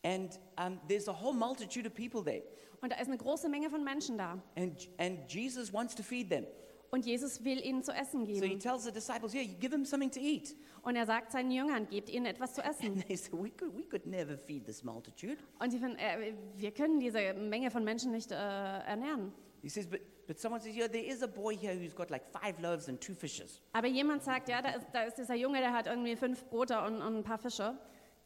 And 0.03 0.37
um, 0.57 0.77
there's 0.89 1.07
a 1.07 1.13
whole 1.13 1.33
multitude 1.33 1.87
of 1.87 1.93
people 1.93 2.21
there. 2.21 2.43
Und 2.81 2.91
da 2.91 2.97
ist 2.97 3.07
eine 3.07 3.17
große 3.17 3.47
Menge 3.47 3.69
von 3.69 3.81
Menschen 3.85 4.17
da. 4.17 4.43
And, 4.57 4.89
and 4.97 5.19
Jesus 5.31 5.71
wants 5.71 5.95
to 5.95 6.03
feed 6.03 6.29
them. 6.29 6.45
Und 6.91 7.05
Jesus 7.05 7.43
will 7.43 7.63
ihnen 7.63 7.83
zu 7.83 7.91
essen 7.91 8.25
So 8.25 8.33
he 8.33 8.39
geben. 8.49 8.59
tells 8.59 8.83
the 8.83 8.91
disciples, 8.91 9.33
Yeah, 9.33 9.43
you 9.43 9.55
give 9.59 9.69
them 9.71 9.85
something 9.85 10.09
to 10.11 10.19
eat. 10.19 10.55
Und 10.81 10.95
er 10.95 11.05
sagt 11.05 11.31
seinen 11.31 11.51
Jüngern, 11.51 11.87
gebt 11.89 12.09
ihnen 12.09 12.25
etwas 12.25 12.53
zu 12.53 12.61
essen. 12.63 12.85
And 12.93 13.07
they 13.07 13.15
say, 13.15 13.29
We 13.33 13.51
could, 13.51 13.75
we 13.77 13.83
could 13.83 14.05
never 14.07 14.37
feed 14.37 14.65
this 14.65 14.83
multitude. 14.83 15.37
Und 15.59 15.71
sie 15.71 15.77
finden, 15.77 15.97
äh, 15.97 16.33
wir 16.55 16.71
können 16.71 16.99
diese 16.99 17.33
Menge 17.35 17.69
von 17.69 17.83
Menschen 17.83 18.11
nicht 18.11 18.31
äh, 18.31 18.35
ernähren. 18.35 19.31
He 19.61 19.69
says, 19.69 19.85
but, 19.87 19.99
but 20.25 20.39
someone 20.39 20.61
says, 20.61 20.75
Yeah, 20.75 20.87
there 20.87 21.03
is 21.05 21.21
a 21.21 21.27
boy 21.27 21.55
here 21.55 21.75
who's 21.75 21.93
got 21.93 22.09
like 22.09 22.23
five 22.31 22.59
loaves 22.59 22.89
and 22.89 22.99
two 22.99 23.13
fishes. 23.13 23.61
Aber 23.73 23.87
jemand 23.87 24.23
sagt, 24.23 24.49
ja, 24.49 24.61
da 24.61 24.69
ist, 24.69 24.87
da 24.91 25.03
ist 25.03 25.15
dieser 25.17 25.35
Junge, 25.35 25.59
der 25.59 25.73
hat 25.73 25.85
irgendwie 25.85 26.15
fünf 26.15 26.43
Brote 26.45 26.79
und, 26.81 27.01
und 27.01 27.17
ein 27.17 27.23
paar 27.23 27.37
Fische. 27.37 27.77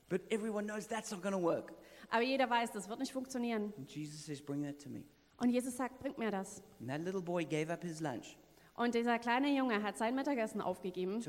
But 0.09 0.21
everyone 0.31 0.67
knows 0.67 0.87
that's 0.87 1.11
not 1.11 1.21
going 1.21 1.33
to 1.33 1.41
work. 1.41 1.73
Aber 2.09 2.21
jeder 2.21 2.49
weiß, 2.49 2.71
das 2.71 2.87
wird 2.87 2.99
nicht 2.99 3.11
funktionieren. 3.11 3.73
And 3.77 3.89
Jesus 3.89 4.25
says, 4.25 4.41
Bring 4.41 4.63
that 4.63 4.79
to 4.83 4.89
me. 4.89 5.03
Und 5.37 5.49
Jesus 5.49 5.75
sagt, 5.75 5.99
bringt 5.99 6.17
mir 6.19 6.29
das. 6.31 6.61
And 6.79 6.87
that 6.89 7.01
little 7.01 7.21
boy 7.21 7.43
gave 7.43 7.69
up 7.73 7.83
his 7.83 7.99
lunch. 7.99 8.37
Und 8.75 8.95
dieser 8.95 9.19
kleine 9.19 9.55
Junge 9.55 9.83
hat 9.83 9.97
sein 9.97 10.15
Mittagessen 10.15 10.59
aufgegeben, 10.59 11.23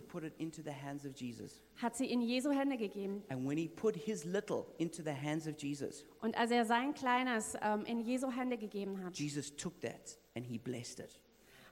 hat 1.76 1.96
sie 1.96 2.06
in 2.06 2.22
Jesu 2.22 2.50
Hände 2.50 2.78
gegeben. 2.78 3.22
And 3.28 3.46
when 3.46 3.58
he 3.58 3.68
put 3.68 3.94
his 3.96 4.24
little 4.24 4.64
into 4.78 5.02
the 5.02 5.12
hands 5.12 5.46
of 5.46 5.54
Jesus, 5.58 6.06
Und 6.22 6.36
als 6.38 6.50
er 6.50 6.64
sein 6.64 6.94
Kleines 6.94 7.54
ähm, 7.60 7.84
in 7.84 8.00
Jesu 8.00 8.30
Hände 8.30 8.56
gegeben 8.56 9.04
hat, 9.04 9.18
Jesus 9.18 9.54
took 9.54 9.78
that 9.82 10.16
and 10.34 10.44
he 10.46 10.58
blessed 10.58 11.00
it 11.00 11.20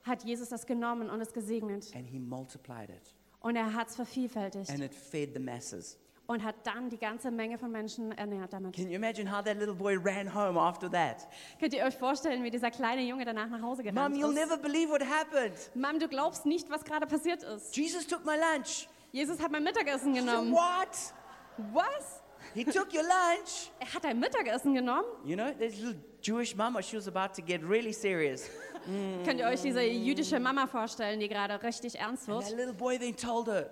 hat 0.03 0.23
Jesus 0.25 0.49
das 0.49 0.65
genommen 0.65 1.09
und 1.09 1.21
es 1.21 1.33
gesegnet. 1.33 1.95
and 1.95 2.05
he 2.05 2.19
multiplied 2.19 2.89
it 2.89 3.15
Und 3.39 3.55
er 3.55 3.73
hat 3.73 3.89
es 3.89 3.95
vervielfältigt 3.95 4.69
and 4.69 4.81
it 4.83 4.93
fed 4.93 5.33
the 5.33 5.39
masses. 5.39 5.97
Und 6.33 6.43
hat 6.43 6.55
dann 6.63 6.89
die 6.89 6.97
ganze 6.97 7.31
Menge 7.31 7.57
von 7.57 7.71
Menschen 7.71 8.11
ernährt 8.17 8.51
damit. 8.53 8.75
Can 8.75 8.89
you 8.89 8.95
imagine 8.95 9.25
how 9.31 9.43
that 9.43 9.57
little 9.57 9.73
boy 9.75 9.95
ran 9.97 10.33
home 10.33 10.59
after 10.59 10.89
that? 10.91 11.27
Könnt 11.59 11.73
ihr 11.73 11.83
euch 11.85 11.95
vorstellen, 11.97 12.43
wie 12.43 12.49
dieser 12.51 12.71
kleine 12.71 13.01
Junge 13.03 13.25
danach 13.25 13.47
nach 13.49 13.61
Hause 13.61 13.83
gerannt 13.83 14.15
Mom, 14.15 14.19
you'll 14.21 14.29
ist? 14.37 14.47
never 14.49 14.57
believe 14.57 14.89
what 14.91 15.01
happened. 15.01 15.53
Mom, 15.75 15.99
du 15.99 16.07
glaubst 16.07 16.45
nicht, 16.45 16.69
was 16.69 16.83
gerade 16.83 17.05
passiert 17.07 17.43
ist. 17.43 17.75
Jesus 17.75 18.05
took 18.05 18.25
my 18.25 18.35
lunch. 18.35 18.87
Jesus 19.11 19.39
hat 19.41 19.51
mein 19.51 19.63
Mittagessen 19.63 20.13
genommen. 20.13 20.51
what? 20.51 21.13
Was? 21.73 22.21
He 22.55 22.63
took 22.65 22.93
your 22.93 23.03
lunch. 23.03 23.71
Er 23.79 23.93
hat 23.93 24.03
dein 24.03 24.19
Mittagessen 24.19 24.73
genommen? 24.73 25.05
You 25.23 25.35
know, 25.35 25.51
this 25.57 25.79
little 25.79 25.95
Jewish 26.21 26.55
mama, 26.55 26.81
she 26.81 26.95
was 26.97 27.07
about 27.07 27.33
to 27.35 27.41
get 27.41 27.61
really 27.63 27.93
serious. 27.93 28.49
Könnt 29.25 29.39
ihr 29.39 29.47
euch 29.47 29.61
diese 29.61 29.81
jüdische 29.81 30.39
Mama 30.39 30.67
vorstellen, 30.67 31.19
die 31.19 31.29
gerade 31.29 31.61
richtig 31.63 31.99
ernst 31.99 32.27
And 32.27 32.41
that 32.41 32.49
wird? 32.49 32.59
little 32.59 32.73
boy 32.73 32.97
then 32.99 33.15
told 33.15 33.47
her, 33.47 33.69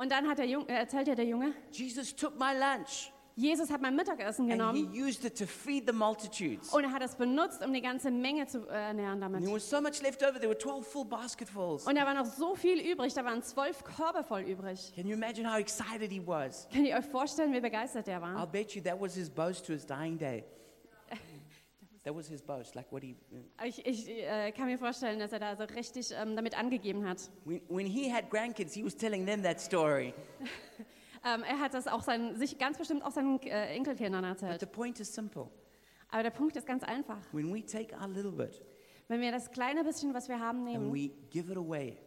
Und 0.00 0.10
dann 0.10 0.26
hat 0.26 0.38
der 0.38 0.46
Junge, 0.46 0.66
äh, 0.68 0.76
erzählt 0.76 1.08
ihr 1.08 1.14
der 1.14 1.26
Junge, 1.26 1.52
Jesus 1.72 2.16
took 2.16 2.38
my 2.38 2.52
lunch 2.58 3.12
Jesus 3.36 3.70
hat 3.70 3.80
mein 3.80 3.94
Mittagessen 3.94 4.50
and 4.50 4.74
he 4.74 4.82
genommen 4.82 4.92
used 4.92 5.24
it 5.24 5.38
to 5.38 5.46
feed 5.46 5.86
the 5.86 5.92
multitudes. 5.92 6.72
und 6.72 6.84
er 6.84 6.92
hat 6.92 7.02
es 7.02 7.14
benutzt, 7.14 7.64
um 7.64 7.72
die 7.72 7.80
ganze 7.80 8.10
Menge 8.10 8.46
zu 8.46 8.66
äh, 8.68 8.88
ernähren 8.88 9.22
And 9.22 9.34
damit. 9.34 9.42
there 9.44 9.54
was 9.54 9.68
so 9.68 9.80
much 9.80 10.02
left 10.02 10.22
over, 10.22 10.38
there 10.38 10.48
were 10.48 10.58
12 10.58 10.86
full 10.86 11.04
basketfuls. 11.04 11.86
Und 11.86 11.96
da 11.96 12.04
war 12.04 12.14
noch 12.14 12.26
so 12.26 12.54
viel 12.54 12.80
übrig, 12.80 13.14
da 13.14 13.24
waren 13.24 13.42
zwölf 13.42 13.84
Körbe 13.84 14.24
voll 14.24 14.42
übrig. 14.42 14.92
Can 14.94 15.06
you 15.06 15.14
imagine 15.14 15.50
how 15.50 15.58
excited 15.58 16.10
he 16.10 16.20
was? 16.26 16.66
Könnt 16.72 16.86
ihr 16.88 16.96
euch 16.96 17.06
vorstellen, 17.06 17.52
wie 17.52 17.60
begeistert 17.60 18.08
I'll 18.08 18.20
war? 18.20 18.46
bet 18.46 18.74
you 18.74 18.82
that 18.82 19.00
was 19.00 19.14
his 19.14 19.30
boast 19.30 19.64
to 19.66 19.72
his 19.72 19.86
dying 19.86 20.18
day. 20.18 20.44
That 22.04 22.14
was 22.14 22.28
his 22.28 22.40
boast, 22.40 22.74
like 22.74 22.90
what 22.90 23.02
he. 23.02 23.14
Ich, 23.64 23.84
ich 23.86 24.08
äh, 24.08 24.52
kann 24.52 24.66
mir 24.66 24.78
vorstellen, 24.78 25.18
dass 25.18 25.32
er 25.32 25.38
da 25.38 25.54
so 25.54 25.64
richtig 25.64 26.10
ähm, 26.12 26.34
damit 26.34 26.58
angegeben 26.58 27.06
hat. 27.06 27.30
When, 27.44 27.60
when 27.68 27.86
he 27.86 28.10
had 28.10 28.30
grandkids, 28.30 28.72
he 28.72 28.82
was 28.82 28.96
telling 28.96 29.26
them 29.26 29.42
that 29.42 29.60
story. 29.60 30.14
Ähm, 31.22 31.42
er 31.42 31.60
hat 31.60 31.74
das 31.74 31.86
auch 31.86 32.02
seinen, 32.02 32.36
sich 32.36 32.56
ganz 32.56 32.78
bestimmt 32.78 33.04
auch 33.04 33.10
seinen 33.10 33.40
äh, 33.42 33.74
Enkelkindern 33.74 34.22
But 34.22 34.30
erzählt. 34.30 34.60
the 34.60 34.66
point 34.66 34.98
is 35.00 35.14
simple. 35.14 35.50
Aber 36.08 36.22
der 36.22 36.30
Punkt 36.30 36.56
ist 36.56 36.66
ganz 36.66 36.82
einfach. 36.82 37.18
When 37.32 37.52
we 37.52 37.64
take 37.64 37.94
our 37.94 38.08
little 38.08 38.32
bit 38.32 38.62
Wenn 39.08 39.20
wir 39.20 39.30
das 39.30 39.50
kleine 39.50 39.84
bisschen, 39.84 40.14
was 40.14 40.28
wir 40.28 40.40
haben, 40.40 40.60
and 40.60 40.66
nehmen 40.66 40.94
we 40.94 41.10
give 41.30 41.50
it 41.52 41.58
away, 41.58 41.98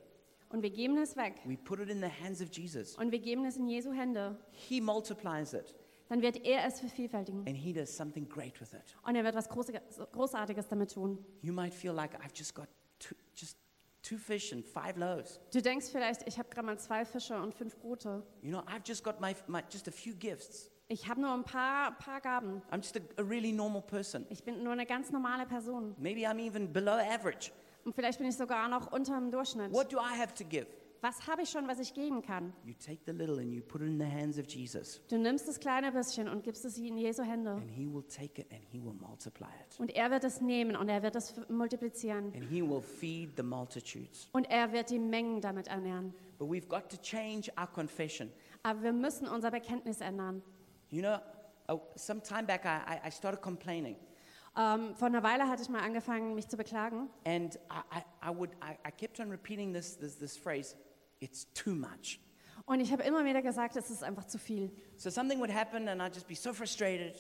und 0.50 0.64
wir 0.64 0.72
geben 0.72 0.98
es 0.98 1.16
weg 1.16 1.36
we 1.46 1.58
put 1.58 1.80
it 1.80 1.90
in 1.90 2.00
the 2.00 2.10
hands 2.24 2.42
of 2.42 2.50
Jesus, 2.52 2.98
und 2.98 3.12
wir 3.12 3.20
geben 3.20 3.46
es 3.46 3.56
in 3.56 3.68
Jesu 3.68 3.92
Hände, 3.94 4.36
he 4.52 4.82
multiplies 4.82 5.54
it 5.54 5.76
dann 6.10 6.22
wird 6.22 6.46
er 6.46 6.66
es 6.66 6.80
vervielfältigen. 6.80 7.40
and 7.48 7.56
he 7.56 7.74
does 7.74 7.96
something 7.96 8.28
great 8.28 8.60
with 8.62 8.74
it. 8.74 8.96
Und 9.06 9.16
er 9.16 9.24
wird 9.24 9.36
was 9.36 9.50
Große- 9.50 9.80
Großartiges 10.12 10.68
damit 10.68 10.94
tun. 10.94 11.24
You 11.42 11.54
might 11.54 11.74
feel 11.74 11.94
like 11.94 12.14
I've 12.24 12.36
just 12.38 12.54
got 12.56 12.68
two, 13.00 13.16
just 13.36 13.58
two 14.02 14.18
fish 14.18 14.52
and 14.54 14.66
five 14.66 14.98
loaves. 14.98 15.40
Du 15.52 15.62
denkst 15.62 15.88
vielleicht, 15.92 16.28
ich 16.28 16.38
habe 16.38 16.50
gerade 16.50 16.66
mal 16.68 16.78
zwei 16.80 17.06
Fische 17.06 17.36
und 17.42 17.54
fünf 17.56 17.78
Brote. 17.80 18.24
You 18.42 18.50
know, 18.52 18.60
I've 18.62 18.82
just 18.86 19.04
got 19.04 19.20
my, 19.22 19.36
my 19.48 19.62
just 19.72 19.88
a 19.88 19.92
few 19.92 20.14
gifts. 20.16 20.70
Ich 20.90 21.08
habe 21.08 21.22
nur 21.22 21.32
ein 21.34 21.44
paar, 21.46 21.98
paar 21.98 22.20
Gaben. 22.20 22.62
I'm 22.70 22.78
just 22.78 22.98
a, 22.98 23.00
a 23.18 23.24
really 23.24 23.54
normal 23.54 23.82
person. 23.82 24.26
Ich 24.30 24.44
bin 24.44 24.62
nur 24.64 24.74
eine 24.74 24.86
ganz 24.86 25.12
normale 25.12 25.46
Person. 25.46 25.96
Maybe 25.98 26.28
I'm 26.28 26.38
even 26.40 26.72
below 26.72 26.92
average. 27.00 27.52
Und 27.86 27.96
vielleicht 27.96 28.20
bin 28.20 28.28
ich 28.28 28.36
sogar 28.36 28.68
noch 28.68 28.92
unter 28.92 29.16
dem 29.18 29.32
Durchschnitt. 29.32 29.72
What 29.74 29.92
do 29.92 29.98
I 29.98 30.18
have 30.20 30.34
to 30.36 30.44
give? 30.44 30.68
Was 31.04 31.28
habe 31.28 31.42
ich 31.42 31.50
schon, 31.50 31.68
was 31.68 31.80
ich 31.80 31.94
geben 31.94 32.22
kann? 32.22 32.54
You 32.64 32.74
take 32.76 33.00
the 33.06 33.12
little 33.12 33.38
and 33.38 33.52
you 33.52 33.62
put 33.62 33.82
it 33.82 33.88
in 33.88 34.00
the 34.00 34.06
hands 34.06 34.40
of 34.40 34.46
Jesus, 34.48 35.02
Du 35.10 35.18
nimmst 35.18 35.46
das 35.50 35.60
kleine 35.60 35.92
bisschen 35.92 36.30
und 36.30 36.46
gibst 36.46 36.64
es 36.64 36.78
in 36.78 36.98
Jesu 36.98 37.24
Hände. 37.24 37.52
and 37.52 37.70
he 37.70 37.86
will 37.86 38.04
take 38.04 38.40
it 38.42 38.50
and 38.54 38.62
he 38.72 38.80
will 38.82 38.94
multiply 38.94 39.50
it. 39.68 39.78
Und 39.82 39.92
er 39.94 40.10
wird 40.12 40.24
es 40.24 40.40
nehmen 40.40 40.78
und 40.78 40.88
er 40.88 41.04
wird 41.04 41.18
es 41.18 41.36
multiplizieren. 41.50 42.32
And 42.34 42.46
he 42.50 42.62
will 42.62 42.80
feed 42.82 43.32
the 43.36 43.44
multitudes. 43.44 44.30
Und 44.32 44.50
er 44.50 44.72
wird 44.72 44.92
die 44.92 44.98
Mengen 45.00 45.42
damit 45.42 45.68
ernähren. 45.68 46.14
But 46.40 46.48
we've 46.50 46.68
got 46.70 46.88
to 46.90 46.96
change 47.02 47.52
our 47.60 47.68
confession. 47.68 48.32
Aber 48.64 48.82
wir 48.82 48.94
müssen 48.94 49.28
unser 49.28 49.52
Bekenntnis 49.52 50.00
ändern. 50.00 50.42
You 50.90 51.02
know, 51.02 51.18
uh, 51.70 51.80
some 51.98 52.22
time 52.24 52.44
back 52.44 52.64
I, 52.64 53.06
I- 53.06 53.12
started 53.12 53.42
complaining. 53.42 53.98
Ähm, 54.56 54.96
vor 54.96 55.08
einer 55.08 55.22
Weile 55.24 55.50
hatte 55.50 55.64
ich 55.64 55.70
mal 55.70 55.82
angefangen, 55.82 56.34
mich 56.34 56.48
zu 56.48 56.56
beklagen. 56.56 57.10
And 57.26 57.56
I, 57.70 57.98
I, 57.98 58.30
I, 58.32 58.38
would, 58.38 58.52
I, 58.62 58.78
I 58.88 58.92
kept 58.92 59.20
on 59.20 59.30
repeating 59.30 59.74
this, 59.74 59.98
this, 59.98 60.18
this 60.18 60.38
phrase 60.38 60.78
it's 61.24 61.48
too 61.54 61.72
much. 61.74 62.20
Und 62.66 62.80
ich 62.80 62.92
habe 62.92 63.04
immer 63.04 63.26
wieder 63.26 63.42
gesagt, 63.42 63.76
es 63.76 63.90
ist 63.90 64.04
einfach 64.04 64.26
zu 64.26 64.38
viel. 64.38 64.72
So 64.98 65.10
something 65.10 65.40
would 65.40 65.54
happen 65.54 65.88
and 65.88 66.02
I'd 66.02 66.14
just 66.14 66.28
be 66.28 66.36
so 66.36 66.54
frustrated. 66.54 67.16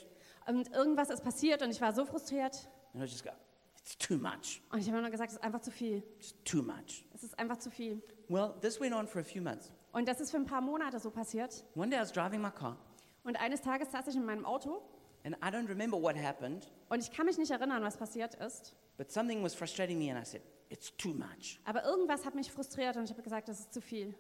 Und 0.45 0.72
irgendwas 0.74 1.10
ist 1.10 1.24
passiert 1.24 1.62
und 1.62 1.72
ich 1.72 1.82
war 1.82 1.93
so 1.93 2.06
frustriert. 2.06 2.68
And 2.93 3.04
I'd 3.04 3.08
just 3.08 3.24
go, 3.24 3.32
it's 3.80 3.97
too 3.97 4.16
much. 4.18 4.62
Und 4.72 4.80
ich 4.80 4.89
habe 4.89 5.01
nur 5.01 5.10
gesagt, 5.10 5.32
es 5.32 5.38
ist 5.38 5.43
einfach 5.43 5.62
zu 5.62 5.72
viel. 5.72 6.04
It's 6.18 6.36
too 6.45 6.62
much. 6.62 7.06
Es 7.14 7.24
ist 7.24 7.38
einfach 7.39 7.58
zu 7.58 7.70
viel. 7.72 8.01
Well, 8.30 8.54
this 8.62 8.80
went 8.80 8.93
on 8.93 9.08
for 9.08 9.22
a 9.22 9.24
few 9.24 9.41
months. 9.41 9.72
Und 9.91 10.08
das 10.08 10.22
ist 10.22 10.32
für 10.32 10.38
ein 10.38 10.45
paar 10.45 10.62
Monate 10.62 10.99
so 10.99 11.10
passiert. 11.12 11.64
One 11.76 11.89
day 11.89 11.97
I 11.97 12.01
was 12.01 12.12
driving 12.12 12.41
my 12.41 12.51
car 12.51 12.78
Und 13.24 13.36
eines 13.38 13.62
Tages 13.62 13.91
saß 13.91 14.08
ich 14.08 14.16
in 14.16 14.26
meinem 14.26 14.45
Auto 14.45 14.82
and 15.26 15.36
I 15.38 15.47
don't 15.47 15.70
remember 15.70 16.01
what 16.01 16.18
happened, 16.18 16.70
und 16.89 16.99
ich 16.99 17.10
kann 17.12 17.26
mich 17.26 17.38
nicht 17.38 17.51
erinnern, 17.51 17.82
was 17.84 17.95
passiert 17.97 18.36
ist. 18.36 18.76
but 18.97 19.10
something 19.12 19.41
was 19.43 19.56
frustrating 19.56 19.97
me 19.97 20.10
and 20.12 20.20
I 20.22 20.26
said, 20.26 20.41
it's 20.74 20.92
too 20.98 21.14
much. 21.14 21.60
Aber 21.66 21.84
irgendwas 21.86 22.26
hat 22.26 22.36
mich 22.36 22.52
frustriert 22.52 22.98
und 22.98 23.04
ich 23.06 23.12
habe 23.12 23.22
gesagt, 23.22 23.48
das 23.48 23.60
ist 23.60 23.74
zu 23.74 23.82
viel. 23.82 24.14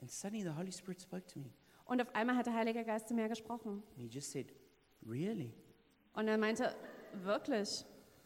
And 0.00 0.10
suddenly 0.10 0.42
the 0.42 0.54
Holy 0.56 0.72
Spirit 0.72 1.00
spoke 1.02 1.26
to 1.26 1.38
me 1.40 1.50
Und 1.84 2.00
auf 2.00 2.14
einmal 2.14 2.36
hat 2.36 2.46
der 2.46 2.54
Heilige 2.54 2.84
Geist 2.84 3.08
zu 3.08 3.14
mir 3.14 3.28
gesprochen. 3.28 3.82
and 3.96 3.98
he 4.00 4.06
just 4.08 4.30
said, 4.30 4.52
really? 5.06 5.52
Und 6.14 6.28
er 6.28 6.38
meinte, 6.38 6.74
wirklich? 7.24 7.84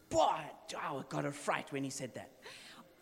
Boy, 0.09 0.41
I 0.73 1.03
got 1.09 1.25
a 1.25 1.31
fright 1.31 1.71
when 1.73 1.83
he 1.83 1.89
said 1.89 2.13
that. 2.15 2.27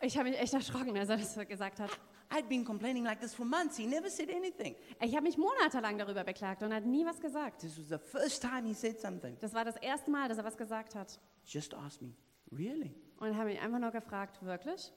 Ich 0.02 0.18
habe 0.18 0.30
mich 0.30 0.40
echt 0.40 0.54
erschrocken, 0.54 0.98
als 0.98 1.10
er 1.10 1.18
das 1.18 1.36
gesagt 1.48 1.80
hat. 1.80 1.90
I'd 2.32 2.48
been 2.48 2.64
complaining 2.64 3.04
like 3.04 3.20
this 3.20 3.34
for 3.34 3.44
months. 3.46 3.76
He 3.76 3.88
never 3.88 4.08
said 4.10 4.30
anything. 4.30 4.76
Ich 5.02 5.16
habe 5.16 5.24
mich 5.24 5.38
monatelang 5.38 5.98
darüber 5.98 6.24
beklagt 6.24 6.62
und 6.62 6.70
er 6.72 6.78
hat 6.78 6.86
nie 6.86 7.04
was 7.04 7.20
gesagt. 7.20 7.62
This 7.62 7.78
was 7.80 7.88
the 7.90 7.98
first 7.98 8.42
time 8.44 8.68
he 8.68 8.74
said 8.76 9.00
something. 9.02 9.36
Das 9.40 9.54
war 9.56 9.66
das 9.66 9.76
erste 9.78 10.12
Mal, 10.12 10.30
dass 10.30 10.38
er 10.38 10.44
was 10.46 10.56
gesagt 10.56 10.94
hat. 10.94 11.20
Just 11.44 11.74
asked 11.74 12.04
me, 12.04 12.14
really? 12.52 12.96
Und 13.20 13.36
hat 13.38 13.45
mich 13.45 13.59
einfach 13.59 13.80
nur 13.80 13.91
gefragt, 13.91 14.41
wirklich? 14.43 14.91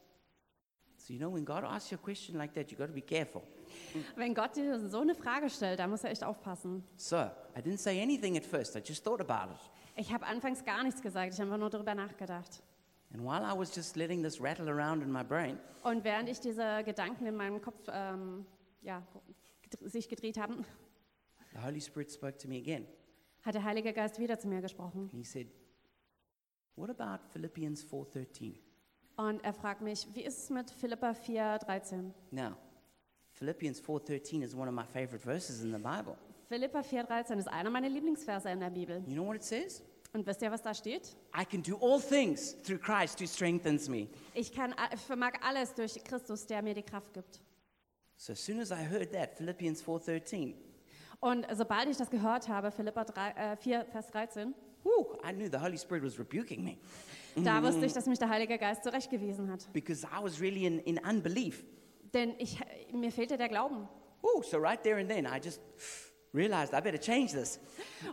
So, 0.97 1.13
you 1.13 1.19
know, 1.19 1.33
when 1.33 1.45
God 1.45 1.65
asks 1.65 1.91
you 1.91 1.97
a 1.97 2.01
question 2.01 2.37
like 2.37 2.55
that, 2.55 2.71
you 2.71 2.77
got 2.77 2.87
to 2.87 2.93
be 2.93 3.01
careful. 3.03 3.43
Wenn 4.15 4.35
Gott 4.35 4.55
dir 4.55 4.79
so 4.89 5.01
eine 5.01 5.15
Frage 5.17 5.51
stellt, 5.51 5.81
da 5.81 5.89
muss 5.89 6.05
er 6.05 6.11
echt 6.11 6.23
aufpassen. 6.23 6.85
So, 6.97 7.17
I 7.17 7.61
didn't 7.61 7.79
say 7.79 8.01
anything 8.01 8.37
at 8.37 8.45
first. 8.45 8.77
I 8.77 8.81
just 8.85 9.03
thought 9.05 9.21
about 9.21 9.53
it. 9.53 9.59
Ich 9.97 10.13
habe 10.13 10.25
anfangs 10.25 10.65
gar 10.65 10.85
nichts 10.85 11.03
gesagt, 11.03 11.35
ich 11.35 11.41
habe 11.41 11.59
nur 11.59 11.71
darüber 11.71 11.95
nachgedacht. 11.95 12.63
And 13.13 13.23
while 13.25 13.43
I 13.43 13.59
was 13.59 13.75
just 13.75 13.97
letting 13.97 14.23
this 14.23 14.41
rattle 14.41 14.69
around 14.71 15.03
in 15.03 15.11
my 15.11 15.25
brain, 15.25 15.59
Und 15.83 16.05
während 16.05 16.29
ich 16.29 16.39
diese 16.41 16.83
Gedanken 16.85 17.27
in 17.27 17.35
meinem 17.35 17.61
Kopf 17.61 17.81
ähm, 17.93 18.47
ja, 18.83 19.03
sich 19.81 20.09
gedreht 20.09 20.39
haben, 20.39 20.65
the 21.53 21.59
Holy 21.63 21.81
Spirit 21.81 22.13
spoke 22.13 22.39
to 22.39 22.49
me 22.49 22.59
again. 22.59 22.87
hat 23.43 23.55
der 23.55 23.65
Heilige 23.65 23.93
Geist 23.93 24.19
wieder 24.21 24.39
zu 24.39 24.47
mir 24.49 24.61
gesprochen. 24.63 25.11
And 25.13 25.15
he 25.15 25.25
said, 25.25 25.49
What 26.77 26.91
about 26.91 27.25
Philippians 27.33 27.85
4:13? 27.85 28.55
Und 29.17 29.45
er 29.45 29.53
fragt 29.53 29.83
mich, 29.83 30.07
wie 30.15 30.23
ist 30.23 30.39
es 30.39 30.51
mit 30.51 30.71
Philippa 30.71 31.13
4, 31.13 31.59
13? 31.59 32.15
Now, 32.31 32.57
Philippians 33.33 33.81
4:13 33.81 34.43
is 34.43 34.55
one 34.55 34.69
of 34.69 34.75
my 34.75 34.85
favorite 34.85 35.23
verses 35.23 35.63
in 35.63 35.73
the 35.73 35.79
Bible. 35.79 36.17
Philippa 36.49 36.83
4, 36.83 37.05
13 37.05 37.39
ist 37.39 37.49
einer 37.49 37.71
meiner 37.71 37.89
Lieblingsverse 37.89 38.51
in 38.51 38.61
der 38.61 38.71
Bibel. 38.71 39.03
You 39.07 39.15
know 39.15 39.27
what 39.27 39.37
it 39.37 39.43
says? 39.43 39.83
Und 40.15 40.27
wisst 40.27 40.43
ihr, 40.43 40.51
was 40.51 40.61
da 40.61 40.75
steht? 40.75 41.17
I 41.35 41.45
can 41.45 41.63
do 41.63 41.77
all 41.81 42.01
things 42.01 42.55
through 42.63 42.79
Christ 42.79 43.21
who 43.21 43.27
strengthens 43.27 43.89
me. 43.89 44.09
Ich 44.35 44.53
kann, 44.53 44.75
ich 44.93 45.01
vermag 45.01 45.33
alles 45.43 45.75
durch 45.75 46.03
Christus, 46.05 46.47
der 46.47 46.63
mir 46.63 46.75
die 46.75 46.83
Kraft 46.83 47.13
gibt. 47.15 47.41
So 48.17 48.33
as 48.33 48.45
soon 48.45 48.61
as 48.61 48.71
I 48.71 48.85
heard 48.85 49.13
that, 49.13 49.35
Philippians 49.35 49.83
4:13, 49.83 50.55
Und 51.21 51.47
sobald 51.55 51.89
ich 51.89 51.97
das 51.97 52.11
gehört 52.11 52.49
habe, 52.49 52.71
Philippa 52.71 53.05
3, 53.05 53.31
äh, 53.31 53.57
4, 53.57 53.85
Vers 53.87 54.09
13, 54.09 54.55
whew, 54.83 55.17
I 55.25 55.33
knew 55.33 55.49
the 55.49 55.59
Holy 55.59 55.77
Spirit 55.77 56.03
was 56.03 56.19
rebuking 56.19 56.65
me 56.65 56.79
da 57.37 57.63
wusste 57.63 57.87
ich, 57.87 57.93
dass 57.93 58.07
mich 58.07 58.19
der 58.19 58.29
Heilige 58.29 58.59
Geist 58.59 58.83
zurechtgewiesen 58.85 59.51
hat. 59.51 59.67
because 59.73 60.05
I 60.07 60.23
was 60.23 60.41
really 60.41 60.67
in, 60.67 60.79
in 60.81 60.99
unbelief. 60.99 61.65
Denn 62.13 62.35
ich, 62.39 62.59
mir 62.93 63.11
fehlte 63.11 63.39
der 63.39 63.49
Glauben. 63.49 63.89
Ooh, 64.23 64.43
so 64.43 64.59
right 64.59 64.83
there 64.83 64.99
and 64.99 65.09
then, 65.09 65.27
I 65.27 65.41
just 65.43 65.61
realized 66.33 66.75
I 66.75 66.81
better 66.81 66.99
change 66.99 67.33
this. 67.33 67.59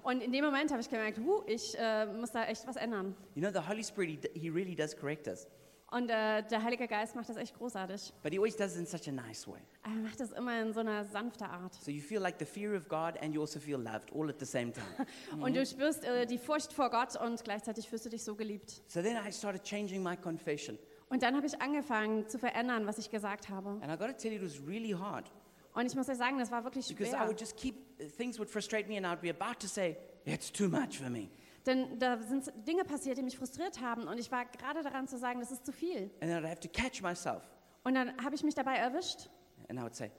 Und 0.03 0.21
in 0.21 0.31
dem 0.31 0.45
Moment 0.45 0.71
habe 0.71 0.81
ich 0.81 0.89
gemerkt, 0.89 1.19
huh, 1.19 1.43
ich 1.45 1.77
äh, 1.77 2.05
muss 2.05 2.31
da 2.31 2.45
echt 2.45 2.65
was 2.65 2.77
ändern. 2.77 3.15
You 3.35 3.41
know, 3.41 3.51
the 3.51 3.67
Holy 3.67 3.83
Spirit, 3.83 4.29
he, 4.33 4.39
he 4.39 4.49
really 4.49 4.75
does 4.75 4.95
correct 4.95 5.27
us, 5.27 5.47
Und 5.91 6.09
äh, 6.09 6.43
der 6.43 6.63
Heilige 6.63 6.87
Geist 6.87 7.15
macht 7.15 7.29
das 7.29 7.37
echt 7.37 7.55
großartig. 7.57 8.13
but 8.21 8.31
he 8.31 8.37
always 8.37 8.55
does 8.55 8.73
it 8.75 8.79
in 8.79 8.85
such 8.85 9.07
a 9.07 9.11
nice 9.11 9.47
way. 9.47 9.59
Er 9.83 9.89
macht 9.89 10.19
das 10.19 10.31
immer 10.31 10.61
in 10.61 10.71
so 10.71 10.81
einer 10.81 11.03
sanften 11.05 11.47
Art. 11.47 11.73
So 11.73 11.89
you 11.89 12.01
feel 12.01 12.19
like 12.21 12.35
the 12.37 12.45
fear 12.45 12.75
of 12.77 12.87
God 12.87 13.19
and 13.21 13.33
you 13.33 13.41
also 13.41 13.59
feel 13.59 13.77
loved 13.79 14.11
all 14.13 14.29
at 14.29 14.39
the 14.39 14.45
same 14.45 14.71
time. 14.71 15.07
Und 15.43 15.55
du 15.55 15.65
spürst 15.65 16.03
äh, 16.03 16.27
die 16.27 16.37
Furcht 16.37 16.73
vor 16.73 16.91
Gott 16.91 17.15
und 17.15 17.43
gleichzeitig 17.43 17.89
fühlst 17.89 18.05
du 18.05 18.09
dich 18.09 18.23
so 18.23 18.35
geliebt. 18.35 18.81
so 18.87 19.01
then 19.01 19.17
I 19.17 19.31
started 19.31 19.63
changing 19.63 20.03
my 20.03 20.15
confession. 20.15 20.77
Und 21.09 21.23
dann 21.23 21.35
habe 21.35 21.47
ich 21.47 21.59
angefangen 21.59 22.27
zu 22.29 22.37
verändern, 22.37 22.85
was 22.85 22.99
ich 22.99 23.09
gesagt 23.09 23.49
habe. 23.49 23.69
And 23.81 23.85
I 23.91 23.97
got 23.97 24.07
to 24.07 24.13
tell 24.13 24.31
you, 24.31 24.37
it 24.37 24.43
was 24.45 24.59
really 24.67 24.91
hard 24.91 25.31
Und 25.73 25.87
ich 25.87 25.95
muss 25.95 26.07
euch 26.07 26.17
sagen, 26.17 26.37
das 26.37 26.51
war 26.51 26.63
wirklich 26.63 26.87
because 26.89 27.11
I 27.13 27.15
schwer. 27.17 27.27
would 27.27 27.39
just 27.39 27.57
keep, 27.57 27.75
things 28.17 28.37
would 28.37 28.49
frustrate 28.49 28.87
me 28.87 28.97
and 28.97 29.07
I'd 29.07 29.21
be 29.21 29.29
about 29.31 29.59
to 29.61 29.67
say, 29.67 29.97
it's 30.25 30.51
too 30.51 30.67
much 30.69 30.99
for 30.99 31.09
me. 31.09 31.29
Denn 31.65 31.99
da 31.99 32.21
sind 32.21 32.51
Dinge 32.67 32.83
passiert, 32.83 33.17
die 33.17 33.23
mich 33.23 33.37
frustriert 33.37 33.81
haben. 33.81 34.07
Und 34.07 34.17
ich 34.17 34.31
war 34.31 34.45
gerade 34.45 34.81
daran 34.83 35.07
zu 35.07 35.17
sagen, 35.17 35.39
das 35.39 35.51
ist 35.51 35.65
zu 35.65 35.71
viel. 35.71 36.03
And 36.21 36.31
then 36.31 36.43
I'd 36.43 36.49
have 36.49 36.59
to 36.59 36.69
catch 36.69 37.01
myself. 37.01 37.43
Und 37.83 37.95
dann 37.95 38.15
habe 38.23 38.35
ich 38.35 38.43
mich 38.43 38.55
dabei 38.55 38.75
erwischt. 38.75 39.29
And 39.67 39.79
I 39.79 39.83
would 39.83 39.95
say, 39.95 40.11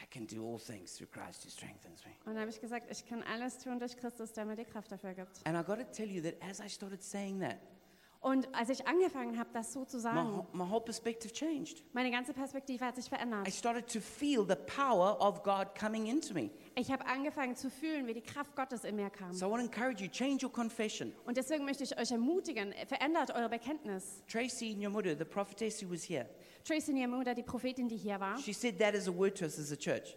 I 0.00 0.06
can 0.06 0.26
do 0.26 0.46
all 0.46 0.58
things 0.58 0.96
through 0.96 1.08
Christ 1.10 1.44
who 1.44 1.50
strengthens 1.50 2.04
me. 2.04 2.12
Und 2.24 2.34
dann 2.34 2.40
habe 2.40 2.50
ich 2.50 2.60
gesagt, 2.60 2.90
ich 2.90 3.06
kann 3.06 3.22
alles 3.22 3.58
tun 3.58 3.78
durch 3.78 3.96
Christus, 3.96 4.32
der 4.32 4.44
mir 4.44 4.56
die 4.56 4.64
Kraft 4.64 4.92
dafür 4.92 5.14
gibt. 5.14 5.40
And 5.44 5.58
I 5.58 5.64
got 5.64 5.78
to 5.78 5.84
tell 5.84 6.08
you 6.08 6.22
that 6.22 6.34
as 6.42 6.60
I 6.60 6.68
started 6.68 7.02
saying 7.02 7.40
that, 7.40 7.56
Und 8.26 8.52
als 8.56 8.70
ich 8.70 8.84
angefangen 8.88 9.38
habe, 9.38 9.50
das 9.52 9.72
so 9.72 9.84
zu 9.84 9.98
my, 9.98 10.02
sagen, 10.02 10.36
whole- 10.36 10.46
my 10.52 10.68
whole 10.68 10.80
perspective 10.80 11.32
changed. 11.32 11.84
meine 11.92 12.10
ganze 12.10 12.32
Perspektive 12.32 12.84
hat 12.84 12.96
sich 12.96 13.06
I 13.06 13.10
verändert. 13.10 13.48
started 13.52 13.86
to 13.92 14.00
feel 14.00 14.44
the 14.44 14.56
power 14.56 15.16
of 15.20 15.44
God 15.44 15.68
coming 15.78 16.06
into 16.06 16.34
me. 16.34 16.50
Ich 16.74 16.90
habe 16.90 17.06
angefangen 17.06 17.54
zu 17.54 17.70
fühlen, 17.70 18.04
wie 18.08 18.14
die 18.14 18.22
Kraft 18.22 18.56
Gottes 18.56 18.82
in 18.82 18.96
mir 18.96 19.10
kam. 19.10 19.32
So 19.32 19.46
I 19.46 19.50
want 19.50 19.60
to 19.62 19.66
encourage 19.66 20.02
you, 20.02 20.10
change 20.10 20.44
your 20.44 20.50
confession. 20.52 21.12
Und 21.24 21.36
deswegen 21.36 21.64
möchte 21.64 21.84
ich 21.84 21.96
euch 21.96 22.10
ermutigen, 22.10 22.74
verändert 22.88 23.30
eure 23.32 23.48
Bekenntnis. 23.48 24.24
Tracy 24.26 24.74
Nyamudu, 24.74 25.16
the 25.16 25.24
prophetess 25.24 25.80
who 25.80 25.88
was 25.92 26.02
here, 26.02 26.28
Tracy 26.64 26.92
Niamuda, 26.94 27.32
die 27.32 27.44
Prophetin, 27.44 27.88
die 27.88 27.96
hier 27.96 28.18
war, 28.18 28.36
she 28.38 28.52
said 28.52 28.76
that 28.80 28.96
as 28.96 29.06
a 29.06 29.12
word 29.16 29.38
to 29.38 29.44
us 29.44 29.56
as 29.56 29.70
a 29.70 29.76
church. 29.76 30.16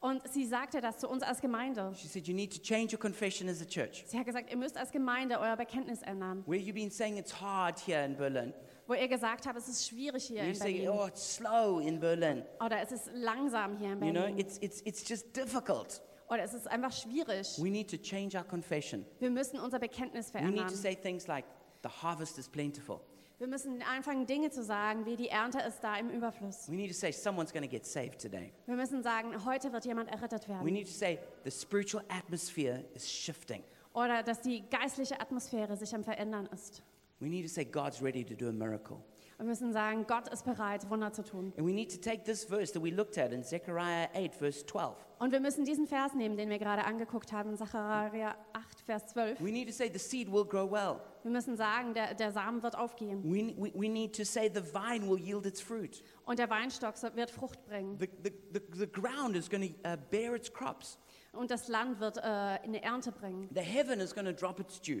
Und 0.00 0.26
sie 0.32 0.46
sagte 0.46 0.80
das 0.80 0.98
zu 0.98 1.08
uns 1.08 1.22
als 1.22 1.40
Gemeinde. 1.40 1.92
She 1.94 2.08
said, 2.08 2.26
You 2.26 2.34
need 2.34 2.52
to 2.54 2.60
change 2.60 2.92
your 2.94 2.98
confession 3.00 3.48
as 3.48 3.60
a 3.60 3.64
church. 3.66 4.04
Sie 4.06 4.18
hat 4.18 4.26
gesagt, 4.26 4.50
ihr 4.50 4.56
müsst 4.56 4.76
als 4.76 4.90
Gemeinde 4.90 5.38
euer 5.38 5.56
Bekenntnis 5.56 6.02
ändern. 6.02 6.42
Where 6.46 6.58
you've 6.60 6.74
been 6.74 6.90
saying 6.90 7.16
it's 7.18 7.40
hard 7.40 7.78
here 7.78 8.04
in 8.04 8.16
Berlin, 8.16 8.52
Wo 8.86 8.94
ihr 8.94 9.06
gesagt 9.08 9.46
habt, 9.46 9.56
es 9.58 9.68
ist 9.68 9.86
schwierig 9.88 10.24
hier 10.24 10.42
you're 10.42 10.48
in 10.48 10.54
saying, 10.54 10.84
Berlin. 10.84 11.00
Oh, 11.00 11.06
it's 11.06 11.36
slow 11.36 11.78
in 11.80 12.00
Berlin. 12.00 12.42
Oder 12.64 12.80
es 12.82 12.92
ist 12.92 13.10
langsam 13.14 13.76
hier 13.76 13.92
in 13.92 14.02
You 14.02 14.10
know, 14.12 14.20
Berlin. 14.22 14.38
it's, 14.38 14.58
it's, 14.58 14.80
it's 14.82 15.06
just 15.08 15.36
difficult. 15.36 16.02
Oder 16.28 16.44
es 16.44 16.54
ist 16.54 16.66
einfach 16.68 16.92
schwierig. 16.92 17.46
We 17.58 17.70
need 17.70 17.90
to 17.90 17.96
change 17.96 18.36
our 18.36 18.44
confession. 18.44 19.04
Wir 19.18 19.30
müssen 19.30 19.58
unser 19.60 19.78
Bekenntnis 19.78 20.32
We 20.32 20.40
need 20.40 20.46
verändern. 20.54 20.68
to 20.68 20.74
say 20.76 20.94
things 20.96 21.26
like, 21.26 21.44
The 21.82 21.88
harvest 21.88 22.38
is 22.38 22.48
plentiful. 22.48 23.00
Wir 23.40 23.46
müssen 23.46 23.80
anfangen, 23.82 24.26
Dinge 24.26 24.50
zu 24.50 24.62
sagen, 24.62 25.06
wie 25.06 25.16
die 25.16 25.30
Ernte 25.30 25.60
ist 25.60 25.80
da 25.82 25.96
im 25.96 26.10
Überfluss. 26.10 26.68
We 26.70 26.74
need 26.76 26.88
to 26.90 26.94
say, 26.94 27.10
Someone's 27.10 27.50
going 27.50 27.62
to 27.62 27.70
get 27.70 27.86
saved 27.86 28.20
today. 28.20 28.52
Wir 28.66 28.76
müssen 28.76 29.02
sagen, 29.02 29.46
heute 29.46 29.72
wird 29.72 29.86
jemand 29.86 30.10
errettet 30.10 30.46
We 30.46 30.52
werden. 30.52 30.66
need 30.66 30.86
to 30.86 30.92
say, 30.92 31.18
The 31.44 31.50
spiritual 31.50 32.04
atmosphere 32.10 32.84
is 32.94 33.10
shifting. 33.10 33.62
Oder 33.94 34.22
dass 34.22 34.42
die 34.42 34.62
geistliche 34.68 35.18
Atmosphäre 35.18 35.74
sich 35.78 35.94
am 35.94 36.04
Verändern 36.04 36.50
ist. 36.52 36.82
We 37.18 37.28
need 37.28 37.46
to 37.46 37.50
say, 37.50 37.64
God's 37.64 38.02
ready 38.02 38.22
to 38.26 38.34
do 38.34 38.46
a 38.50 38.52
miracle. 38.52 38.98
Wir 39.40 39.46
müssen 39.46 39.72
sagen, 39.72 40.04
Gott 40.06 40.28
ist 40.28 40.44
bereit, 40.44 40.90
Wunder 40.90 41.14
zu 41.14 41.22
tun. 41.24 41.54
And 41.56 41.66
we 41.66 41.72
need 41.72 41.90
to 41.90 41.96
take 41.98 42.24
this 42.24 42.44
verse 42.44 42.74
that 42.74 42.82
we 42.82 42.90
looked 42.90 43.16
at 43.16 43.32
in 43.32 43.42
Zechariah 43.42 44.06
8, 44.14 44.34
verse 44.34 44.66
12. 44.66 44.94
Und 45.18 45.32
wir 45.32 45.40
müssen 45.40 45.64
diesen 45.64 45.86
Vers 45.86 46.12
nehmen, 46.12 46.36
den 46.36 46.50
wir 46.50 46.58
gerade 46.58 46.84
angeguckt 46.84 47.32
haben, 47.32 47.56
Zachariah 47.56 48.34
8, 48.52 48.80
Vers 48.84 49.06
12. 49.06 49.40
We 49.40 49.50
need 49.50 49.66
to 49.66 49.72
say, 49.72 49.90
The 49.90 49.98
seed 49.98 50.30
will 50.30 50.44
grow 50.44 50.70
well. 50.70 51.00
Wir 51.22 51.30
müssen 51.30 51.56
sagen, 51.56 51.94
der, 51.94 52.12
der 52.12 52.32
Samen 52.32 52.62
wird 52.62 52.76
aufgehen 52.76 53.22
We, 53.24 53.54
we, 53.56 53.72
we 53.74 53.88
need 53.88 54.14
to 54.14 54.24
say, 54.24 54.50
The 54.52 54.60
vine 54.60 55.08
will 55.08 55.18
yield 55.18 55.46
its 55.46 55.62
fruit. 55.62 56.02
und 56.26 56.38
der 56.38 56.50
Weinstock 56.50 56.94
wird 57.14 57.30
Frucht 57.30 57.64
bringen 57.64 57.98
The, 57.98 58.10
the, 58.22 58.32
the, 58.52 58.60
the 58.78 58.86
ground 58.86 59.36
is 59.36 59.48
going 59.48 59.62
to 59.82 59.88
uh, 59.88 59.96
bear 60.10 60.34
its 60.34 60.52
crops. 60.52 60.98
und 61.32 61.50
das 61.50 61.68
Land 61.68 61.98
wird 61.98 62.18
äh, 62.18 62.20
eine 62.20 62.82
Ernte 62.82 63.10
bringen 63.10 63.48
The 63.54 63.62
heaven 63.62 64.00
is 64.00 64.14
going 64.14 64.26
to 64.26 64.32
drop 64.34 64.60
its 64.60 64.78
dew. 64.82 65.00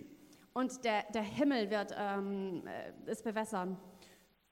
und 0.54 0.82
der, 0.82 1.04
der 1.12 1.22
Himmel 1.22 1.70
wird 1.70 1.94
ähm, 1.98 2.62
äh, 2.66 3.10
es 3.10 3.22
bewässern. 3.22 3.76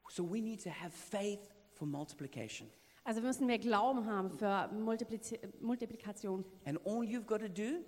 So 0.09 0.23
we 0.23 0.41
need 0.41 0.61
to 0.63 0.69
have 0.69 0.91
faith 0.91 1.39
for 1.73 1.87
multiplication. 1.87 2.69
Also 3.03 3.21
müssen 3.21 3.47
wir 3.47 3.57
Glauben 3.59 4.05
haben 4.05 4.29
für 4.31 4.67
Multiplizi 4.73 5.39
Multiplikation. 5.61 6.43
And 6.65 6.79
all 6.85 7.03
you've 7.03 7.25
got 7.25 7.39
to 7.41 7.47
do, 7.49 7.83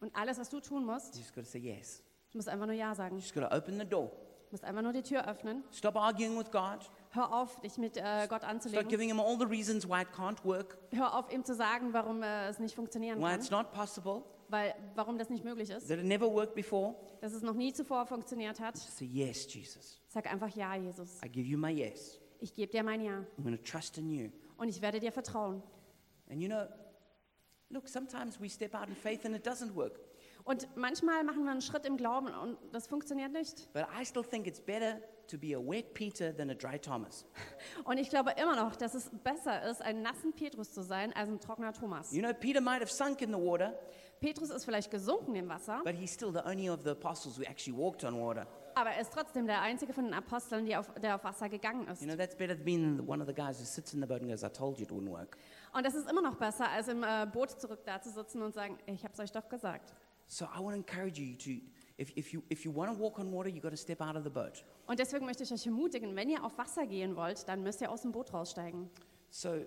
Und 0.00 0.14
alles, 0.14 0.38
was 0.38 0.48
du 0.48 0.60
tun 0.60 0.84
musst, 0.84 1.14
you 1.16 1.20
just 1.22 1.34
got 1.34 1.44
to 1.44 1.50
say 1.50 1.58
yes. 1.58 2.02
du 2.32 2.38
musst 2.38 2.48
einfach 2.48 2.66
nur 2.66 2.74
Ja 2.74 2.94
sagen. 2.94 3.16
You 3.16 3.20
just 3.22 3.34
got 3.34 3.48
to 3.48 3.56
open 3.56 3.78
the 3.78 3.84
door. 3.86 4.10
Du 4.48 4.52
musst 4.52 4.64
einfach 4.64 4.82
nur 4.82 4.92
die 4.92 5.02
Tür 5.02 5.26
öffnen. 5.28 5.62
Stop 5.72 5.96
arguing 5.96 6.38
with 6.38 6.50
God. 6.50 6.90
Hör 7.10 7.32
auf, 7.34 7.60
dich 7.60 7.76
mit 7.78 7.96
äh, 7.96 8.00
Gott 8.28 8.40
Start 8.40 8.44
anzulegen. 8.44 8.88
giving 8.88 9.08
him 9.08 9.20
all 9.20 9.38
the 9.38 9.44
reasons 9.46 9.86
why 9.88 10.02
it 10.02 10.08
can't 10.14 10.42
work, 10.44 10.78
Hör 10.92 11.14
auf, 11.14 11.30
ihm 11.32 11.44
zu 11.44 11.54
sagen, 11.54 11.92
warum 11.92 12.22
äh, 12.22 12.48
es 12.48 12.58
nicht 12.58 12.74
funktionieren 12.74 13.18
why 13.18 13.30
kann, 13.30 13.40
it's 13.40 13.50
not 13.50 13.72
possible, 13.72 14.22
weil, 14.50 14.74
warum 14.94 15.18
das 15.18 15.28
nicht 15.30 15.44
möglich 15.44 15.70
ist, 15.70 15.88
that 15.88 15.98
it 15.98 16.04
never 16.04 16.26
worked 16.32 16.54
before. 16.54 16.94
dass 17.20 17.32
es 17.32 17.42
noch 17.42 17.54
nie 17.54 17.72
zuvor 17.72 18.06
funktioniert 18.06 18.60
hat. 18.60 18.76
Say 18.76 19.04
yes, 19.06 19.52
Jesus. 19.52 20.00
Sag 20.08 20.30
einfach 20.32 20.54
Ja, 20.56 20.74
Jesus. 20.74 21.20
I 21.24 21.28
give 21.28 21.46
you 21.46 21.58
my 21.58 21.70
yes. 21.70 22.18
Ich 22.40 22.54
gebe 22.54 22.70
dir 22.70 22.82
mein 22.82 23.00
Ja 23.00 23.24
I'm 23.38 23.42
going 23.42 23.56
to 23.56 23.62
trust 23.62 23.98
in 23.98 24.08
you. 24.08 24.30
und 24.56 24.68
ich 24.68 24.80
werde 24.80 25.00
dir 25.00 25.12
vertrauen. 25.12 25.62
And 26.30 26.40
you 26.42 26.48
know, 26.48 26.66
look, 27.70 27.88
sometimes 27.88 28.40
we 28.40 28.48
step 28.48 28.74
out 28.74 28.88
in 28.88 28.94
faith 28.96 29.24
and 29.24 29.34
it 29.34 29.46
doesn't 29.46 29.74
work. 29.74 30.00
Und 30.44 30.66
manchmal 30.76 31.24
machen 31.24 31.44
wir 31.44 31.50
einen 31.50 31.60
Schritt 31.60 31.84
im 31.84 31.96
Glauben 31.98 32.28
und 32.28 32.56
das 32.72 32.86
funktioniert 32.86 33.32
nicht. 33.32 33.70
But 33.74 33.86
I 34.00 34.04
still 34.06 34.22
think 34.24 34.46
it's 34.46 34.60
better 34.60 35.00
to 35.26 35.36
be 35.36 35.54
a 35.54 35.58
wet 35.60 35.92
Peter 35.92 36.34
than 36.34 36.48
a 36.48 36.54
dry 36.54 36.78
Thomas. 36.78 37.26
Und 37.84 37.98
ich 37.98 38.08
glaube 38.08 38.30
immer 38.40 38.56
noch, 38.56 38.76
dass 38.76 38.94
es 38.94 39.10
besser 39.22 39.62
ist, 39.68 39.82
ein 39.82 40.00
nassen 40.00 40.32
Petrus 40.32 40.72
zu 40.72 40.82
sein, 40.82 41.12
als 41.12 41.28
ein 41.28 41.38
trockener 41.38 41.74
Thomas. 41.74 42.12
You 42.14 42.22
know, 42.22 42.32
Peter 42.32 42.62
might 42.62 42.80
have 42.80 42.90
sunk 42.90 43.20
in 43.20 43.28
the 43.28 43.38
water, 43.38 43.78
Petrus 44.20 44.50
ist 44.50 44.64
vielleicht 44.64 44.90
gesunken 44.90 45.34
im 45.36 45.48
Wasser, 45.48 45.80
but 45.84 45.94
he's 45.94 46.12
still 46.12 46.32
the 46.32 46.44
only 46.44 46.68
of 46.68 46.82
the 46.82 46.90
apostles 46.90 47.38
who 47.38 47.42
actually 47.44 47.76
walked 47.76 48.04
on 48.04 48.18
water. 48.18 48.46
aber 48.78 48.90
er 48.90 49.00
ist 49.00 49.12
trotzdem 49.12 49.46
der 49.46 49.60
einzige 49.60 49.92
von 49.92 50.04
den 50.04 50.14
Aposteln, 50.14 50.64
die 50.64 50.76
auf, 50.76 50.88
der 51.02 51.16
auf 51.16 51.24
Wasser 51.24 51.48
gegangen 51.48 51.88
ist. 51.88 52.00
You 52.00 52.06
know, 52.06 52.16
that's 52.16 52.36
better 52.36 52.54
than 52.54 52.64
being 52.64 53.08
one 53.08 53.20
of 53.20 53.26
the 53.26 53.34
guys 53.34 53.58
who 53.60 53.64
sits 53.64 53.92
in 53.92 54.00
the 54.00 54.06
boat 54.06 54.20
and 54.20 54.30
goes, 54.30 54.44
I 54.44 54.48
told 54.48 54.78
you 54.78 54.84
it 54.84 54.92
wouldn't 54.92 55.10
work. 55.10 55.36
Und 55.72 55.84
das 55.84 55.94
ist 55.94 56.08
immer 56.08 56.22
noch 56.22 56.36
besser, 56.36 56.70
als 56.70 56.88
im 56.88 57.02
äh, 57.02 57.26
Boot 57.26 57.50
zurück 57.60 57.80
da 57.84 58.00
zu 58.00 58.10
sitzen 58.10 58.40
und 58.40 58.54
sagen, 58.54 58.78
ich 58.86 59.02
habe 59.02 59.12
es 59.12 59.20
euch 59.20 59.32
doch 59.32 59.48
gesagt. 59.48 59.94
So 60.26 60.44
I 60.44 60.58
want 60.60 60.74
to 60.74 60.76
encourage 60.76 61.20
you 61.20 61.36
to, 61.36 61.62
if, 62.00 62.16
if 62.16 62.32
you, 62.32 62.42
if 62.50 62.64
you 62.64 62.74
want 62.74 62.92
to 62.92 62.98
walk 62.98 63.18
on 63.18 63.32
water, 63.32 63.48
you've 63.48 63.62
got 63.62 63.70
to 63.70 63.76
step 63.76 64.00
out 64.00 64.14
of 64.14 64.22
the 64.22 64.30
boat. 64.30 64.64
Und 64.86 64.98
deswegen 64.98 65.26
möchte 65.26 65.42
ich 65.42 65.52
euch 65.52 65.66
ermutigen, 65.66 66.14
wenn 66.14 66.30
ihr 66.30 66.44
auf 66.44 66.56
Wasser 66.56 66.86
gehen 66.86 67.16
wollt, 67.16 67.48
dann 67.48 67.62
müsst 67.62 67.80
ihr 67.80 67.90
aus 67.90 68.02
dem 68.02 68.12
Boot 68.12 68.32
raussteigen. 68.32 68.90
So 69.30 69.64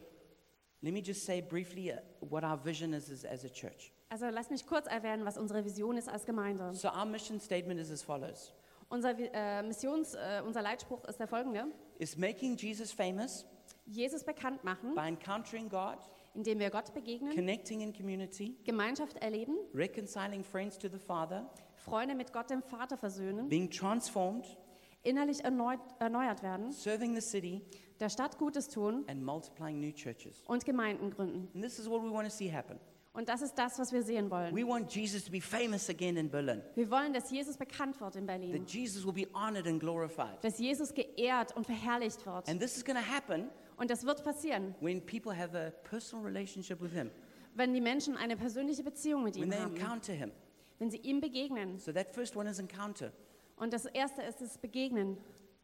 let 0.82 0.94
me 0.94 1.00
just 1.00 1.26
say 1.26 1.42
briefly 1.42 1.92
uh, 1.92 1.98
what 2.22 2.44
our 2.44 2.58
vision 2.64 2.94
is, 2.94 3.12
as 3.12 3.26
as 3.26 3.44
a 3.44 3.50
church. 3.50 3.92
Also 4.12 4.28
lasst 4.28 4.52
mich 4.52 4.68
kurz 4.68 4.88
erwähnen, 4.88 5.24
was 5.24 5.38
unsere 5.38 5.64
Vision 5.64 5.96
ist 5.96 6.10
als 6.10 6.26
Gemeinde. 6.26 6.74
So 6.74 6.90
our 6.90 7.06
mission 7.06 7.40
statement 7.40 7.80
is 7.80 7.90
as 7.90 8.04
follows. 8.04 8.52
Unser 8.90 9.16
äh, 9.18 9.64
Missions, 9.64 10.16
äh, 10.16 10.42
unser 10.46 10.62
Leitspruch 10.62 11.06
ist 11.06 11.18
der 11.18 11.28
folgende: 11.28 11.68
It's 11.98 12.18
making 12.18 12.58
Jesus 12.58 12.92
famous 12.92 13.46
Jesus 13.86 14.26
bekannt 14.26 14.66
machen, 14.66 14.96
by 14.96 15.08
encountering 15.08 15.70
God, 15.70 15.98
indem 16.34 16.60
wir 16.60 16.70
Gott 16.70 16.94
begegnen, 16.94 17.34
connecting 17.34 17.80
in 17.80 17.94
community, 17.94 18.58
Gemeinschaft 18.66 19.16
erleben, 19.24 19.56
reconciling 19.74 20.44
friends 20.44 20.78
to 20.78 20.90
the 20.90 21.00
Father, 21.00 21.50
Freunde 21.78 22.14
mit 22.14 22.34
Gott 22.34 22.50
dem 22.50 22.62
Vater 22.62 22.98
versöhnen, 22.98 23.48
being 23.48 23.70
transformed, 23.70 24.58
innerlich 25.04 25.42
erneut, 25.42 25.80
erneuert 26.00 26.44
werden, 26.44 26.74
serving 26.74 27.16
the 27.16 27.22
city, 27.22 27.62
der 28.02 28.10
Stadt 28.10 28.38
Gutes 28.38 28.68
tun 28.68 29.06
and 29.08 29.24
multiplying 29.24 29.80
new 29.80 29.94
churches. 29.94 30.44
und 30.48 30.66
Gemeinden 30.66 31.12
gründen. 31.12 31.48
And 31.54 31.64
this 31.64 31.80
is 31.80 31.90
what 31.90 32.04
we 32.04 32.12
want 32.12 32.28
to 32.28 32.36
see 32.36 32.52
happen. 32.52 32.78
Und 33.14 33.28
das 33.28 33.42
ist 33.42 33.56
das, 33.56 33.78
was 33.78 33.92
wir 33.92 34.04
sehen 34.04 34.30
wollen. 34.32 34.56
We 34.56 34.66
want 34.66 34.90
Jesus 34.94 35.26
to 35.26 35.32
be 35.32 35.42
famous 35.42 35.90
again 35.90 36.16
in 36.16 36.30
Berlin, 36.30 36.62
Wir 36.76 36.90
wollen, 36.90 37.12
dass 37.14 37.30
Jesus 37.30 37.58
bekannt 37.58 38.00
wird 38.00 38.16
in 38.16 38.26
Berlin, 38.26 38.54
that 38.54 38.70
Jesus 38.72 39.06
will 39.06 39.12
be 39.14 39.28
honored 39.34 39.68
and 39.68 39.80
glorified. 39.82 40.42
dass 40.42 40.60
Jesus 40.60 40.94
geehrt 40.94 41.56
und 41.56 41.66
verherrlicht 41.66 42.26
wird. 42.26 42.48
And 42.48 42.62
this 42.62 42.78
is 42.78 42.86
going 42.86 42.98
to 42.98 43.04
happen 43.06 43.50
Und 43.78 43.90
das 43.92 44.06
wird 44.06 44.24
passieren, 44.24 44.76
when 44.80 45.02
people 45.06 45.36
have 45.38 45.54
a 45.58 45.72
personal 45.90 46.24
relationship 46.26 46.80
with 46.82 46.92
Him, 46.94 47.12
wenn 47.56 47.74
die 47.74 47.82
Menschen 47.82 48.16
eine 48.16 48.38
persönliche 48.38 48.84
Beziehung 48.84 49.24
mit 49.24 49.36
when 49.36 49.44
ihm 49.44 49.50
they 49.52 49.60
haben, 49.60 49.76
encounter 49.76 50.14
Him. 50.14 50.32
wenn 50.80 50.90
sie 50.90 50.98
ihm 51.00 51.20
begegnen. 51.20 51.80
So 51.80 51.92
that 51.92 52.14
first 52.16 52.36
one 52.38 52.50
is 52.50 52.60
encounter. 52.60 53.12
Und 53.58 53.74
das 53.74 53.86
erste 53.88 54.22
ist 54.22 54.40
das 54.40 54.58
Begegnen. 54.58 55.18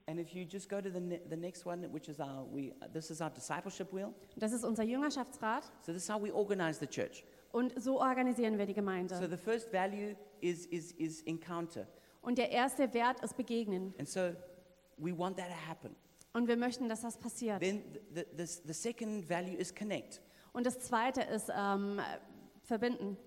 And 0.10 0.20
if 0.20 0.30
you 0.34 0.44
just 0.46 0.70
go 0.70 0.80
to 0.82 0.90
the, 0.90 1.00
ne- 1.00 1.22
the 1.30 1.36
next 1.36 1.66
one, 1.66 1.88
which 1.94 2.08
is 2.10 2.20
our, 2.20 2.46
we, 2.54 2.74
this 2.94 3.10
is 3.10 3.20
our 3.22 3.30
discipleship 3.30 3.92
wheel. 3.94 4.14
Das 4.36 4.52
ist 4.52 4.64
unser 4.64 4.84
Jüngerschaftsrat. 4.84 5.64
So 5.82 5.92
this 5.94 6.04
is 6.04 6.10
how 6.10 6.22
we 6.22 6.32
organize 6.34 6.80
the 6.80 6.88
church. 6.88 7.24
Und 7.52 7.82
so 7.82 8.00
organisieren 8.00 8.58
wir 8.58 8.66
die 8.66 8.74
So 8.74 8.76
Gemeinde. 8.76 9.30
the 9.30 9.38
first 9.38 9.72
value 9.72 10.16
is, 10.42 10.66
is, 10.68 10.92
is 10.94 11.22
encounter. 11.24 11.88
Und 12.22 12.38
der 12.38 12.52
erste 12.52 12.94
Wert 12.94 13.24
ist 13.24 13.36
Begegnen. 13.38 13.94
And 13.98 14.08
so 14.08 14.32
we 14.98 15.18
want 15.18 15.38
that 15.38 15.48
to 15.48 15.70
happen. 15.70 15.96
Und 16.34 16.48
wir 16.48 16.58
möchten, 16.58 16.88
dass 16.90 17.02
das 17.02 17.18
passiert. 17.18 17.62
Then 17.62 17.84
the, 18.14 18.26
the, 18.38 18.46
the, 18.46 18.62
the 18.68 18.74
second 18.74 19.28
value 19.28 19.56
is 19.56 19.74
connect. 19.74 20.22
Und 20.54 20.66
das 20.66 20.80
zweite 20.80 21.22
ist 21.22 21.50
ähm, 21.56 22.00
verbinden. 22.64 23.18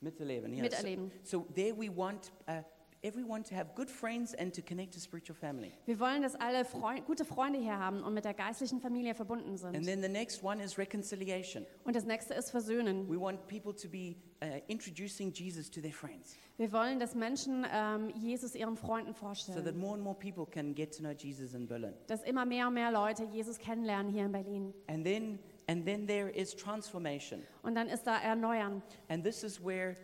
Miterleben. 0.00 0.52
yeah. 0.52 0.62
Miterleben. 0.62 1.10
So, 1.22 1.38
so 1.40 1.46
there 1.54 1.74
we 1.76 1.88
want 1.94 2.32
uh, 2.48 2.62
everyone 3.02 3.42
to 3.42 3.54
have 3.54 3.74
good 3.74 3.90
friends 3.90 4.34
and 4.34 4.52
to 4.54 4.62
connect 4.62 4.92
to 4.92 5.00
spiritual 5.00 5.34
family. 5.34 5.72
Wir 5.86 5.98
wollen, 5.98 6.22
dass 6.22 6.34
alle 6.36 6.64
Freund, 6.64 7.04
gute 7.04 7.24
Freunde 7.24 7.58
hier 7.58 7.78
haben 7.78 8.02
und 8.02 8.14
mit 8.14 8.24
der 8.24 8.34
geistlichen 8.34 8.80
Familie 8.80 9.14
verbunden 9.14 9.58
And 9.74 9.84
then 9.84 10.00
the 10.00 10.08
next 10.08 10.42
one 10.42 10.62
is 10.62 10.78
reconciliation. 10.78 11.66
Und 11.84 11.96
das 11.96 12.04
nächste 12.04 12.34
ist 12.34 12.50
Versöhnen. 12.50 13.08
We 13.08 13.20
want 13.20 13.46
people 13.48 13.74
to 13.74 13.88
be 13.88 14.16
uh, 14.42 14.60
introducing 14.68 15.32
Jesus 15.32 15.70
to 15.70 15.80
their 15.80 15.92
friends 15.92 16.36
Wir 16.58 16.72
wollen, 16.72 17.00
dass 17.00 17.14
Menschen 17.14 17.66
ähm, 17.72 18.10
Jesus 18.10 18.54
ihren 18.54 18.76
Freunden 18.76 19.14
so 19.34 19.60
that 19.60 19.74
more 19.74 19.94
and 19.94 20.02
more 20.02 20.14
people 20.14 20.46
can 20.46 20.74
get 20.74 20.94
to 20.96 21.02
know 21.02 21.12
Jesus 21.12 21.54
in 21.54 21.66
Berlin. 21.66 21.94
Dass 22.06 22.22
immer 22.22 22.44
mehr 22.44 22.68
und 22.68 22.74
mehr 22.74 22.92
Leute 22.92 23.24
Jesus 23.24 23.58
kennenlernen 23.58 24.12
hier 24.12 24.26
in 24.26 24.32
Berlin. 24.32 24.74
And 24.86 25.04
then, 25.04 25.38
and 25.66 25.84
then 25.84 26.06
there 26.06 26.30
is 26.30 26.54
transformation. 26.54 27.42
Und 27.62 27.74
dann 27.74 27.88
ist 27.88 28.06
da 28.06 28.18
Erneuern. 28.18 28.82
And 29.08 29.24
this 29.24 29.42
is 29.42 29.62
where 29.64 29.96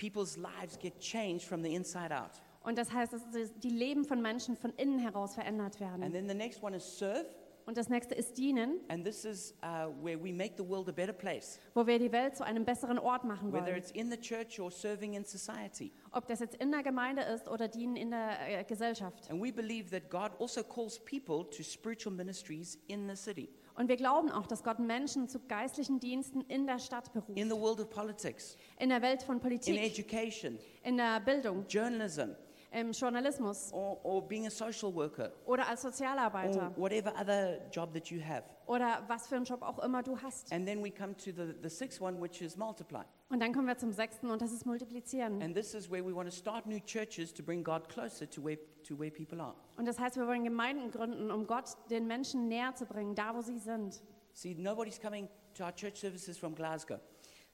people's 0.00 0.36
lives 0.36 0.78
get 0.78 0.98
changed 0.98 1.46
from 1.46 1.62
the 1.62 1.74
inside 1.74 2.10
out. 2.12 2.30
Und 2.62 2.76
das 2.78 2.92
heißt, 2.92 3.12
dass 3.12 3.22
die 3.62 3.70
Leben 3.70 4.04
von 4.04 4.20
Menschen 4.20 4.56
von 4.56 4.70
innen 4.76 4.98
heraus 4.98 5.34
verändert 5.34 5.80
And 5.80 6.00
werden. 6.00 6.12
then 6.12 6.28
the 6.28 6.34
next 6.34 6.62
one 6.62 6.74
is 6.76 6.84
serve. 6.98 7.26
Und 7.66 7.76
das 7.76 7.88
nächste 7.88 8.14
ist 8.14 8.36
Dienen, 8.36 8.80
And 8.88 9.04
this 9.04 9.24
is 9.24 9.54
uh, 9.62 9.86
where 10.02 10.18
we 10.18 10.32
make 10.32 10.54
the 10.56 10.66
world 10.66 10.88
a 10.88 10.92
better 10.92 11.12
place, 11.12 11.60
wo 11.74 11.86
wir 11.86 11.98
die 11.98 12.10
Welt 12.10 12.34
zu 12.36 12.44
einem 12.44 12.64
besseren 12.64 12.98
Ort 12.98 13.22
machen 13.24 13.52
whether 13.52 13.66
wollen. 13.66 13.76
it's 13.76 13.90
in 13.92 14.10
the 14.10 14.16
church 14.16 14.58
or 14.58 14.70
serving 14.72 15.14
in 15.14 15.24
society. 15.24 15.92
Ob 16.10 16.26
das 16.26 16.40
jetzt 16.40 16.56
in 16.56 16.72
der 16.72 16.82
Gemeinde 16.82 17.22
ist 17.22 17.48
oder 17.48 17.68
Dienen 17.68 17.96
in 17.96 18.10
der 18.10 18.60
äh, 18.60 18.64
Gesellschaft. 18.64 19.30
And 19.30 19.40
we 19.42 19.52
believe 19.52 19.90
that 19.90 20.10
God 20.10 20.32
also 20.40 20.64
calls 20.64 20.98
people 20.98 21.44
to 21.56 21.62
spiritual 21.62 22.12
ministries 22.14 22.78
in 22.88 23.08
the 23.08 23.14
city, 23.14 23.48
Und 23.80 23.88
wir 23.88 23.96
glauben 23.96 24.30
auch, 24.30 24.46
dass 24.46 24.62
Gott 24.62 24.78
Menschen 24.78 25.26
zu 25.26 25.40
geistlichen 25.40 26.00
Diensten 26.00 26.42
in 26.42 26.66
der 26.66 26.78
Stadt 26.78 27.14
beruft. 27.14 27.38
in 27.38 27.48
the 27.48 27.56
world 27.56 27.80
of 27.80 27.88
politics, 27.88 28.58
In 28.78 28.90
der 28.90 29.00
Welt 29.00 29.22
von 29.22 29.36
in 29.36 29.40
Politik, 29.40 29.80
education, 29.80 30.58
in 30.82 30.98
der 30.98 31.18
Bildung, 31.20 31.64
journalism, 31.66 32.32
im 32.72 32.92
Journalismus 32.92 33.72
or, 33.72 34.04
or 34.04 34.20
being 34.28 34.46
a 34.46 34.50
social 34.50 34.94
worker, 34.94 35.32
oder 35.46 35.66
als 35.66 35.80
Sozialarbeiter 35.80 36.74
or 36.76 36.82
whatever 36.82 37.10
other 37.18 37.58
job 37.72 37.94
that 37.94 38.08
you 38.10 38.20
have. 38.22 38.44
oder 38.66 39.02
was 39.08 39.26
für 39.28 39.36
einen 39.36 39.46
Job 39.46 39.62
auch 39.62 39.78
immer 39.78 40.02
du 40.02 40.14
hast. 40.20 40.52
And 40.52 40.66
then 40.66 40.84
we 40.84 40.90
come 40.90 41.16
to 41.16 41.30
the, 41.32 41.54
the 41.62 41.70
sixth 41.70 42.02
one, 42.02 42.20
which 42.20 42.42
is 42.42 42.58
multiply. 42.58 43.04
Und 43.30 43.38
dann 43.40 43.52
kommen 43.52 43.68
wir 43.68 43.78
zum 43.78 43.92
sechsten 43.92 44.28
und 44.28 44.42
das 44.42 44.50
ist 44.52 44.66
Multiplizieren. 44.66 45.40
And 45.40 45.54
this 45.54 45.72
is 45.74 45.88
where 45.88 46.04
we 46.04 46.12
want 46.14 46.28
to 46.28 46.34
start 46.34 46.66
new 46.66 46.80
churches 46.80 47.32
to 47.32 47.42
bring 47.44 47.62
God 47.62 47.88
closer 47.88 48.28
to 48.28 48.42
where, 48.44 48.58
to 48.82 48.98
where 48.98 49.10
people 49.10 49.40
are. 49.40 49.54
Und 49.76 49.86
das 49.86 50.00
heißt, 50.00 50.16
wir 50.16 50.26
wollen 50.26 50.42
Gemeinden 50.42 50.90
gründen, 50.90 51.30
um 51.30 51.46
Gott 51.46 51.76
den 51.90 52.08
Menschen 52.08 52.48
näher 52.48 52.74
zu 52.74 52.86
bringen, 52.86 53.14
da 53.14 53.34
wo 53.34 53.40
sie 53.40 53.58
sind. 53.58 54.02
See, 54.32 54.54
nobody's 54.54 55.00
coming 55.00 55.28
to 55.54 55.62
our 55.64 55.72
church 55.74 55.98
services 56.00 56.36
from 56.38 56.54
Glasgow. 56.56 56.98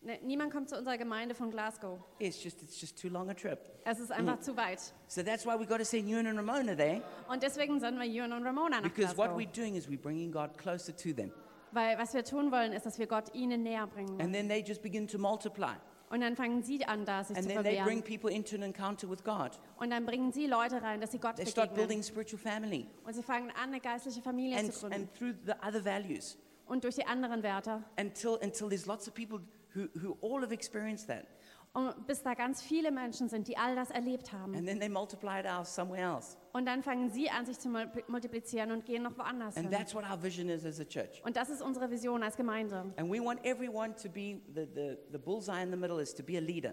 Ne, 0.01 0.18
Niemand 0.22 0.51
kommt 0.53 0.68
zu 0.70 0.77
unserer 0.79 0.97
Gemeinde 0.97 1.35
von 1.35 1.51
Glasgow. 1.51 1.99
It's 2.18 2.43
just, 2.43 2.62
it's 2.62 2.81
just 2.81 2.99
too 2.99 3.09
long 3.09 3.29
a 3.29 3.35
trip. 3.35 3.59
Es 3.85 3.99
ist 3.99 4.11
einfach 4.12 4.41
zu 4.41 4.57
weit. 4.57 4.81
So 5.09 5.22
that's 5.22 5.45
why 5.45 5.59
we 5.59 5.66
got 5.66 5.79
to 5.79 5.85
send 5.85 6.09
Ewan 6.09 6.27
and 6.27 6.39
Ramona 6.39 6.74
there, 6.74 7.03
Und 7.29 7.43
deswegen 7.43 7.81
senden 7.81 8.01
wir 8.01 8.09
Jürgen 8.09 8.33
und 8.33 8.45
Ramona 8.45 8.81
nach 8.81 8.83
because 8.83 9.16
what 9.16 9.35
Glasgow. 9.35 9.39
we're 9.41 9.53
doing 9.55 9.74
is 9.74 9.89
we're 9.89 10.01
bringing 10.01 10.33
God 10.33 10.57
closer 10.57 10.95
to 10.97 11.12
them. 11.12 11.33
Weil 11.72 11.98
was 11.98 12.14
wir 12.14 12.24
tun 12.24 12.50
wollen, 12.52 12.72
ist, 12.72 12.86
dass 12.86 12.98
wir 12.98 13.06
Gott 13.06 13.34
ihnen 13.34 13.62
näher 13.62 13.86
bringen. 13.86 14.20
And 14.20 14.32
then 14.32 14.48
they 14.48 14.60
just 14.62 14.82
begin 14.82 15.06
to 15.08 15.18
multiply. 15.18 15.74
Und 16.08 16.20
dann 16.20 16.36
fangen 16.36 16.62
sie 16.62 16.84
an, 16.86 17.04
da 17.04 17.24
sich 17.24 17.36
And 17.36 17.46
zu 17.48 17.52
then 17.52 17.64
they 17.64 17.82
bring 17.82 18.00
people 18.02 18.30
into 18.32 18.54
an 18.54 18.62
encounter 18.62 19.10
with 19.10 19.24
God. 19.24 19.58
Und 19.78 19.90
dann 19.90 20.06
bringen 20.06 20.30
sie 20.32 20.46
Leute 20.46 20.80
rein, 20.80 21.00
dass 21.00 21.10
sie 21.10 21.18
Gott 21.18 21.36
They 21.36 21.46
start 21.46 21.70
begegnen. 21.70 21.88
building 21.88 22.02
spiritual 22.04 22.38
family. 22.40 22.86
Und 23.04 23.14
sie 23.14 23.22
fangen 23.24 23.50
an, 23.50 23.70
eine 23.70 23.80
geistliche 23.80 24.22
Familie 24.22 24.56
And, 24.58 24.72
zu 24.72 24.80
gründen. 24.88 24.94
and 25.00 25.14
through 25.14 25.34
the 25.44 25.52
other 25.66 25.84
values 25.84 26.38
Und 26.66 26.84
durch 26.84 26.94
die 26.94 27.04
anderen 27.06 27.42
Werte. 27.42 27.82
until, 27.98 28.38
until 28.40 28.68
there's 28.68 28.86
lots 28.86 29.08
of 29.08 29.14
people 29.14 29.40
who, 29.74 29.88
who 30.00 30.16
all 30.22 30.40
have 30.42 30.54
experienced 30.54 31.08
that. 31.08 31.24
Und 31.72 32.06
bis 32.06 32.22
da 32.22 32.32
ganz 32.34 32.62
viele 32.62 32.90
Menschen 32.92 33.28
sind, 33.28 33.48
die 33.48 33.58
all 33.58 33.74
das 33.74 33.90
erlebt 33.90 34.32
haben. 34.32 34.54
And 34.54 34.66
then 34.66 34.78
they 34.78 34.88
multiply 34.88 35.40
it 35.40 35.46
out 35.46 35.66
somewhere 35.66 36.00
else. 36.02 36.38
Und 36.57 36.64
dann 36.64 36.82
fangen 36.82 37.11
sie 37.11 37.28
an, 37.28 37.44
sich 37.44 37.59
zu 37.59 37.68
mul- 37.68 37.90
multiplizieren 38.09 38.70
und 38.72 38.86
gehen 38.86 39.02
noch 39.02 39.18
woanders 39.18 39.57
And 39.59 39.68
hin. 39.68 39.78
that's 39.78 39.94
what 39.94 40.04
our 40.11 40.16
vision 40.22 40.48
is 40.48 40.64
as 40.64 40.80
a 40.80 40.84
church. 40.86 41.20
Und 41.22 41.36
das 41.36 41.50
ist 41.50 41.61
unsere 41.61 41.90
Vision 41.90 42.22
als 42.22 42.34
Gemeinde. 42.34 42.76
And 42.96 43.12
we 43.12 43.20
want 43.22 43.44
everyone 43.44 43.94
to 43.96 44.09
be, 44.09 44.40
the, 44.54 44.66
the, 44.74 44.96
the 45.12 45.18
bullseye 45.18 45.62
in 45.62 45.70
the 45.70 45.76
middle 45.76 46.00
is 46.00 46.14
to 46.14 46.22
be 46.22 46.38
a 46.38 46.40
leader. 46.40 46.72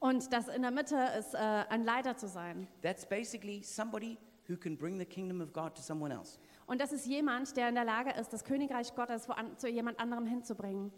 Und 0.00 0.32
das 0.32 0.48
in 0.48 0.62
der 0.62 0.70
Mitte 0.70 0.96
ist, 1.18 1.34
äh, 1.34 1.38
ein 1.38 1.84
Leiter 1.84 2.16
zu 2.16 2.26
sein. 2.26 2.68
That's 2.80 3.04
basically 3.04 3.62
somebody 3.62 4.16
who 4.48 4.56
can 4.56 4.78
bring 4.78 4.98
the 4.98 5.04
kingdom 5.04 5.42
of 5.42 5.52
God 5.52 5.74
to 5.74 5.82
someone 5.82 6.10
else. 6.14 6.38
Und 6.66 6.80
das 6.80 6.92
ist 6.92 7.04
jemand, 7.06 7.54
der 7.56 7.68
in 7.68 7.74
der 7.74 7.84
Lage 7.84 8.12
ist, 8.18 8.32
das 8.32 8.44
Königreich 8.44 8.94
Gottes 8.94 9.28
woan 9.28 9.58
zu 9.58 9.68
jemand 9.68 10.00
anderem 10.00 10.24
hinzubringen. 10.26 10.90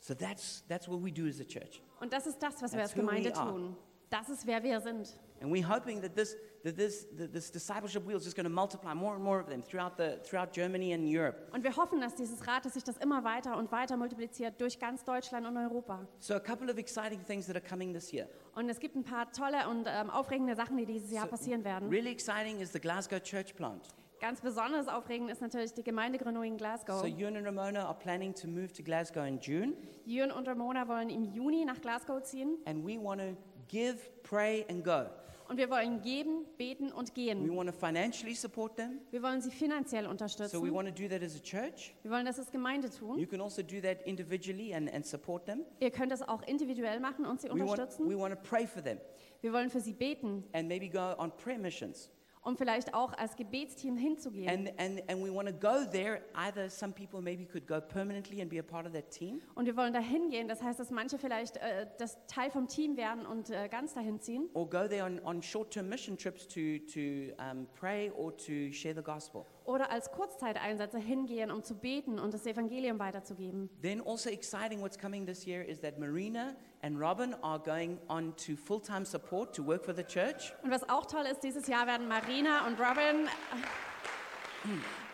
So 0.00 0.14
that's, 0.14 0.64
that's 0.66 0.88
what 0.88 1.04
we 1.04 1.12
do 1.12 1.26
as 1.28 1.40
a 1.40 1.44
church. 1.44 1.82
Und 2.00 2.12
das 2.12 2.26
ist 2.26 2.42
das, 2.42 2.60
was 2.62 2.72
wir 2.72 2.80
That's 2.80 2.92
als 2.94 2.96
who 2.96 3.02
we 3.02 3.06
Gemeinde 3.06 3.36
are. 3.36 3.50
tun. 3.52 3.76
Das 4.10 4.28
ist, 4.28 4.46
wer 4.46 4.62
wir 4.62 4.80
sind. 4.80 5.16
And 5.40 5.50
we're 5.52 5.66
hoping 5.66 6.02
that 6.02 6.14
this, 6.16 6.36
that 6.64 6.76
this, 6.76 7.06
that 7.16 7.32
this 7.32 7.50
discipleship 7.50 8.04
wheel 8.06 8.16
is 8.18 8.24
just 8.24 8.36
going 8.36 8.44
to 8.44 8.52
multiply 8.52 8.92
more 8.92 9.14
and 9.14 9.22
more 9.24 9.40
of 9.40 9.46
them 9.48 9.62
throughout, 9.62 9.96
the, 9.96 10.18
throughout 10.22 10.52
Germany 10.52 10.92
and 10.92 11.04
Europe. 11.08 11.48
Und 11.52 11.62
wir 11.64 11.74
hoffen, 11.76 12.00
dass 12.00 12.14
dieses 12.16 12.46
Rad, 12.46 12.64
dass 12.64 12.74
sich 12.74 12.84
das 12.84 12.96
immer 12.98 13.24
weiter 13.24 13.56
und 13.56 13.70
weiter 13.72 13.96
multipliziert 13.96 14.60
durch 14.60 14.78
ganz 14.78 15.04
Deutschland 15.04 15.46
und 15.46 15.56
Europa. 15.56 16.06
So, 16.18 16.34
a 16.34 16.40
couple 16.40 16.70
of 16.70 16.76
exciting 16.76 17.24
things 17.24 17.46
that 17.46 17.56
are 17.56 17.64
coming 17.64 17.94
this 17.94 18.12
year. 18.12 18.28
Und 18.54 18.68
es 18.68 18.80
gibt 18.80 18.96
ein 18.96 19.04
paar 19.04 19.30
tolle 19.32 19.68
und 19.70 19.86
ähm, 19.88 20.10
aufregende 20.10 20.54
Sachen, 20.56 20.76
die 20.76 20.84
dieses 20.86 21.10
Jahr 21.12 21.24
So, 21.24 21.30
passieren 21.30 21.64
werden. 21.64 21.88
Really 21.88 22.10
exciting 22.10 22.60
is 22.60 22.72
the 22.72 22.80
Glasgow 22.80 23.22
church 23.22 23.54
plant. 23.54 23.88
Ganz 24.20 24.42
besonders 24.42 24.86
aufregend 24.86 25.30
ist 25.30 25.40
natürlich 25.40 25.72
die 25.72 25.82
Gemeindegründung 25.82 26.44
in 26.44 26.58
Glasgow. 26.58 27.00
So, 27.00 27.06
Ewan 27.06 27.36
and 27.36 27.46
Ramona 27.46 27.86
are 27.86 27.96
planning 27.98 28.34
to 28.34 28.46
move 28.48 28.70
to 28.74 28.82
Glasgow 28.82 29.24
in 29.24 29.38
June, 29.40 29.72
Jürgen 30.04 30.30
und 30.32 30.46
Ramona 30.46 30.86
wollen 30.88 31.08
im 31.08 31.24
Juni 31.24 31.64
nach 31.64 31.80
Glasgow 31.80 32.20
ziehen. 32.22 32.58
and 32.66 32.84
we 32.86 32.98
want 33.02 33.18
to 33.22 33.34
give, 33.70 33.96
pray, 34.22 34.64
and 34.68 34.84
go. 34.84 35.06
Und 35.48 35.56
wir 35.56 35.68
wollen 35.68 36.00
geben, 36.00 36.44
beten 36.58 36.92
und 36.92 37.08
We 37.08 37.12
gehen. 37.14 37.56
want 37.56 37.68
to 37.68 37.74
financially 37.76 38.34
support 38.36 38.76
them. 38.76 39.00
Wir 39.10 39.20
wollen 39.20 39.40
sie 39.40 39.50
finanziell 39.50 40.04
So, 40.04 40.08
we 40.08 40.10
unterstützen. 40.12 40.72
want 40.72 40.88
to 40.88 40.94
do 41.02 41.08
that 41.08 41.22
as 41.24 41.34
a 41.34 41.40
church. 41.42 41.92
Wir 42.02 42.12
wollen 42.12 42.24
das 42.24 42.38
als 42.38 42.52
Gemeinde 42.52 42.88
tun. 42.88 43.18
You 43.18 43.26
can 43.26 43.40
also 43.40 43.60
do 43.62 43.80
that 43.80 44.00
individually 44.06 44.72
and, 44.72 44.88
and 44.94 45.04
support 45.04 45.46
them. 45.46 45.64
Ihr 45.80 45.90
könnt 45.90 46.12
es 46.12 46.22
auch 46.22 46.42
individuell 46.44 47.00
machen 47.00 47.26
und 47.26 47.40
sie 47.40 47.48
We 47.48 47.58
want, 47.58 47.70
unterstützen. 47.70 48.08
we 48.08 48.16
want 48.16 48.32
to 48.32 48.40
pray 48.48 48.64
for 48.66 48.80
them 48.82 48.98
Wir 49.40 49.52
wollen 49.52 49.70
für 49.70 49.80
sie 49.80 49.92
beten, 49.92 50.44
and 50.52 50.68
maybe 50.68 50.88
go 50.88 51.14
on 51.18 51.32
prayer 51.36 51.58
missions. 51.58 52.10
Um 52.42 52.56
vielleicht 52.56 52.94
auch 52.94 53.12
als 53.14 53.36
Gebetsteam 53.36 53.96
hinzugehen. 53.96 54.48
And, 54.48 54.80
and, 54.80 55.02
and 55.10 55.22
we 55.22 55.32
want 55.32 55.48
to 55.48 55.54
go 55.54 55.84
there. 55.90 56.22
Either 56.34 56.70
some 56.70 56.92
people 56.92 57.20
maybe 57.20 57.44
could 57.44 57.66
go 57.66 57.80
permanently 57.80 58.40
and 58.40 58.48
be 58.50 58.58
a 58.58 58.62
part 58.62 58.86
of 58.86 58.92
that 58.92 59.10
team, 59.10 59.40
Und 59.54 59.66
wir 59.66 59.76
wollen 59.76 59.92
dahin 59.92 60.30
gehen. 60.30 60.48
Das 60.48 60.62
heißt, 60.62 60.80
dass 60.80 60.90
manche 60.90 61.18
vielleicht 61.18 61.56
äh, 61.58 61.86
das 61.98 62.18
Teil 62.26 62.50
vom 62.50 62.66
Team 62.66 62.96
werden 62.96 63.26
und 63.26 63.50
äh, 63.50 63.68
ganz 63.68 63.92
dahin 63.94 64.20
ziehen. 64.20 64.48
or 64.54 64.68
go 64.68 64.88
there 64.88 65.04
on, 65.04 65.20
on 65.24 65.42
short 65.42 65.70
term 65.72 65.88
mission 65.88 66.16
trips 66.16 66.46
to, 66.48 66.78
to 66.92 67.34
um, 67.42 67.66
pray 67.78 68.10
or 68.16 68.34
to 68.36 68.72
share 68.72 68.94
the 68.94 69.02
gospel. 69.02 69.44
Oder 69.64 69.90
als 69.90 70.10
Kurzzeiteinsätze 70.10 70.98
hingehen, 70.98 71.50
um 71.50 71.62
zu 71.62 71.74
beten 71.74 72.18
und 72.18 72.34
das 72.34 72.46
Evangelium 72.46 72.98
weiterzugeben. 72.98 73.70
Then, 73.82 74.00
also 74.00 74.30
exciting 74.30 74.80
what's 74.80 74.98
coming 74.98 75.26
this 75.26 75.46
year 75.46 75.62
is 75.62 75.80
that 75.80 75.98
Marina 75.98 76.54
and 76.82 76.98
Robin 76.98 77.34
are 77.42 77.58
going 77.58 77.98
on 78.08 78.34
to 78.36 78.56
full 78.56 78.80
time 78.80 79.04
support 79.04 79.54
to 79.54 79.66
work 79.66 79.84
for 79.84 79.94
the 79.94 80.04
church. 80.04 80.52
Und 80.62 80.70
was 80.70 80.88
auch 80.88 81.06
toll 81.06 81.24
ist, 81.30 81.42
dieses 81.42 81.66
Jahr 81.66 81.86
werden 81.86 82.08
Marina 82.08 82.66
und 82.66 82.78
Robin 82.80 83.28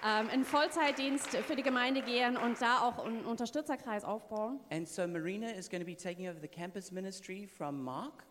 ähm, 0.05 0.29
in 0.33 0.45
Vollzeitdienst 0.45 1.29
für 1.29 1.57
die 1.57 1.63
Gemeinde 1.63 2.03
gehen 2.03 2.37
und 2.37 2.61
da 2.61 2.81
auch 2.81 3.05
einen 3.05 3.25
Unterstützerkreis 3.25 4.05
aufbauen. 4.05 4.61
And 4.71 4.89
so, 4.89 5.07
Marina 5.07 5.49
is 5.51 5.69
going 5.69 5.81
to 5.81 5.87
be 5.87 5.97
taking 5.97 6.29
over 6.29 6.39
the 6.41 6.49
campus 6.49 6.93
ministry 6.93 7.47
from 7.47 7.83
Mark. 7.83 8.26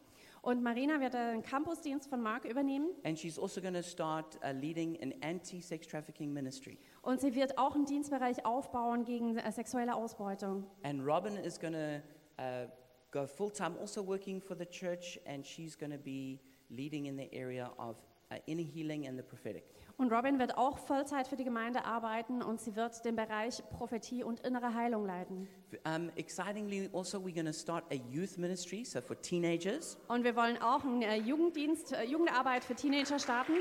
Und 0.45 0.61
Marina 0.61 0.99
wird 0.99 1.15
den 1.15 1.41
Campusdienst 1.41 2.07
von 2.07 2.21
Mark 2.21 2.45
übernehmen. 2.45 2.91
And 3.03 3.17
she's 3.17 3.39
also 3.39 3.59
going 3.59 3.73
to 3.73 3.81
start 3.81 4.37
uh, 4.43 4.51
leading 4.51 4.95
an 5.01 5.11
anti 5.21 5.59
sex 5.59 5.87
trafficking 5.87 6.31
ministry. 6.31 6.77
Und 7.01 7.19
sie 7.19 7.33
wird 7.33 7.57
auch 7.57 7.73
einen 7.73 7.85
Dienstbereich 7.85 8.45
aufbauen 8.45 9.05
gegen 9.05 9.39
äh, 9.39 9.51
sexuelle 9.51 9.95
Ausbeutung. 9.95 10.67
And 10.83 11.03
Robin 11.03 11.35
is 11.37 11.59
going 11.59 11.73
to 11.73 11.99
uh, 12.37 12.67
go 13.09 13.25
full 13.25 13.49
time, 13.49 13.75
also 13.79 14.05
working 14.05 14.39
for 14.39 14.55
the 14.55 14.67
church, 14.67 15.19
and 15.25 15.43
she's 15.43 15.75
going 15.75 15.91
to 15.91 15.97
be 15.97 16.39
leading 16.69 17.07
in 17.07 17.17
the 17.17 17.27
area 17.33 17.71
of 17.79 17.95
uh, 18.29 18.35
inner 18.45 18.61
healing 18.61 19.07
and 19.07 19.17
the 19.17 19.23
prophetic. 19.23 19.73
Und 19.97 20.11
Robin 20.11 20.39
wird 20.39 20.57
auch 20.57 20.77
Vollzeit 20.77 21.27
für 21.27 21.37
die 21.37 21.45
Gemeinde 21.45 21.85
arbeiten 21.85 22.41
und 22.41 22.59
sie 22.59 22.75
wird 22.75 23.05
den 23.05 23.15
Bereich 23.15 23.63
Prophetie 23.69 24.23
und 24.23 24.41
innere 24.41 24.73
Heilung 24.73 25.05
leiten. 25.05 25.47
Um, 25.85 26.09
excitingly, 26.17 26.89
also, 26.93 27.19
we're 27.19 27.33
going 27.33 27.45
to 27.45 27.53
start 27.53 27.85
a 27.91 27.95
youth 28.11 28.37
ministry, 28.37 28.83
so 28.83 28.99
for 28.99 29.19
teenagers. 29.21 29.97
Und 30.09 30.23
wir 30.25 30.35
wollen 30.35 30.61
auch 30.61 30.83
einen 30.83 31.01
äh, 31.01 31.15
Jugenddienst, 31.15 31.93
äh, 31.93 32.03
Jugendarbeit 32.03 32.65
für 32.65 32.75
Teenager 32.75 33.19
starten. 33.19 33.53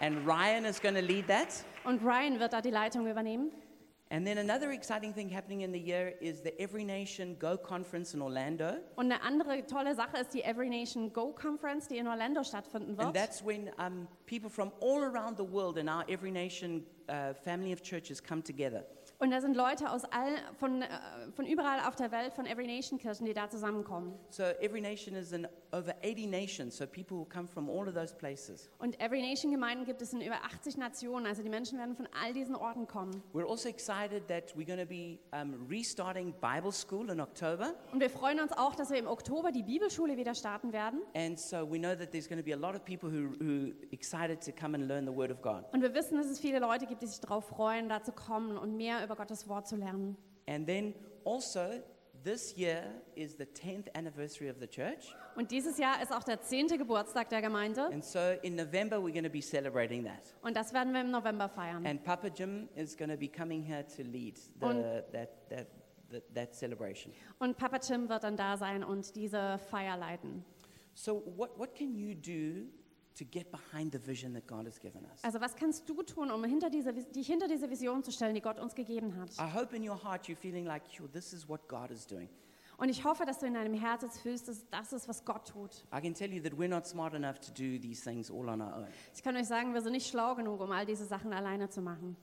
And 0.00 0.26
Ryan 0.26 0.64
is 0.64 0.80
going 0.80 0.94
to 0.94 1.00
lead 1.00 1.28
that. 1.28 1.64
Und 1.84 2.02
Ryan 2.02 2.40
wird 2.40 2.52
da 2.52 2.60
die 2.60 2.70
Leitung 2.70 3.06
übernehmen. 3.06 3.52
And 4.12 4.26
then 4.26 4.38
another 4.38 4.72
exciting 4.72 5.12
thing 5.14 5.28
happening 5.28 5.60
in 5.60 5.70
the 5.70 5.78
year 5.78 6.14
is 6.20 6.40
the 6.40 6.52
Every 6.60 6.82
Nation 6.84 7.36
Go 7.38 7.56
conference 7.56 8.12
in 8.12 8.20
Orlando. 8.20 8.78
Und 8.96 9.12
eine 9.12 9.22
andere 9.22 9.64
tolle 9.66 9.94
Sache 9.94 10.18
ist 10.18 10.34
die 10.34 10.42
Every 10.42 10.68
Nation 10.68 11.12
Go 11.12 11.32
Conference, 11.32 11.86
die 11.86 11.98
in 11.98 12.08
Orlando 12.08 12.42
stattfinden 12.42 12.98
And 12.98 12.98
wird. 12.98 13.14
that's 13.14 13.44
when 13.44 13.70
um, 13.78 14.08
people 14.26 14.50
from 14.50 14.72
all 14.80 15.04
around 15.04 15.36
the 15.36 15.44
world 15.44 15.78
in 15.78 15.88
our 15.88 16.04
Every 16.08 16.32
Nation 16.32 16.84
uh, 17.08 17.34
family 17.34 17.72
of 17.72 17.82
churches 17.82 18.20
come 18.20 18.42
together. 18.42 18.84
Und 19.20 19.30
da 19.30 19.40
sind 19.40 19.54
Leute 19.54 19.88
aus 19.88 20.02
all, 20.06 20.34
von, 20.58 20.82
äh, 20.82 20.88
von 21.36 21.46
überall 21.46 21.78
auf 21.86 21.94
der 21.94 22.10
Welt, 22.10 22.32
von 22.32 22.46
Every 22.46 22.66
Nation 22.66 22.98
Kirchen, 22.98 23.26
die 23.26 23.34
da 23.34 23.48
zusammenkommen. 23.48 24.18
So 24.30 24.42
Every 24.60 24.80
Nation 24.80 25.14
is 25.14 25.32
an 25.32 25.46
over 25.72 25.94
80 26.02 26.26
nations, 26.26 26.76
so 26.76 26.86
people 26.86 27.18
will 27.18 27.28
come 27.28 27.46
from 27.46 27.68
all 27.68 27.86
of 27.88 27.94
those 27.94 28.14
places. 28.14 28.68
Und 28.78 28.98
Every 29.00 29.20
Nation 29.20 29.50
Gemeinden 29.50 29.84
gibt 29.84 30.02
es 30.02 30.12
in 30.12 30.20
über 30.20 30.44
80 30.44 30.76
Nationen, 30.76 31.26
also 31.26 31.42
die 31.42 31.48
Menschen 31.48 31.78
werden 31.78 31.94
von 31.94 32.08
all 32.20 32.32
diesen 32.32 32.54
Orten 32.54 32.86
kommen. 32.86 33.22
We're 33.32 33.48
also 33.48 33.68
excited 33.68 34.26
that 34.28 34.54
we're 34.56 34.66
going 34.66 34.78
to 34.78 34.86
be 34.86 35.18
um, 35.32 35.66
restarting 35.68 36.34
Bible 36.40 36.72
school 36.72 37.10
in 37.10 37.20
October. 37.20 37.74
Und 37.92 38.00
wir 38.00 38.10
freuen 38.10 38.40
uns 38.40 38.52
auch, 38.52 38.74
dass 38.74 38.90
wir 38.90 38.98
im 38.98 39.06
Oktober 39.06 39.52
die 39.52 39.62
Bibelschule 39.62 40.16
wieder 40.16 40.34
starten 40.34 40.72
werden. 40.72 41.00
And 41.14 41.38
so 41.38 41.68
we 41.70 41.78
know 41.78 41.94
that 41.94 42.10
there's 42.10 42.28
going 42.28 42.40
to 42.40 42.44
be 42.44 42.52
a 42.52 42.58
lot 42.58 42.74
of 42.74 42.84
people 42.84 43.10
who, 43.10 43.30
who 43.40 43.72
excited 43.92 44.40
to 44.42 44.52
come 44.52 44.74
and 44.74 44.88
learn 44.88 45.06
the 45.06 45.14
Word 45.14 45.30
of 45.30 45.40
God. 45.42 45.64
Und 45.72 45.82
wir 45.82 45.94
wissen, 45.94 46.16
dass 46.16 46.26
es 46.26 46.40
viele 46.40 46.58
Leute 46.58 46.86
gibt, 46.86 47.02
die 47.02 47.06
sich 47.06 47.20
darauf 47.20 47.46
freuen, 47.46 47.88
da 47.88 48.02
zu 48.02 48.12
kommen 48.12 48.56
und 48.58 48.76
mehr 48.76 49.04
über 49.04 49.16
Gottes 49.16 49.48
Wort 49.48 49.68
zu 49.68 49.76
lernen. 49.76 50.16
And 50.46 50.66
then 50.66 50.94
also, 51.24 51.60
this 52.24 52.56
year 52.56 52.84
is 53.16 53.36
the 53.36 53.46
10th 53.46 53.88
anniversary 53.94 54.48
of 54.48 54.58
the 54.58 54.66
church. 54.66 55.14
Und 55.36 55.50
dieses 55.50 55.78
Jahr 55.78 56.02
ist 56.02 56.12
auch 56.12 56.22
der 56.22 56.40
zehnte 56.40 56.76
Geburtstag 56.78 57.28
der 57.28 57.40
Gemeinde. 57.40 57.84
And 57.86 58.04
so 58.04 58.18
in 58.42 58.56
November, 58.56 58.96
we're 58.96 59.12
going 59.12 59.24
to 59.24 59.30
be 59.30 59.42
celebrating 59.42 60.04
that. 60.04 60.34
Und 60.42 60.56
das 60.56 60.72
werden 60.72 60.92
wir 60.92 61.00
im 61.00 61.10
November 61.10 61.48
feiern. 61.48 61.86
And 61.86 62.02
Papa 62.02 62.28
Jim 62.28 62.68
is 62.74 62.96
going 62.96 63.10
to 63.10 63.16
be 63.16 63.28
coming 63.28 63.62
here 63.62 63.84
to 63.96 64.02
lead 64.02 64.36
the, 64.60 64.66
Und- 64.66 64.82
that, 65.12 65.48
that, 65.48 65.66
that, 66.10 66.34
that 66.34 66.54
celebration. 66.54 67.12
Und 67.38 67.56
Papa 67.56 67.78
Tim 67.78 68.08
wird 68.08 68.24
dann 68.24 68.36
da 68.36 68.56
sein 68.56 68.84
und 68.84 69.14
diese 69.16 69.58
Feier 69.70 69.96
leiten. 69.96 70.44
So, 70.94 71.22
what, 71.36 71.58
what 71.58 71.74
can 71.74 71.94
you 71.94 72.14
do 72.14 72.68
to 73.14 73.24
get 73.24 73.50
behind 73.50 73.92
the 73.92 73.98
vision 73.98 74.32
that 74.34 74.46
God 74.46 74.66
has 74.66 74.78
given 74.78 75.04
us? 75.04 75.22
Also 75.22 75.40
was 75.40 75.54
kannst 75.54 75.88
du 75.88 76.02
tun, 76.02 76.30
um 76.30 76.44
hinter 76.44 76.70
diese, 76.70 76.92
dich 76.92 77.26
hinter 77.26 77.48
diese 77.48 77.68
Vision 77.70 78.02
zu 78.02 78.12
stellen, 78.12 78.34
die 78.34 78.40
Gott 78.40 78.58
uns 78.58 78.74
gegeben 78.74 79.16
hat? 79.16 79.30
I 79.38 79.52
hope 79.52 79.74
in 79.74 79.88
your 79.88 80.02
heart 80.02 80.28
you're 80.28 80.36
feeling 80.36 80.64
like, 80.64 80.82
sure, 80.90 81.08
this 81.10 81.32
is 81.32 81.48
what 81.48 81.68
God 81.68 81.90
is 81.90 82.06
doing. 82.06 82.28
Und 82.80 82.88
ich 82.88 83.04
hoffe, 83.04 83.26
dass 83.26 83.38
du 83.38 83.46
in 83.46 83.52
deinem 83.52 83.74
Herz 83.74 84.02
jetzt 84.02 84.20
fühlst, 84.20 84.48
dass 84.48 84.66
das 84.70 84.94
ist, 84.94 85.06
was 85.06 85.22
Gott 85.26 85.46
tut. 85.46 85.84
I 85.94 86.00
can 86.00 86.14
tell 86.14 86.32
you 86.32 86.42
that 86.42 86.54
we're 86.54 86.66
not 86.66 86.86
smart 86.86 87.12
enough 87.12 87.38
to 87.40 87.50
do 87.52 87.78
these 87.78 88.02
things 88.02 88.30
all 88.30 88.48
on 88.48 88.62
our 88.62 88.74
own. 88.74 88.86
Ich 89.14 89.22
kann 89.22 89.36
euch 89.36 89.46
sagen, 89.46 89.74
wir 89.74 89.82
sind 89.82 89.92
nicht 89.92 90.08
schlau 90.08 90.34
genug, 90.34 90.60
um 90.60 90.72
all 90.72 90.86
diese 90.86 91.04
Sachen 91.04 91.34
alleine 91.34 91.68
zu 91.68 91.82
machen. 91.82 92.16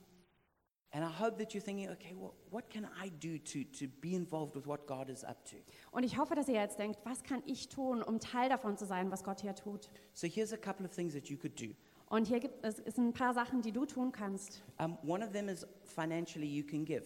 Und 5.90 6.02
ich 6.04 6.18
hoffe, 6.18 6.34
dass 6.34 6.48
ihr 6.48 6.54
jetzt 6.54 6.78
denkt, 6.78 6.98
was 7.04 7.22
kann 7.22 7.42
ich 7.46 7.68
tun, 7.68 8.02
um 8.02 8.20
Teil 8.20 8.48
davon 8.48 8.76
zu 8.76 8.86
sein, 8.86 9.10
was 9.10 9.22
Gott 9.22 9.40
hier 9.40 9.54
tut? 9.54 9.90
So 10.14 10.26
here's 10.26 10.52
a 10.52 10.56
couple 10.56 10.86
of 10.86 10.94
things 10.94 11.12
that 11.14 11.28
you 11.28 11.36
could 11.36 11.60
do. 11.60 11.74
Und 12.10 12.26
hier 12.26 12.40
gibt 12.40 12.64
es, 12.64 12.76
sind 12.76 13.08
ein 13.08 13.12
paar 13.12 13.34
Sachen, 13.34 13.60
die 13.60 13.70
du 13.72 13.84
tun 13.84 14.12
kannst. 14.12 14.62
Um, 14.78 14.96
one 15.06 15.22
of 15.24 15.32
them 15.32 15.48
is 15.48 15.66
financially 15.84 16.46
you 16.46 16.64
can 16.64 16.84
give. 16.86 17.04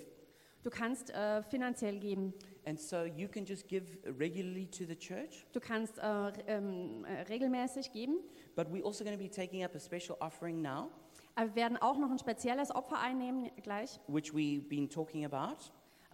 Du 0.63 0.71
kannst 0.71 1.11
äh, 1.11 1.43
finanziell 1.43 1.99
geben. 1.99 2.33
And 2.65 2.79
so 2.81 3.03
you 3.03 3.27
can 3.27 3.45
just 3.45 3.67
give 3.67 3.85
regularly 4.05 4.67
to 4.67 4.85
the 4.85 4.95
church, 4.95 5.45
Du 5.53 5.59
kannst 5.59 5.99
äh, 5.99 6.33
ähm, 6.47 7.05
äh, 7.05 7.23
regelmäßig 7.23 7.91
geben. 7.91 8.19
but 8.55 8.69
we're 8.69 8.85
also 8.85 9.03
going 9.03 9.17
to 9.17 9.21
be 9.21 9.29
taking 9.29 9.65
up 9.65 9.75
a 9.75 9.81
special 9.81 10.17
offering 10.21 10.63
now, 10.63 10.89
Aber 11.35 11.49
wir 11.49 11.57
werden 11.57 11.77
auch 11.79 11.99
noch 11.99 12.11
ein 12.11 12.19
spezielles 12.19 12.75
Opfer 12.75 12.99
einnehmen 12.99 13.51
gleich, 13.63 14.01
which 14.09 14.33
we've 14.33 14.69
been 14.69 14.89
talking 14.89 15.25
about. 15.25 15.57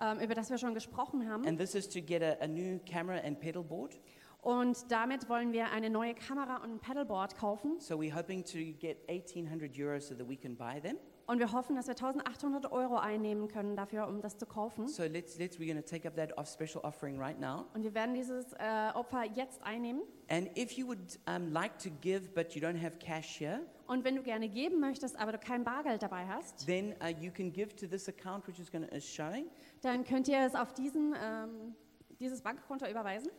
ähm, 0.00 0.20
über 0.20 0.34
das 0.34 0.50
wir 0.50 0.58
schon 0.58 0.74
gesprochen 0.74 1.28
haben. 1.28 1.46
And 1.46 1.58
this 1.58 1.74
is 1.74 1.88
to 1.88 2.00
get 2.00 2.22
a, 2.22 2.36
a 2.42 2.46
new 2.46 2.78
camera 2.86 3.18
and 3.24 3.38
pedal 3.40 3.62
board. 3.62 3.98
Und 4.40 4.90
damit 4.90 5.28
wollen 5.28 5.52
wir 5.52 5.72
eine 5.72 5.90
neue 5.90 6.14
Kamera 6.14 6.58
und 6.58 6.70
ein 6.70 6.78
Pedalboard 6.78 7.36
kaufen. 7.36 7.80
So 7.80 7.96
we're 7.96 8.14
hoping 8.14 8.44
to 8.44 8.58
get 8.78 8.98
1,800 9.08 9.76
euros 9.76 10.06
so 10.06 10.14
that 10.14 10.28
we 10.28 10.36
can 10.36 10.56
buy 10.56 10.80
them. 10.80 10.96
Und 11.26 11.40
wir 11.40 11.52
hoffen, 11.52 11.76
dass 11.76 11.88
wir 11.88 11.94
1800 11.94 12.72
Euro 12.72 12.96
einnehmen 12.96 13.48
können 13.48 13.76
dafür, 13.76 14.06
um 14.06 14.22
das 14.22 14.38
zu 14.38 14.46
kaufen. 14.46 14.88
So 14.88 15.02
let's, 15.02 15.36
let's 15.38 15.58
we're 15.58 15.70
going 15.70 15.82
to 15.82 15.86
take 15.86 16.08
up 16.08 16.14
that 16.16 16.38
off 16.38 16.48
special 16.48 16.82
offering 16.84 17.20
right 17.20 17.38
now. 17.38 17.66
Und 17.74 17.82
wir 17.82 17.92
werden 17.94 18.14
dieses 18.14 18.52
äh, 18.54 18.90
Opfer 18.94 19.24
jetzt 19.34 19.60
einnehmen. 19.62 20.02
And 20.30 20.56
if 20.56 20.72
you 20.78 20.86
would 20.86 21.18
um, 21.26 21.52
like 21.52 21.76
to 21.80 21.90
give 22.00 22.32
but 22.32 22.54
you 22.54 22.62
don't 22.62 22.80
have 22.80 22.98
cash 22.98 23.38
here, 23.40 23.60
Und 23.88 24.04
wenn 24.04 24.16
du 24.16 24.22
gerne 24.22 24.48
geben 24.48 24.80
möchtest, 24.80 25.18
aber 25.18 25.32
du 25.32 25.38
kein 25.38 25.64
Bargeld 25.64 26.02
dabei 26.02 26.26
hast, 26.26 26.66
then 26.66 26.94
uh, 27.02 27.08
you 27.20 27.32
can 27.32 27.50
give 27.50 27.74
to 27.74 27.86
this 27.86 28.08
account 28.08 28.46
which 28.46 28.60
is 28.60 28.70
to 28.70 28.78
is 28.94 29.04
showing, 29.04 29.46
dann 29.80 30.04
könnt 30.04 30.28
ihr 30.28 30.38
es 30.40 30.54
auf 30.54 30.74
diesen, 30.74 31.14
ähm, 31.20 31.74
dieses 32.20 32.42
Bankkonto 32.42 32.86
überweisen. 32.86 33.30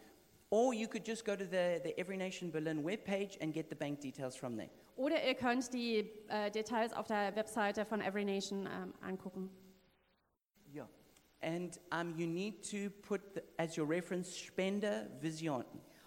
or 0.49 0.73
you 0.73 0.87
could 0.87 1.07
just 1.07 1.23
go 1.23 1.35
to 1.35 1.45
the, 1.45 1.79
the 1.83 1.93
Every 1.99 2.17
Nation 2.17 2.49
Berlin 2.49 2.83
webpage 2.83 3.37
and 3.41 3.53
get 3.53 3.69
the 3.69 3.75
bank 3.75 4.01
details 4.01 4.35
from 4.35 4.57
there. 4.57 4.69
Oder 4.95 5.23
ihr 5.23 5.35
könnt 5.35 5.71
die 5.71 6.09
äh, 6.27 6.49
Details 6.49 6.93
auf 6.93 7.07
der 7.07 7.35
Webseite 7.35 7.85
von 7.85 8.01
Every 8.01 8.25
Nation 8.25 8.65
ähm, 8.65 8.93
angucken. 9.01 9.49
Yeah. 10.73 10.87
And 11.41 11.79
um, 11.91 12.17
you 12.17 12.27
need 12.27 12.67
to 12.71 12.89
put 13.07 13.21
the, 13.35 13.41
as 13.57 13.77
your 13.77 13.87
reference 13.87 14.35
Spender 14.35 15.07
Vision. 15.21 15.63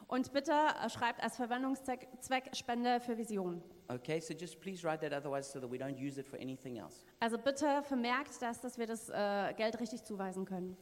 Und 0.08 0.32
bitte 0.32 0.52
äh, 0.52 0.90
schreibt 0.90 1.22
als 1.22 1.36
Verwendungszweck 1.36 2.08
Zweck 2.20 2.54
Spende 2.54 3.00
für 3.00 3.16
Vision. 3.16 3.62
Okay, 3.88 4.20
so 4.20 4.34
just 4.34 4.60
please 4.60 4.84
write 4.84 5.00
that 5.00 5.12
otherwise 5.12 5.50
so 5.50 5.60
that 5.60 5.70
we 5.70 5.78
don't 5.78 5.98
use 5.98 6.18
it 6.18 6.26
for 6.26 6.38
anything 6.38 6.78
else. 6.78 7.04
Also 7.20 7.36
bitte 7.36 7.82
vermerkt 7.82 8.40
das, 8.40 8.60
dass 8.60 8.78
wir 8.78 8.86
das 8.86 9.08
äh, 9.08 9.52
Geld 9.54 9.78
richtig 9.80 10.04
zuweisen 10.04 10.44
können. 10.44 10.76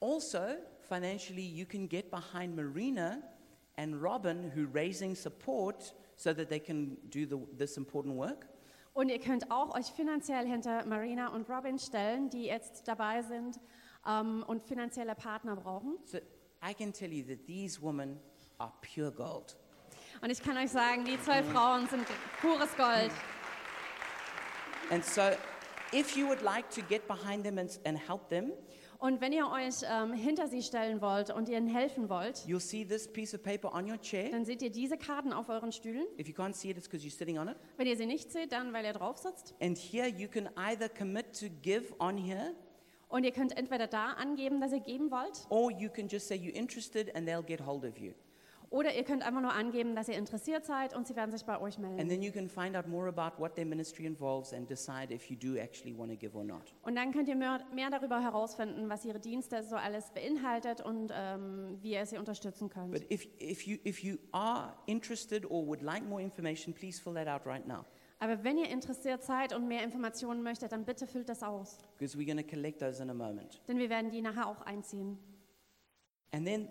Also, 0.00 0.38
financially, 0.88 1.44
you 1.44 1.66
can 1.66 1.88
get 1.88 2.10
behind 2.10 2.54
Marina 2.54 3.18
and 3.76 4.00
Robin, 4.00 4.50
who 4.54 4.66
raising 4.72 5.14
support 5.14 5.94
so 6.16 6.32
that 6.32 6.48
they 6.48 6.60
can 6.60 6.96
do 7.10 7.26
the, 7.26 7.38
this 7.56 7.76
important 7.76 8.16
work. 8.16 8.46
Und 8.94 9.10
ihr 9.10 9.20
könnt 9.20 9.50
auch 9.50 9.76
euch 9.76 9.86
finanziell 9.86 10.46
hinter 10.46 10.84
Marina 10.84 11.28
und 11.28 11.48
Robin 11.48 11.78
stellen, 11.78 12.30
die 12.30 12.46
jetzt 12.46 12.88
dabei 12.88 13.22
sind 13.22 13.60
ähm, 14.06 14.44
und 14.46 14.62
finanzielle 14.62 15.14
Partner 15.14 15.54
brauchen. 15.54 15.98
So 16.04 16.18
I 16.68 16.74
can 16.74 16.92
tell 16.92 17.12
you 17.12 17.24
that 17.24 17.46
these 17.46 17.80
women 17.80 18.18
are 18.58 18.72
pure 18.82 19.12
gold. 19.12 19.56
Und 20.20 20.30
ich 20.30 20.42
kann 20.42 20.56
euch 20.56 20.70
sagen, 20.70 21.04
die 21.04 21.20
zwei 21.22 21.42
Frauen 21.42 21.88
sind 21.88 22.06
pures 22.40 22.76
Gold. 22.76 23.12
And 24.90 25.04
so, 25.04 25.22
if 25.92 26.16
you 26.16 26.26
would 26.26 26.42
like 26.42 26.70
to 26.70 26.82
get 26.82 27.06
behind 27.06 27.44
them 27.44 27.58
and, 27.58 27.78
and 27.84 27.98
help 28.08 28.28
them, 28.28 28.52
Und 29.00 29.20
wenn 29.20 29.32
ihr 29.32 29.46
euch 29.48 29.76
ähm, 29.88 30.12
hinter 30.12 30.48
sie 30.48 30.60
stellen 30.60 31.00
wollt 31.00 31.30
und 31.30 31.48
ihnen 31.48 31.68
helfen 31.68 32.08
wollt, 32.08 32.38
you'll 32.48 32.58
see 32.58 32.84
this 32.84 33.06
piece 33.06 33.32
of 33.32 33.44
paper 33.44 33.72
on 33.72 33.88
your 33.88 34.00
chair. 34.00 34.28
dann 34.30 34.44
seht 34.44 34.60
ihr 34.60 34.70
diese 34.70 34.98
Karten 34.98 35.32
auf 35.32 35.48
euren 35.48 35.70
Stühlen. 35.70 36.04
If 36.18 36.26
you 36.26 36.34
can't 36.34 36.54
see 36.54 36.70
it, 36.70 36.76
it's 36.76 36.88
you're 36.88 37.16
sitting 37.16 37.38
on 37.38 37.46
it. 37.46 37.56
Wenn 37.76 37.86
ihr 37.86 37.96
sie 37.96 38.06
nicht 38.06 38.32
seht, 38.32 38.50
dann 38.50 38.72
weil 38.72 38.84
ihr 38.84 38.94
drauf 38.94 39.18
sitzt. 39.18 39.54
And 39.60 39.78
here 39.78 40.08
you 40.08 40.26
can 40.26 40.48
either 40.56 40.88
commit 40.88 41.38
to 41.38 41.46
give 41.62 41.94
on 42.00 42.16
here, 42.16 42.54
Und 43.08 43.22
ihr 43.24 43.30
könnt 43.30 43.56
entweder 43.56 43.86
da 43.86 44.14
angeben, 44.14 44.60
dass 44.60 44.72
ihr 44.72 44.80
geben 44.80 45.12
wollt, 45.12 45.46
or 45.48 45.70
you 45.70 45.88
can 45.88 46.08
just 46.08 46.26
say 46.26 46.34
you're 46.34 46.54
interested 46.54 47.14
and 47.14 47.26
they'll 47.28 47.44
get 47.44 47.64
hold 47.64 47.84
of 47.84 47.98
you. 47.98 48.14
Oder 48.70 48.94
ihr 48.94 49.02
könnt 49.04 49.22
einfach 49.22 49.40
nur 49.40 49.52
angeben, 49.52 49.94
dass 49.96 50.08
ihr 50.08 50.16
interessiert 50.16 50.64
seid 50.64 50.94
und 50.94 51.06
sie 51.06 51.16
werden 51.16 51.30
sich 51.30 51.44
bei 51.44 51.58
euch 51.60 51.76
And 51.78 51.96
melden. 51.96 52.08
then 52.08 52.22
you 52.22 52.30
can 52.30 52.48
find 52.48 52.76
out 52.76 52.86
more 52.86 53.08
about 53.08 53.40
what 53.40 53.54
their 53.54 53.64
ministry 53.64 54.04
involves 54.06 54.52
and 54.52 54.68
decide 54.68 55.12
if 55.12 55.30
you 55.30 55.36
do 55.36 55.56
actually 55.56 55.96
want 55.96 56.10
to 56.10 56.16
give 56.16 56.36
or 56.36 56.44
not. 56.44 56.74
Und 56.82 56.96
dann 56.96 57.12
könnt 57.12 57.28
ihr 57.28 57.36
mehr, 57.36 57.60
mehr 57.74 57.90
darüber 57.90 58.20
herausfinden, 58.20 58.88
was 58.88 59.04
ihre 59.04 59.20
Dienste 59.20 59.62
so 59.62 59.76
alles 59.76 60.10
beinhaltet 60.12 60.80
und 60.80 61.10
ähm, 61.14 61.78
wie 61.80 61.92
ihr 61.92 62.04
sie 62.06 62.18
unterstützen 62.18 62.68
könnt. 62.68 62.92
But 62.92 63.10
if, 63.10 63.26
if, 63.40 63.66
you, 63.66 63.78
if 63.84 64.02
you 64.02 64.16
are 64.32 64.74
interested 64.86 65.44
or 65.50 65.66
would 65.66 65.80
like 65.82 66.04
more 66.04 66.20
information, 66.22 66.74
please 66.74 67.00
fill 67.00 67.14
that 67.14 67.28
out 67.28 67.46
right 67.46 67.66
now. 67.66 67.84
Aber 68.20 68.42
wenn 68.42 68.58
ihr 68.58 68.68
interessiert 68.68 69.22
seid 69.22 69.54
und 69.54 69.68
mehr 69.68 69.84
Informationen 69.84 70.42
möchtet, 70.42 70.72
dann 70.72 70.84
bitte 70.84 71.06
füllt 71.06 71.28
das 71.28 71.42
aus. 71.42 71.78
Because 71.96 72.18
we're 72.18 72.26
going 72.26 72.36
to 72.36 72.48
collect 72.48 72.80
those 72.80 73.00
in 73.02 73.10
a 73.10 73.14
moment. 73.14 73.62
Denn 73.68 73.78
wir 73.78 73.88
werden 73.88 74.10
die 74.10 74.20
nachher 74.20 74.48
auch 74.48 74.60
einziehen. 74.62 75.18
And 76.32 76.44
then 76.44 76.68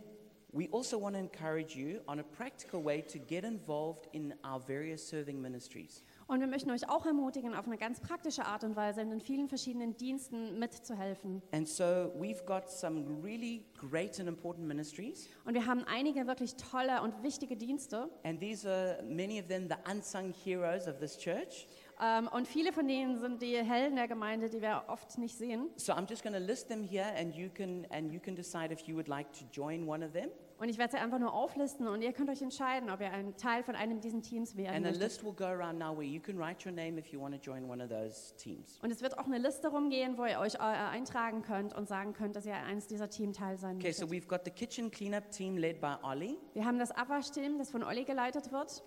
we 0.54 0.70
also 0.72 0.98
want 0.98 1.16
to 1.16 1.20
encourage 1.20 1.76
you 1.76 2.00
on 2.08 2.20
a 2.20 2.24
practical 2.24 2.82
way 2.82 3.02
to 3.02 3.20
get 3.20 3.44
involved 3.44 4.08
in 4.14 4.34
our 4.46 4.60
various 4.60 5.06
serving 5.06 5.42
ministries. 5.42 6.04
Und 6.28 6.40
wir 6.42 6.48
möchten 6.48 6.72
euch 6.72 6.90
auch 6.90 7.06
ermutigen, 7.06 7.54
auf 7.54 7.68
eine 7.68 7.78
ganz 7.78 8.00
praktische 8.02 8.46
Art 8.46 8.64
und 8.64 8.76
Weise 8.76 9.02
in 9.02 9.10
den 9.10 9.22
vielen 9.22 9.48
verschiedenen 9.48 9.96
Diensten 9.96 10.60
mitzuhelfen. 10.60 11.42
And 11.52 11.68
so 11.68 12.12
we've 12.20 12.44
got 12.46 12.70
some 12.70 13.22
really 13.24 13.66
great 13.78 14.20
and 14.20 14.28
important 14.28 14.68
ministries. 14.68 15.30
Und 15.46 15.54
wir 15.54 15.66
haben 15.66 15.84
einige 15.86 16.28
wirklich 16.28 16.56
tolle 16.56 17.02
und 17.02 17.24
wichtige 17.24 17.56
Dienste. 17.56 18.10
And 18.24 18.40
these 18.40 18.70
are 18.70 19.02
many 19.04 19.40
of 19.40 19.48
them 19.48 19.68
the 19.70 19.76
unsung 19.90 20.34
heroes 20.44 20.88
of 20.88 21.00
this 21.00 21.18
church. 21.18 21.68
Ähm, 22.00 22.28
und 22.32 22.48
viele 22.48 22.72
von 22.74 22.88
denen 22.88 23.18
sind 23.18 23.42
die 23.42 23.56
Helden 23.58 23.96
der 23.96 24.08
Gemeinde, 24.08 24.50
die 24.50 24.62
wir 24.62 24.84
oft 24.88 25.18
nicht 25.18 25.36
sehen. 25.36 25.70
So 25.78 25.94
I'm 25.94 26.08
just 26.08 26.22
going 26.24 26.34
to 26.36 26.40
list 26.40 26.68
them 26.70 26.84
here 26.84 27.08
and 27.20 27.34
you 27.36 27.50
can 27.50 27.88
and 27.90 28.12
you 28.12 28.20
can 28.20 28.36
decide 28.36 28.72
if 28.72 28.82
you 28.82 28.96
would 28.96 29.08
like 29.08 29.32
to 29.34 29.46
join 29.52 29.88
one 29.88 30.06
of 30.06 30.12
them. 30.14 30.30
Und 30.60 30.70
ich 30.70 30.78
werde 30.80 30.92
sie 30.94 30.98
einfach 30.98 31.20
nur 31.20 31.34
auflisten 31.34 31.88
und 31.88 32.02
ihr 32.02 32.12
könnt 32.14 32.32
euch 32.32 32.42
entscheiden, 32.42 32.90
ob 32.90 33.00
ihr 33.00 33.12
ein 33.12 33.36
Teil 33.38 33.62
von 33.64 33.76
einem 33.76 34.00
dieser 34.02 34.22
Teams 34.22 34.56
werden 34.58 34.76
And 34.78 34.86
a 34.86 34.90
möchtet. 34.90 35.04
list 35.04 35.24
will 35.24 35.34
go 35.34 35.46
around 35.46 35.78
now 35.78 35.96
where 35.96 36.04
you 36.08 36.20
can 36.20 36.36
write 36.38 36.68
your 36.68 36.74
name 36.76 37.00
if 37.00 37.08
you 37.14 37.22
want 37.22 37.36
to 37.36 37.40
join 37.42 37.70
one 37.70 37.84
of 37.84 37.90
those 37.90 38.36
teams. 38.38 38.80
Und 38.82 38.92
es 38.92 39.02
wird 39.04 39.18
auch 39.20 39.26
eine 39.26 39.38
Liste 39.38 39.68
rumgehen, 39.68 40.18
wo 40.18 40.26
ihr 40.26 40.40
euch 40.40 40.56
äh, 40.56 40.58
eintragen 40.60 41.42
könnt 41.44 41.76
und 41.76 41.88
sagen 41.88 42.14
könnt, 42.14 42.36
dass 42.36 42.46
ihr 42.48 42.56
eines 42.56 42.88
dieser 42.88 43.08
Teamteil 43.10 43.58
sein 43.58 43.76
Okay, 43.78 43.92
so 43.92 44.06
möchtet. 44.08 44.24
we've 44.24 44.28
got 44.28 44.42
the 44.46 44.52
kitchen 44.52 44.90
cleanup 44.90 45.30
team 45.32 45.58
led 45.58 45.80
by 45.80 45.96
Ollie. 46.04 46.38
Wir 46.54 46.66
haben 46.66 46.80
das 46.80 46.92
Abwaschteam, 46.92 47.58
das 47.60 47.70
von 47.70 47.84
Olli 47.84 48.04
geleitet 48.04 48.52
wird. 48.52 48.84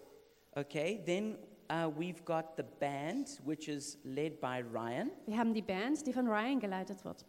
Okay, 0.57 1.01
then 1.07 1.39
uh, 1.71 1.89
we've 1.89 2.25
got 2.25 2.57
the 2.57 2.65
band, 2.65 3.41
which 3.45 3.69
is 3.69 3.97
led 4.05 4.41
by 4.41 4.61
Ryan. 4.61 5.11
Wir 5.27 5.39
haben 5.39 5.55
die 5.55 5.63
Band, 5.63 6.05
die 6.07 6.13
von 6.13 6.27
Ryan 6.27 6.61
geleitet 6.61 7.05
wird. 7.05 7.25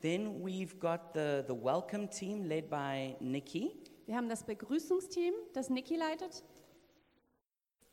Then 0.00 0.40
we've 0.42 0.78
got 0.78 1.14
the, 1.14 1.44
the 1.46 1.54
welcome 1.54 2.08
team 2.08 2.44
led 2.44 2.68
by 2.68 3.16
Nikki. 3.20 3.76
Wir 4.06 4.16
haben 4.16 4.28
das 4.28 4.44
Begrüßungsteam, 4.44 5.34
das 5.52 5.68
Niki 5.68 5.96
leitet. 5.96 6.42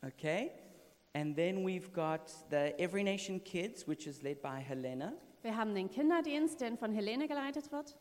Okay? 0.06 0.52
And 1.14 1.36
then 1.36 1.64
we've 1.64 1.92
got 1.92 2.32
the 2.50 2.78
Every 2.78 3.02
Nation 3.02 3.40
Kids, 3.40 3.86
which 3.86 4.06
is 4.06 4.22
led 4.22 4.42
by 4.42 4.60
Helena. 4.60 5.14
Wir 5.42 5.56
haben 5.56 5.74
den 5.74 5.90
Kinderdienst, 5.90 6.60
der 6.60 6.76
von 6.76 6.92
Helene 6.92 7.28
geleitet 7.28 7.70
wird. 7.70 7.96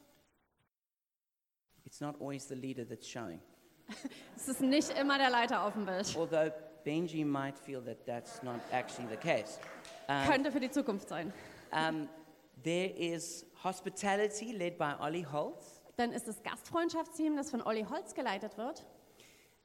It's 1.85 2.01
not 2.01 2.15
always 2.19 2.47
the 2.47 2.55
leader 2.55 2.85
that's 2.87 3.07
showing. 3.07 3.39
Es 4.35 4.47
ist 4.47 4.61
nicht 4.61 4.89
immer 4.99 5.17
der 5.17 5.29
Leiter 5.29 5.63
auf 5.63 5.73
dem 5.73 5.85
Bild. 5.85 6.15
Although 6.17 6.51
Benji 6.83 7.23
might 7.25 7.57
feel 7.57 7.81
that 7.85 8.05
that's 8.05 8.43
not 8.43 8.59
actually 8.71 9.07
the 9.09 9.17
case. 9.17 9.59
Um, 10.07 10.25
Könnte 10.27 10.51
für 10.51 10.59
die 10.59 10.69
Zukunft 10.71 11.07
sein. 11.07 11.31
um, 11.71 12.09
there 12.63 12.89
is 12.89 13.45
hospitality 13.63 14.51
led 14.51 14.77
by 14.77 14.93
Ollie 14.99 15.25
Holtz. 15.25 15.81
Dann 15.95 16.11
ist 16.11 16.27
das 16.27 16.41
Gastfreundschaftsteam, 16.43 17.35
das 17.35 17.51
von 17.51 17.61
Olli 17.61 17.85
Holz 17.89 18.13
geleitet 18.13 18.57
wird. 18.57 18.85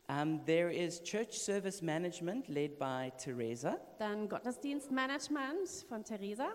Um, 0.08 0.44
there 0.46 0.70
is 0.72 1.02
church 1.02 1.38
service 1.38 1.82
management 1.82 2.48
led 2.48 2.78
by 2.78 3.12
Teresa. 3.18 3.78
Dann 3.98 4.28
Gottesdienstmanagement 4.28 5.68
von 5.88 6.02
Theresa. 6.04 6.48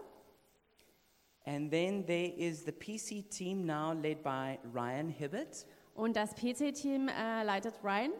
And 1.45 1.69
then 1.69 2.05
there 2.05 2.31
is 2.37 2.63
the 2.63 2.71
PC 2.71 3.29
team 3.29 3.65
now 3.65 3.93
led 3.93 4.23
by 4.23 4.57
Ryan 4.73 5.09
Hibbert. 5.09 5.65
Und 5.93 6.15
das 6.15 6.33
PC-Team 6.33 7.07
äh, 7.07 7.43
leitet 7.43 7.75
Ryan. 7.83 8.11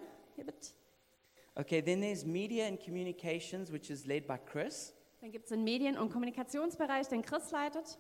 Okay, 1.56 1.82
then 1.82 2.02
there's 2.02 2.26
media 2.26 2.68
and 2.68 2.80
communications, 2.80 3.72
which 3.72 3.90
is 3.90 4.06
led 4.06 4.28
by 4.28 4.38
Chris. 4.38 4.94
Dann 5.22 5.32
gibt 5.32 5.46
es 5.46 5.50
den 5.50 5.64
Medien- 5.64 5.98
und 5.98 6.12
Kommunikationsbereich, 6.12 7.08
den 7.08 7.22
Chris 7.22 7.52
leitet. 7.52 7.98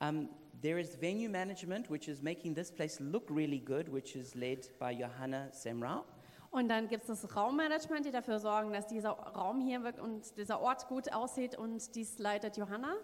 Um, 0.00 0.28
there 0.60 0.78
is 0.80 1.00
venue 1.00 1.28
management, 1.28 1.90
which 1.90 2.08
is 2.08 2.22
making 2.22 2.54
this 2.54 2.70
place 2.70 2.98
look 3.00 3.30
really 3.30 3.60
good, 3.60 3.92
which 3.92 4.16
is 4.16 4.34
led 4.34 4.68
by 4.78 4.90
Johanna 4.90 5.48
Semrau. 5.52 6.04
Und 6.50 6.68
dann 6.68 6.88
gibt 6.88 7.08
es 7.08 7.20
das 7.20 7.36
Raummanagement, 7.36 8.06
die 8.06 8.10
dafür 8.10 8.38
sorgen, 8.38 8.72
dass 8.72 8.86
dieser 8.86 9.10
Raum 9.10 9.60
hier 9.60 9.82
und 10.02 10.36
dieser 10.38 10.60
Ort 10.60 10.88
gut 10.88 11.12
aussieht. 11.12 11.56
Und 11.56 11.94
dies 11.94 12.18
leitet 12.18 12.56
Johanna. 12.56 12.94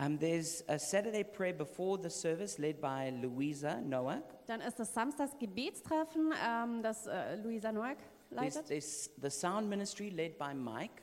Um, 0.00 0.16
there's 0.16 0.64
a 0.66 0.78
Saturday 0.78 1.22
prayer 1.22 1.52
before 1.52 1.98
the 1.98 2.08
service 2.08 2.58
led 2.58 2.80
by 2.80 3.12
Louisa 3.20 3.82
Noack. 3.82 4.22
Dann 4.46 4.62
ist 4.62 4.78
das 4.78 4.94
Samstags 4.94 5.36
Gebetstreffen, 5.38 6.32
ähm, 6.42 6.82
das 6.82 7.06
äh, 7.06 7.36
Luisa 7.36 7.70
Noack 7.70 7.98
There's, 8.30 8.54
leitet. 8.54 8.66
there's 8.68 9.10
the 9.20 9.28
sound 9.28 9.68
ministry 9.68 10.08
led 10.08 10.38
by 10.38 10.54
Mike. 10.54 11.02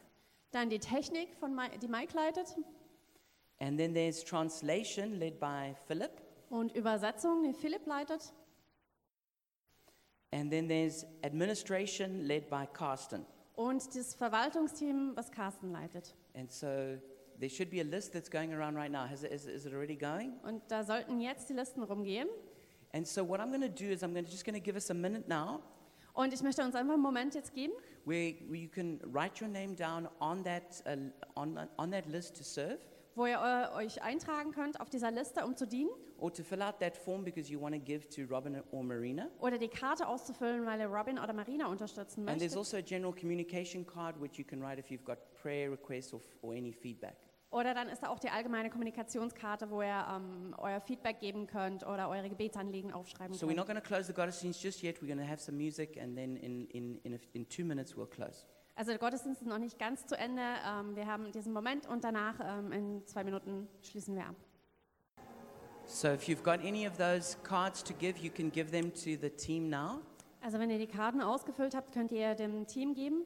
Dann 0.51 0.71
die 0.71 0.79
Technik, 0.79 1.35
von 1.39 1.53
Mi 1.53 1.77
die 1.79 1.87
Mike 1.87 2.15
leitet. 2.15 2.55
And 3.59 3.77
then 3.77 3.93
there's 3.93 4.23
translation 4.23 5.19
led 5.19 5.39
by 5.39 5.75
Philip. 5.87 6.19
Und 6.49 6.75
Übersetzung, 6.75 7.43
die 7.43 7.53
Philipp 7.53 7.85
leitet. 7.85 8.33
And 10.31 10.49
then 10.49 10.67
there's 10.67 11.05
administration 11.23 12.25
led 12.25 12.49
by 12.49 12.65
Carsten. 12.73 13.27
Und 13.55 13.95
das 13.95 14.15
Verwaltungsteam, 14.15 15.11
was 15.15 15.31
Carsten 15.31 15.71
leitet. 15.71 16.15
And 16.33 16.51
so 16.51 16.97
there 17.39 17.49
should 17.49 17.69
be 17.69 17.81
a 17.81 17.83
list 17.83 18.13
that's 18.13 18.29
going 18.29 18.53
around 18.53 18.75
right 18.75 18.91
now. 18.91 19.05
Has 19.05 19.23
it, 19.23 19.31
is, 19.31 19.45
is 19.45 19.65
it 19.65 19.73
already 19.73 19.95
going? 19.95 20.33
Und 20.43 20.61
da 20.69 20.83
sollten 20.83 21.19
jetzt 21.19 21.49
die 21.49 21.53
Listen 21.53 21.83
rumgehen. 21.83 22.27
And 22.93 23.05
so 23.07 23.23
what 23.23 23.39
I'm 23.39 23.49
going 23.49 23.61
to 23.61 23.69
do 23.69 23.91
is 23.91 24.01
I'm 24.03 24.13
gonna, 24.13 24.27
just 24.27 24.45
going 24.45 24.55
to 24.55 24.63
give 24.63 24.75
us 24.75 24.89
a 24.89 24.93
minute 24.93 25.27
now 25.27 25.61
Und 26.13 26.33
ich 26.33 26.41
möchte 26.41 26.63
uns 26.63 26.73
einfach 26.73 26.95
einen 26.95 27.03
Moment 27.03 27.35
jetzt 27.35 27.53
geben, 27.53 27.73
where, 28.05 28.33
you 28.51 28.67
can 28.67 28.99
write 29.13 29.39
your 29.39 29.49
name 29.49 29.75
down 29.75 30.07
on 30.19 30.43
that, 30.45 30.81
uh, 30.87 30.95
on, 31.35 31.59
on 31.77 31.91
that 31.91 32.07
list 32.07 32.35
to 32.37 32.43
serve 32.43 32.79
wo 33.13 33.25
ihr 33.25 33.71
äh, 33.73 33.75
euch 33.75 34.01
eintragen 34.03 34.51
könnt 34.51 34.79
auf 34.79 34.89
dieser 34.89 35.09
Liste, 35.11 35.43
um 35.43 35.55
zu 35.55 35.65
dienen. 35.65 35.89
or 36.19 36.31
to 36.31 36.43
fill 36.43 36.61
out 36.61 36.79
that 36.79 36.95
form 36.95 37.23
because 37.23 37.51
you 37.51 37.59
want 37.59 37.73
to 37.73 37.79
give 37.79 38.07
to 38.09 38.25
Robin 38.25 38.63
or 38.71 38.83
Marina. 38.83 39.27
Oder 39.39 39.57
die 39.57 39.67
Karte 39.67 40.07
auszufüllen, 40.07 40.65
weil 40.65 40.79
ihr 40.79 40.87
Robin 40.87 41.19
oder 41.19 41.33
Marina 41.33 41.67
unterstützen 41.67 42.27
And 42.27 42.39
there's 42.39 42.55
möchtet. 42.55 42.57
also 42.57 42.77
a 42.77 42.81
general 42.81 43.13
communication 43.13 43.85
card 43.85 44.19
which 44.19 44.37
you 44.37 44.45
can 44.45 44.61
write 44.61 44.79
if 44.79 44.89
you've 44.91 45.05
got 45.05 45.17
prayer 45.41 45.69
requests 45.71 46.13
or, 46.13 46.21
or 46.41 46.53
any 46.53 46.71
feedback. 46.71 47.17
Oder 47.49 47.73
dann 47.73 47.87
ist 47.87 48.03
da 48.03 48.09
auch 48.09 48.19
die 48.19 48.29
allgemeine 48.29 48.69
Kommunikationskarte, 48.69 49.69
wo 49.69 49.81
ihr 49.81 50.05
ähm, 50.13 50.53
euer 50.57 50.81
Feedback 50.81 51.19
geben 51.21 51.47
könnt 51.47 51.85
oder 51.85 52.09
eure 52.09 52.29
Gebetsanliegen 52.29 52.91
aufschreiben 52.91 53.33
So 53.35 53.45
we're 53.47 53.55
not 53.55 53.67
könnt. 53.67 53.67
going 53.67 53.81
to 53.81 53.87
close 53.87 54.07
the 54.07 54.13
Gottesdienst 54.13 54.61
just 54.61 54.83
yet. 54.83 55.01
We're 55.01 55.07
going 55.07 55.19
to 55.19 55.25
have 55.25 55.39
some 55.41 55.57
music 55.57 55.97
and 56.01 56.15
then 56.17 56.35
in, 56.37 56.67
in, 56.67 56.97
in, 57.03 57.13
a, 57.13 57.17
in 57.33 57.47
two 57.47 57.63
minutes 57.63 57.95
we'll 57.95 58.05
close. 58.05 58.45
Also 58.75 58.91
der 58.91 58.99
Gottesdienst 58.99 59.41
ist 59.41 59.47
noch 59.47 59.59
nicht 59.59 59.79
ganz 59.79 60.05
zu 60.05 60.17
Ende. 60.17 60.41
Ähm, 60.41 60.95
wir 60.95 61.07
haben 61.07 61.31
diesen 61.31 61.53
Moment 61.53 61.87
und 61.87 62.03
danach 62.03 62.35
ähm, 62.43 62.71
in 62.73 63.07
zwei 63.07 63.23
Minuten 63.23 63.69
schließen 63.81 64.13
wir 64.15 64.25
ab. 64.25 64.35
So 65.85 66.09
if 66.09 66.27
you've 66.27 66.43
got 66.43 66.59
any 66.65 66.85
of 66.85 66.97
those 66.97 67.37
cards 67.43 67.81
to 67.85 67.93
give, 67.93 68.19
you 68.19 68.29
can 68.29 68.51
give 68.51 68.71
them 68.71 68.91
to 68.93 69.15
the 69.21 69.29
team 69.29 69.69
now. 69.69 70.01
Also 70.41 70.59
wenn 70.59 70.69
ihr 70.69 70.77
die 70.79 70.87
Karten 70.87 71.21
ausgefüllt 71.21 71.73
habt, 71.75 71.93
könnt 71.93 72.11
ihr 72.11 72.35
dem 72.35 72.67
Team 72.67 72.93
geben. 72.93 73.23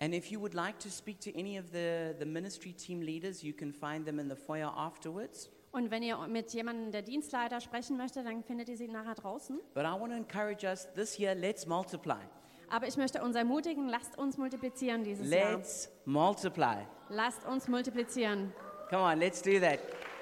And 0.00 0.14
if 0.14 0.30
you 0.30 0.40
would 0.40 0.54
like 0.54 0.78
to 0.80 0.90
speak 0.90 1.20
to 1.20 1.30
any 1.38 1.58
of 1.58 1.72
the, 1.72 2.14
the 2.18 2.26
ministry 2.26 2.72
team 2.72 3.00
leaders, 3.00 3.42
you 3.42 3.54
can 3.54 3.72
find 3.72 4.04
them 4.04 4.18
in 4.18 4.28
the 4.28 4.36
foyer 4.36 4.70
afterwards. 4.76 5.50
Und 5.72 5.90
wenn 5.90 6.02
ihr 6.02 6.16
mit 6.28 6.52
jemandem 6.52 6.90
der 6.90 7.02
Dienstleiter 7.02 7.60
sprechen 7.60 7.96
möchtet, 7.96 8.26
dann 8.26 8.42
findet 8.42 8.68
ihr 8.68 8.76
sie 8.76 8.88
nachher 8.88 9.14
draußen. 9.14 9.58
But 9.74 9.84
I 9.84 9.92
want 9.98 10.10
to 10.12 10.16
encourage 10.16 10.64
us 10.64 10.88
this 10.94 11.18
year, 11.18 11.34
let's 11.34 11.66
multiply. 11.66 12.20
Aber 12.68 12.86
ich 12.88 12.96
möchte 12.96 13.22
uns 13.22 13.36
ermutigen, 13.36 13.88
lasst 13.88 14.18
uns 14.18 14.36
multiplizieren 14.36 15.04
dieses 15.04 15.30
Jahr. 15.30 15.56
Let's 15.56 15.88
multiply. 16.04 16.86
Lasst 17.08 17.44
uns 17.46 17.68
multiplizieren. 17.68 18.52
Come 18.90 19.02
on, 19.02 19.18
let's 19.18 19.40
do 19.40 19.60
that. 19.60 19.78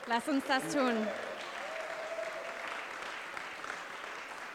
Lasst 0.07 0.29
uns 0.29 0.45
das 0.47 0.73
tun. 0.73 0.95